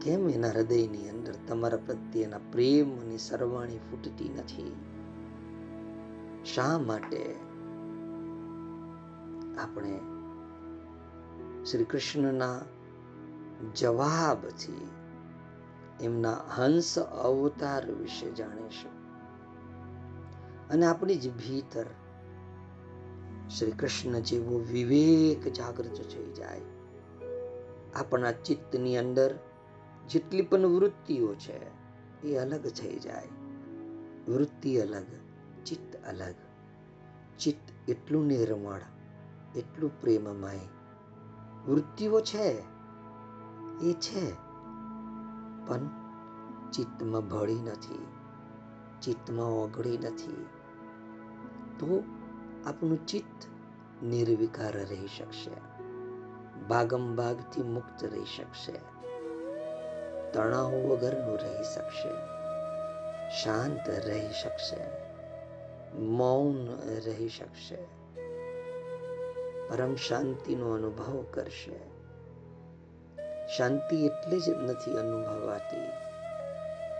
કેમ 0.00 0.28
એના 0.30 0.48
હૃદયની 0.48 1.08
અંદર 1.08 1.34
તમારા 1.48 1.78
પ્રત્યેના 1.86 2.38
પ્રેમની 2.52 3.18
સરવાણી 3.18 3.78
ફૂટતી 3.78 4.28
નથી? 4.38 4.76
શા 6.54 6.78
માટે 6.78 7.36
આપણે 9.58 10.00
શ્રી 11.64 11.84
કૃષ્ણના 11.84 12.60
જવાબથી 13.74 14.88
એમના 16.02 16.32
હંસ 16.32 16.98
અવતાર 16.98 17.90
વિશે 17.90 18.30
જાણીશું 18.30 19.02
અને 20.68 20.86
આપણી 20.86 21.16
જ 21.16 21.36
ભીતર 21.36 21.84
શ્રી 23.58 23.70
કૃષ્ણ 23.70 24.18
જેવો 24.20 24.58
વિવેક 24.58 25.52
જાગૃત 25.52 25.92
થઈ 25.92 26.32
જાય. 26.32 26.60
આપણા 27.94 28.32
ચિત્તની 28.32 28.96
અંદર 28.96 29.38
જેટલી 30.08 30.42
પણ 30.42 30.66
વૃત્તિઓ 30.66 31.34
છે 31.34 31.60
એ 32.28 32.36
અલગ 32.36 32.66
થઈ 32.66 32.98
જાય. 32.98 33.28
વૃત્તિ 34.28 34.78
અલગ, 34.78 35.04
ચિત્ત 35.64 35.96
અલગ. 35.96 36.34
ચિત્ત 37.38 37.90
એટલું 37.90 38.26
નિર્મળ, 38.26 38.80
એટલું 39.56 40.00
પ્રેમમય. 40.00 40.58
વૃત્તિઓ 41.66 42.20
છે, 42.20 42.62
એ 43.82 43.92
છે. 43.92 44.51
પણ 45.72 45.80
ચિત્તમાં 46.70 47.28
ભળી 47.28 47.54
નથી, 47.54 48.06
ચિત્તમાં 49.02 49.46
ઓગળી 49.46 49.98
નથી. 49.98 50.46
તો 51.78 52.04
આપણું 52.66 53.06
ચિત્ત 53.06 53.46
નિર્વિકાર 54.04 54.72
રહી 54.72 55.08
શકશે, 55.18 55.50
ભાગમ 56.68 57.16
ભાગથી 57.16 57.62
મુક્ત 57.62 58.04
રહી 58.04 58.24
શકશે, 58.24 58.72
તણાવ 60.32 60.74
વગરનું 60.74 61.38
રહી 61.38 61.64
શકશે, 61.74 62.12
શાંત 63.42 63.88
રહી 63.88 64.32
શકશે, 64.42 64.82
મૌન 65.98 66.68
રહી 67.06 67.28
શકશે. 67.28 67.78
પરમ 69.68 69.94
શાંતિનો 69.94 70.70
અનુભવ 70.70 71.24
કરશે. 71.30 71.91
શાંતિ 73.56 74.06
એટલે 74.06 74.38
જ 74.40 74.48
નથી 74.48 74.98
અનુભવાતી 74.98 75.86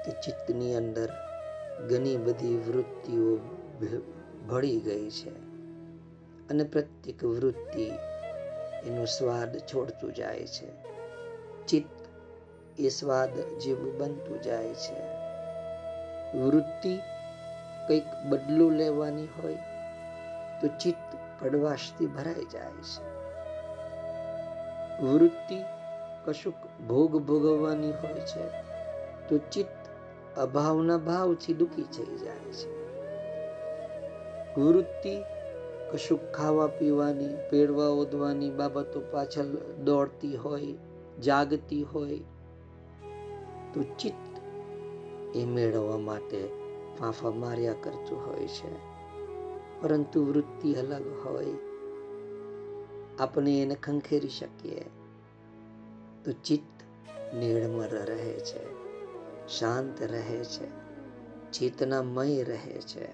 કે 0.04 0.10
ચિત્તની 0.20 0.74
અંદર 0.74 1.08
ઘણી 1.88 2.16
બધી 2.16 2.56
વૃત્તિઓ 2.56 3.36
ભળી 4.48 4.80
ગઈ 4.80 5.10
છે 5.10 5.30
અને 6.50 6.64
પ્રત્યેક 6.64 7.24
વૃત્તિ 7.24 7.92
એનો 8.86 9.04
સ્વાદ 9.04 9.58
છોડતું 9.58 10.14
જાય 10.14 10.46
છે. 10.46 10.68
ચિત્ત 11.66 12.06
એ 12.80 12.88
સ્વાદ 12.88 13.58
જેવું 13.58 13.98
બનતું 13.98 14.42
જાય 14.42 14.74
છે. 14.74 14.98
વૃત્તિ 16.38 16.96
કંઈક 17.88 18.04
બદલો 18.28 18.70
લેવાની 18.70 19.26
હોય 19.26 19.54
તો 20.60 20.66
ચિત્ત 20.66 21.16
કડવાશથી 21.40 22.06
ભરાઈ 22.06 22.44
જાય 22.44 22.70
છે. 22.70 23.12
વૃત્તિ 25.02 25.64
કશુંક 26.24 26.82
ભોગ 26.88 27.16
ભોગવવાની 27.16 27.90
હોય 27.90 28.20
છે, 28.20 28.48
તો 29.28 29.38
ચિત્ત 29.38 29.82
અભાવના 30.38 30.96
ભાવથી 30.96 31.54
દુઃખી 31.54 31.82
થઈ 31.82 32.16
જાય 32.16 32.52
છે. 32.52 32.82
વૃત્તિ 34.60 35.22
કશુંક 35.92 36.32
ખાવા 36.34 36.66
પીવાની 36.66 37.28
પેડવા 37.50 37.88
ઓદવાની 37.88 38.50
બાબતો 38.50 39.00
પાછળ 39.00 39.44
દોડતી 39.84 40.36
હોય, 40.36 40.74
જાગતી 41.20 41.82
હોય, 41.82 42.18
તો 43.74 43.82
ચિત્ત 43.82 44.38
એ 45.36 45.44
મેળવવા 45.44 45.98
માટે 45.98 46.48
ફાંફા 46.98 47.30
માર્યા 47.30 47.74
કરતું 47.82 48.26
હોય 48.26 48.48
છે. 48.48 48.92
પરંતુ 49.82 50.24
વૃત્તિ 50.24 50.74
અલગ 50.74 51.02
હોય. 51.24 51.46
આપણે 53.18 53.62
એને 53.62 53.74
ખંખેરી 53.74 54.28
શકીએ. 54.28 54.84
તો 56.24 56.32
ચિત્ત 56.32 56.82
નિર્મળ 57.34 57.88
રહે 57.88 58.40
છે, 58.40 58.82
શાંત 59.48 60.02
રહે 60.02 60.44
છે 60.44 60.82
ચેતનામય 61.50 62.42
રહે 62.42 62.80
છે, 62.80 63.08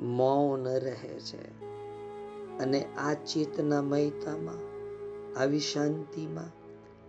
મૌન 0.00 0.68
રહે 0.68 1.20
છે. 1.20 1.60
અને 2.58 2.84
આ 2.84 3.14
ચેતનામયતામાં 3.14 4.68
આવી 5.40 5.60
શાંતિમાં, 5.60 6.52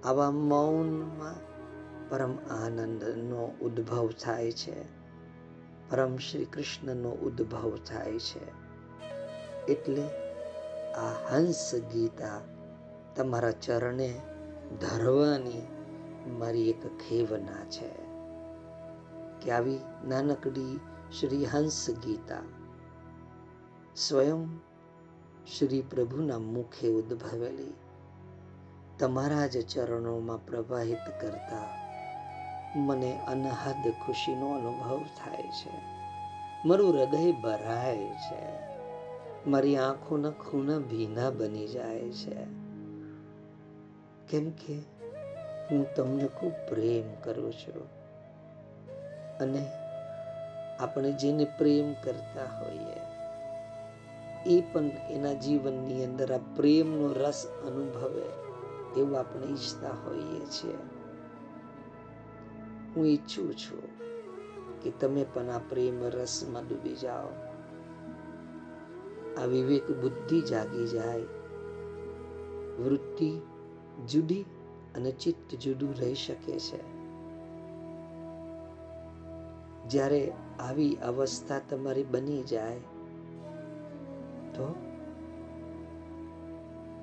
આવા 0.07 0.31
મૌનમાં 0.31 1.49
પરમ 2.09 2.37
આનંદનો 2.49 3.55
ઉદ્ભવ 3.61 4.09
થાય 4.09 4.51
છે, 4.51 4.83
પરમ 5.89 6.17
શ્રી 6.17 6.45
કૃષ્ણનો 6.45 7.09
ઉદ્ભવ 7.09 7.77
થાય 7.77 8.19
છે. 8.19 8.69
એટલે 9.65 10.03
આ 10.93 11.35
હંસ 11.35 11.75
ગીતા 11.75 12.41
તમારા 13.15 13.51
ચરણે 13.51 14.21
ધરવાની 14.77 15.67
મારી 16.31 16.69
એક 16.69 16.97
ખેવના 16.97 17.69
છે. 17.69 18.09
કે 19.41 19.51
આવી 19.51 19.79
નાનકડી 20.07 20.79
શ્રી 21.19 21.45
હંસ 21.45 21.89
ગીતા. 21.89 22.37
સ્વયં 23.95 24.59
શ્રી 25.57 25.81
પ્રભુના 25.81 26.39
મુખે 26.39 26.87
ઉદ્ભવેલી. 26.87 27.73
તમારા 28.99 29.47
જ 29.47 29.67
ચરણોમાં 29.67 30.45
પ્રવાહિત 30.45 31.21
કરતા 31.21 31.89
મને 32.75 33.19
અનહદ 33.27 33.91
ખુશીનો 34.05 34.57
અનુભવ 34.57 35.03
થાય 35.03 35.43
છે. 35.43 35.81
મારું 36.65 36.93
હૃદય 36.93 37.31
ભરાય 37.31 37.97
છે. 37.97 38.59
મારી 39.49 39.77
આંખોના 39.77 40.29
ખૂણા 40.29 40.79
ભીના 40.79 41.29
બની 41.29 41.67
જાય 41.67 42.11
છે. 42.11 42.58
કેમ 44.29 44.49
કે 44.49 44.73
હું 45.71 45.95
તમને 45.95 46.27
ખૂબ 46.27 46.53
પ્રેમ 46.69 47.13
કરું 47.23 47.53
છું. 47.53 47.85
અને 49.39 49.65
આપણે 50.79 51.11
જેને 51.11 51.45
પ્રેમ 51.57 51.93
કરતા 51.93 52.45
હોઈએ, 52.59 52.99
એ 54.57 54.61
પણ 54.71 54.85
એના 55.09 55.33
જીવનની 55.33 56.05
અંદર 56.05 56.33
આ 56.33 56.37
પ્રેમનો 56.55 57.13
રસ 57.13 57.47
અનુભવે 57.67 58.27
એવું 58.99 59.19
આપણે 59.19 59.47
ઈચ્છતા 59.47 59.89
હોઈએ 59.89 60.39
છીએ. 60.45 60.77
હું 62.95 63.07
ઈચ્છું 63.07 63.53
છું 63.53 63.83
કે 64.81 64.91
તમે 64.91 65.25
પણ 65.33 65.49
આ 65.49 65.59
પ્રેમ 65.69 66.03
રસમાં 66.03 66.67
ડૂબી 66.67 66.95
જાઓ. 66.95 67.29
આ 69.41 69.45
વિવેક 69.45 69.91
બુદ્ધિ 69.91 70.41
જાગી 70.41 70.87
જાય. 70.87 71.21
વૃત્તિ 72.83 73.41
જુદી 74.07 74.45
અને 74.95 75.11
ચિત્ત 75.11 75.55
જુદું 75.55 75.95
રહી 75.95 76.15
શકે 76.15 76.59
છે. 76.59 76.99
જ્યારે 79.87 80.33
આવી 80.59 80.95
અવસ્થા 80.95 81.59
તમારી 81.59 82.03
બની 82.03 82.43
જાય, 82.43 82.79
તો 84.53 84.75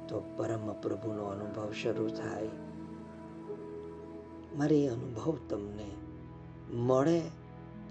તો 0.09 0.22
પરમ 0.36 0.72
પ્રભુનો 0.72 1.24
અનુભવ 1.24 1.72
શરૂ 1.72 2.09
થાય. 2.09 2.49
મારે 4.57 4.84
એ 4.84 4.88
અનુભવ 4.88 5.38
તમને 5.49 5.90
મળે 6.72 7.22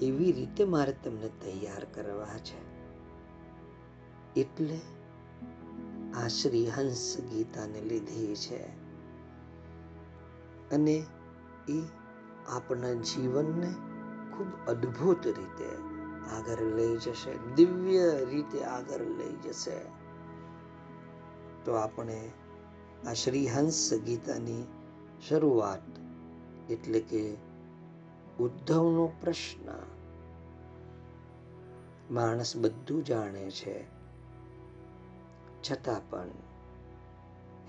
એવી 0.01 0.31
રીતે 0.31 0.63
મારે 0.63 0.93
તમને 1.03 1.27
તૈયાર 1.27 1.85
કરવા 1.93 2.25
છે. 2.25 2.75
એટલે 4.41 4.79
આ 6.15 6.27
શ્રી 6.27 6.69
હંસ 6.69 7.17
ગીતાને 7.31 7.81
લીધી 7.81 8.35
છે. 8.35 8.84
અને 10.75 11.05
એ 11.69 11.81
આપણા 12.49 12.93
જીવનને 12.93 13.73
ખૂબ 14.37 14.47
અદ્ભુત 14.67 15.27
રીતે 15.27 15.69
આગળ 16.35 16.75
લઈ 16.75 16.97
જશે, 16.97 17.55
દિવ્ય 17.55 18.25
રીતે 18.29 18.63
આગળ 18.63 18.99
લઈ 18.99 19.35
જશે. 19.35 19.79
તો 21.65 21.71
આપણે 21.71 22.31
આ 23.07 23.13
શ્રી 23.13 23.47
હંસ 23.47 23.93
ગીતાની 24.05 24.63
શરૂઆત 25.29 25.81
એટલે 26.71 26.99
કે 26.99 27.37
ઉદ્ધવનો 28.39 29.11
પ્રશ્ન. 29.21 29.69
માણસ 32.11 32.57
બધું 32.57 33.05
જાણે 33.05 33.49
છે. 33.49 33.85
છતાં 35.71 36.09
પણ 36.09 36.27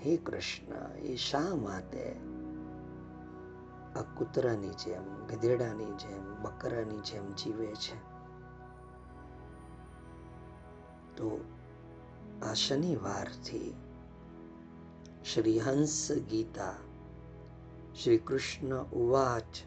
હે 0.05 0.17
કૃષ્ણ, 0.17 0.97
એ 0.97 1.15
શા 1.15 1.55
માટે? 1.55 2.36
કૂતરાની 4.01 4.69
જેમ, 4.69 5.27
ગધેડાની 5.27 5.85
જેમ, 5.85 6.43
બકરાની 6.43 6.99
જેમ 6.99 7.33
જીવે 7.33 7.75
છે. 7.75 7.95
તો 11.15 11.45
આ 12.43 12.53
શનિવારથી 12.53 13.75
શ્રી 15.33 15.59
હંસ 15.59 16.11
ગીતા 16.29 16.73
શ્રી 18.03 18.17
કૃષ્ણ 18.17 18.83
ઉવાચ, 18.83 19.57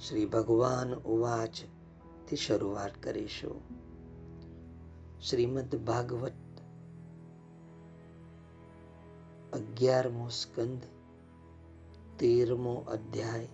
શ્રી 0.00 0.26
ભગવાન 0.26 0.94
ઉવાચથી 0.94 2.36
શરૂઆત 2.36 3.02
કરીશું. 3.02 3.86
શ્રીમદ 5.20 5.74
ભાગવત 5.74 6.32
અગિયારમો 9.52 10.28
સ્કંદ 10.28 10.80
તેરમો 12.18 12.74
અધ્યાય. 12.74 13.48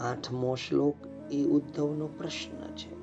આઠમો 0.00 0.54
શ્લોક 0.54 0.94
એ 1.30 1.44
ઉદ્ધવનો 1.44 2.06
પ્રશ્ન 2.06 2.76
છે. 2.76 2.94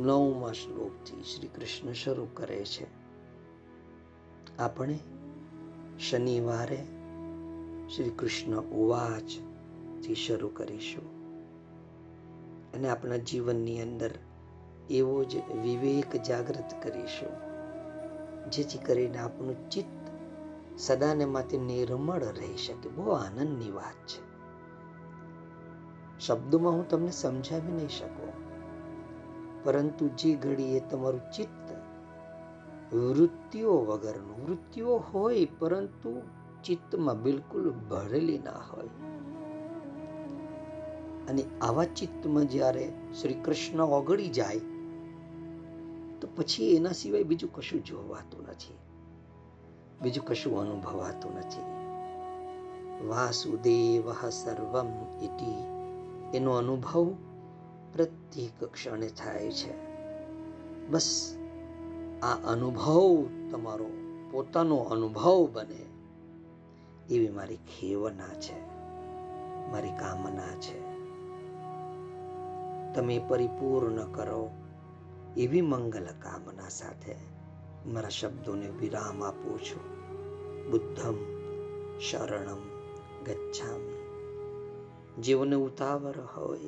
નવમા 0.00 0.52
શ્લોકથી 0.52 1.22
શ્રી 1.22 1.48
કૃષ્ણ 1.48 1.92
શરૂ 1.92 2.26
કરે 2.34 2.64
છે. 2.64 2.86
આપણે 4.58 4.98
શનિવારે 5.98 6.84
શ્રી 7.96 8.10
કૃષ્ણ 8.10 8.56
ઉવાચથી 8.56 10.14
શરૂ 10.14 10.48
કરીશું. 10.48 11.20
અને 12.72 12.88
આપણા 12.88 13.16
જીવનની 13.16 13.82
અંદર 13.82 14.10
એવો 14.90 15.24
જ 15.24 15.36
વિવેક 15.36 16.22
જાગૃત 16.22 16.82
કરીશું, 16.82 17.32
જેથી 18.50 18.78
કરીને 18.78 19.18
આપણું 19.18 19.70
ચિત્ત 19.70 19.99
સદાને 20.80 21.24
માંથી 21.24 21.58
નિર્મળ 21.58 22.24
રહી 22.24 22.56
શકે. 22.56 22.88
બહુ 22.88 23.10
આનંદની 23.10 23.70
વાત 23.70 24.08
છે. 24.08 24.30
શબ્દોમાં 26.18 26.72
હું 26.72 26.88
તમને 26.88 27.10
સમજાવી 27.10 27.72
નહીં 27.72 27.88
શકું. 27.88 28.32
પરંતુ 29.64 30.08
જે 30.08 30.34
ઘડીએ 30.34 30.80
તમારું 30.80 31.20
ચિત્ત 31.32 31.70
વૃત્તિઓ 32.94 33.76
વગરનું, 33.76 34.46
વૃત્તિઓ 34.46 34.96
હોય 34.96 35.44
પરંતુ 35.58 36.22
ચિત્તમાં 36.64 37.22
બિલકુલ 37.22 37.70
ભરેલી 37.70 38.38
ના 38.38 38.50
હોય. 38.50 38.88
અને 41.28 41.44
આવા 41.62 41.84
ચિત્તમાં 41.84 42.44
જ્યારે 42.44 42.92
શ્રી 43.20 43.34
કૃષ્ણ 43.34 43.80
ઓગળી 43.80 44.28
જાય, 44.28 44.58
તો 46.20 46.28
પછી 46.36 46.76
એના 46.76 46.92
સિવાય 46.92 47.22
બીજું 47.22 47.52
કશું 47.52 47.84
જોવાતું 47.84 48.42
નથી. 48.42 48.89
બીજું 50.02 50.24
કશું 50.24 50.60
અનુભવાતું 50.60 51.36
નથી. 51.36 51.80
વાસુદેવ 53.06 54.30
સર્વમ 54.30 54.88
ઇતિ. 55.22 55.80
એનો 56.36 56.52
અનુભવ 56.52 57.14
પ્રત્યેક 57.92 58.64
ક્ષણે 58.64 59.08
થાય 59.08 59.50
છે. 59.50 59.90
બસ, 60.88 61.36
આ 62.22 62.52
અનુભવ 62.52 63.26
તમારો 63.50 63.86
પોતાનો 64.30 64.76
અનુભવ 64.76 65.48
બને. 65.52 65.86
એવી 67.14 67.28
મારી 67.28 67.56
ખેવના 67.56 68.28
છે, 68.28 68.60
મારી 69.72 69.90
કામના 69.90 70.54
છે. 70.60 70.90
તમે 72.94 73.20
પરિપૂર્ણ 73.28 74.04
કરો 74.12 74.50
એવી 75.36 75.60
મંગલ 75.60 76.04
કામના 76.04 76.68
સાથે. 76.68 77.29
મારા 77.86 78.08
શબ્દોને 78.08 78.70
વિરામ 78.70 79.24
આપું 79.24 79.58
છું. 79.58 80.00
બુદ્ધમ 80.70 81.16
શરણમ 81.98 82.58
ગચ્છામી. 83.24 84.00
જેઓને 85.22 85.56
ઉતાવળ 85.56 86.14
હોય 86.36 86.58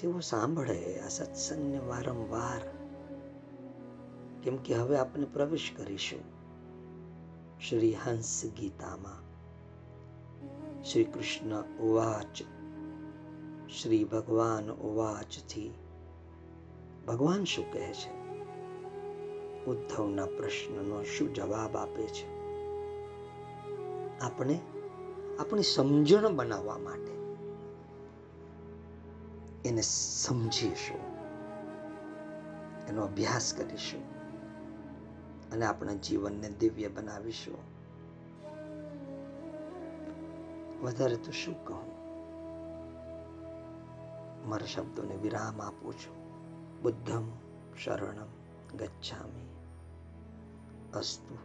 તેઓ 0.00 0.20
સાંભળે 0.20 1.00
આ 1.00 1.08
સત્સંગને 1.08 1.78
વારંવાર. 1.78 2.60
કેમ 4.42 4.56
કે 4.56 4.74
હવે 4.74 4.98
આપણે 4.98 5.24
પ્રવેશ 5.24 5.72
કરીશું 5.76 6.20
શ્રી 7.60 7.94
હંસ 7.94 8.42
ગીતામાં. 8.56 9.28
શ્રી 10.84 11.04
કૃષ્ણ 11.04 11.62
ઉવાચ, 11.80 12.42
શ્રી 13.70 14.04
ભગવાન 14.04 14.70
ઉવાચથી. 14.70 15.74
ભગવાન 17.06 17.44
શું 17.44 17.72
કહે 17.72 17.92
છે? 17.92 18.17
ઉદ્ધવના 19.68 20.26
પ્રશ્નનો 20.26 21.02
શું 21.02 21.34
જવાબ 21.34 21.76
આપે 21.76 22.02
છે? 22.02 22.38
આપણે 24.18 24.60
આપણી 25.38 25.62
સમજણ 25.62 26.28
બનાવવા 26.36 26.78
માટે 26.78 27.18
એને 29.68 29.80
સમજીશું. 29.80 31.00
એનો 32.88 33.02
અભ્યાસ 33.02 33.54
કરીશું. 33.54 34.00
અને 35.50 35.66
આપણા 35.66 35.92
જીવનને 35.92 36.48
દિવ્ય 36.48 36.88
બનાવીશું. 36.88 37.58
વધારે 40.82 41.16
તો 41.16 41.30
શું 41.30 41.64
કહું? 41.64 41.98
મારા 44.48 44.66
શબ્દોને 44.66 45.16
વિરામ 45.16 45.62
આપું 45.62 45.94
છું. 45.94 46.28
બુદ્ધમ 46.82 47.30
શરણમ 47.84 48.26
ગચ્છામી. 48.76 49.47
અસ્તુ 50.92 51.38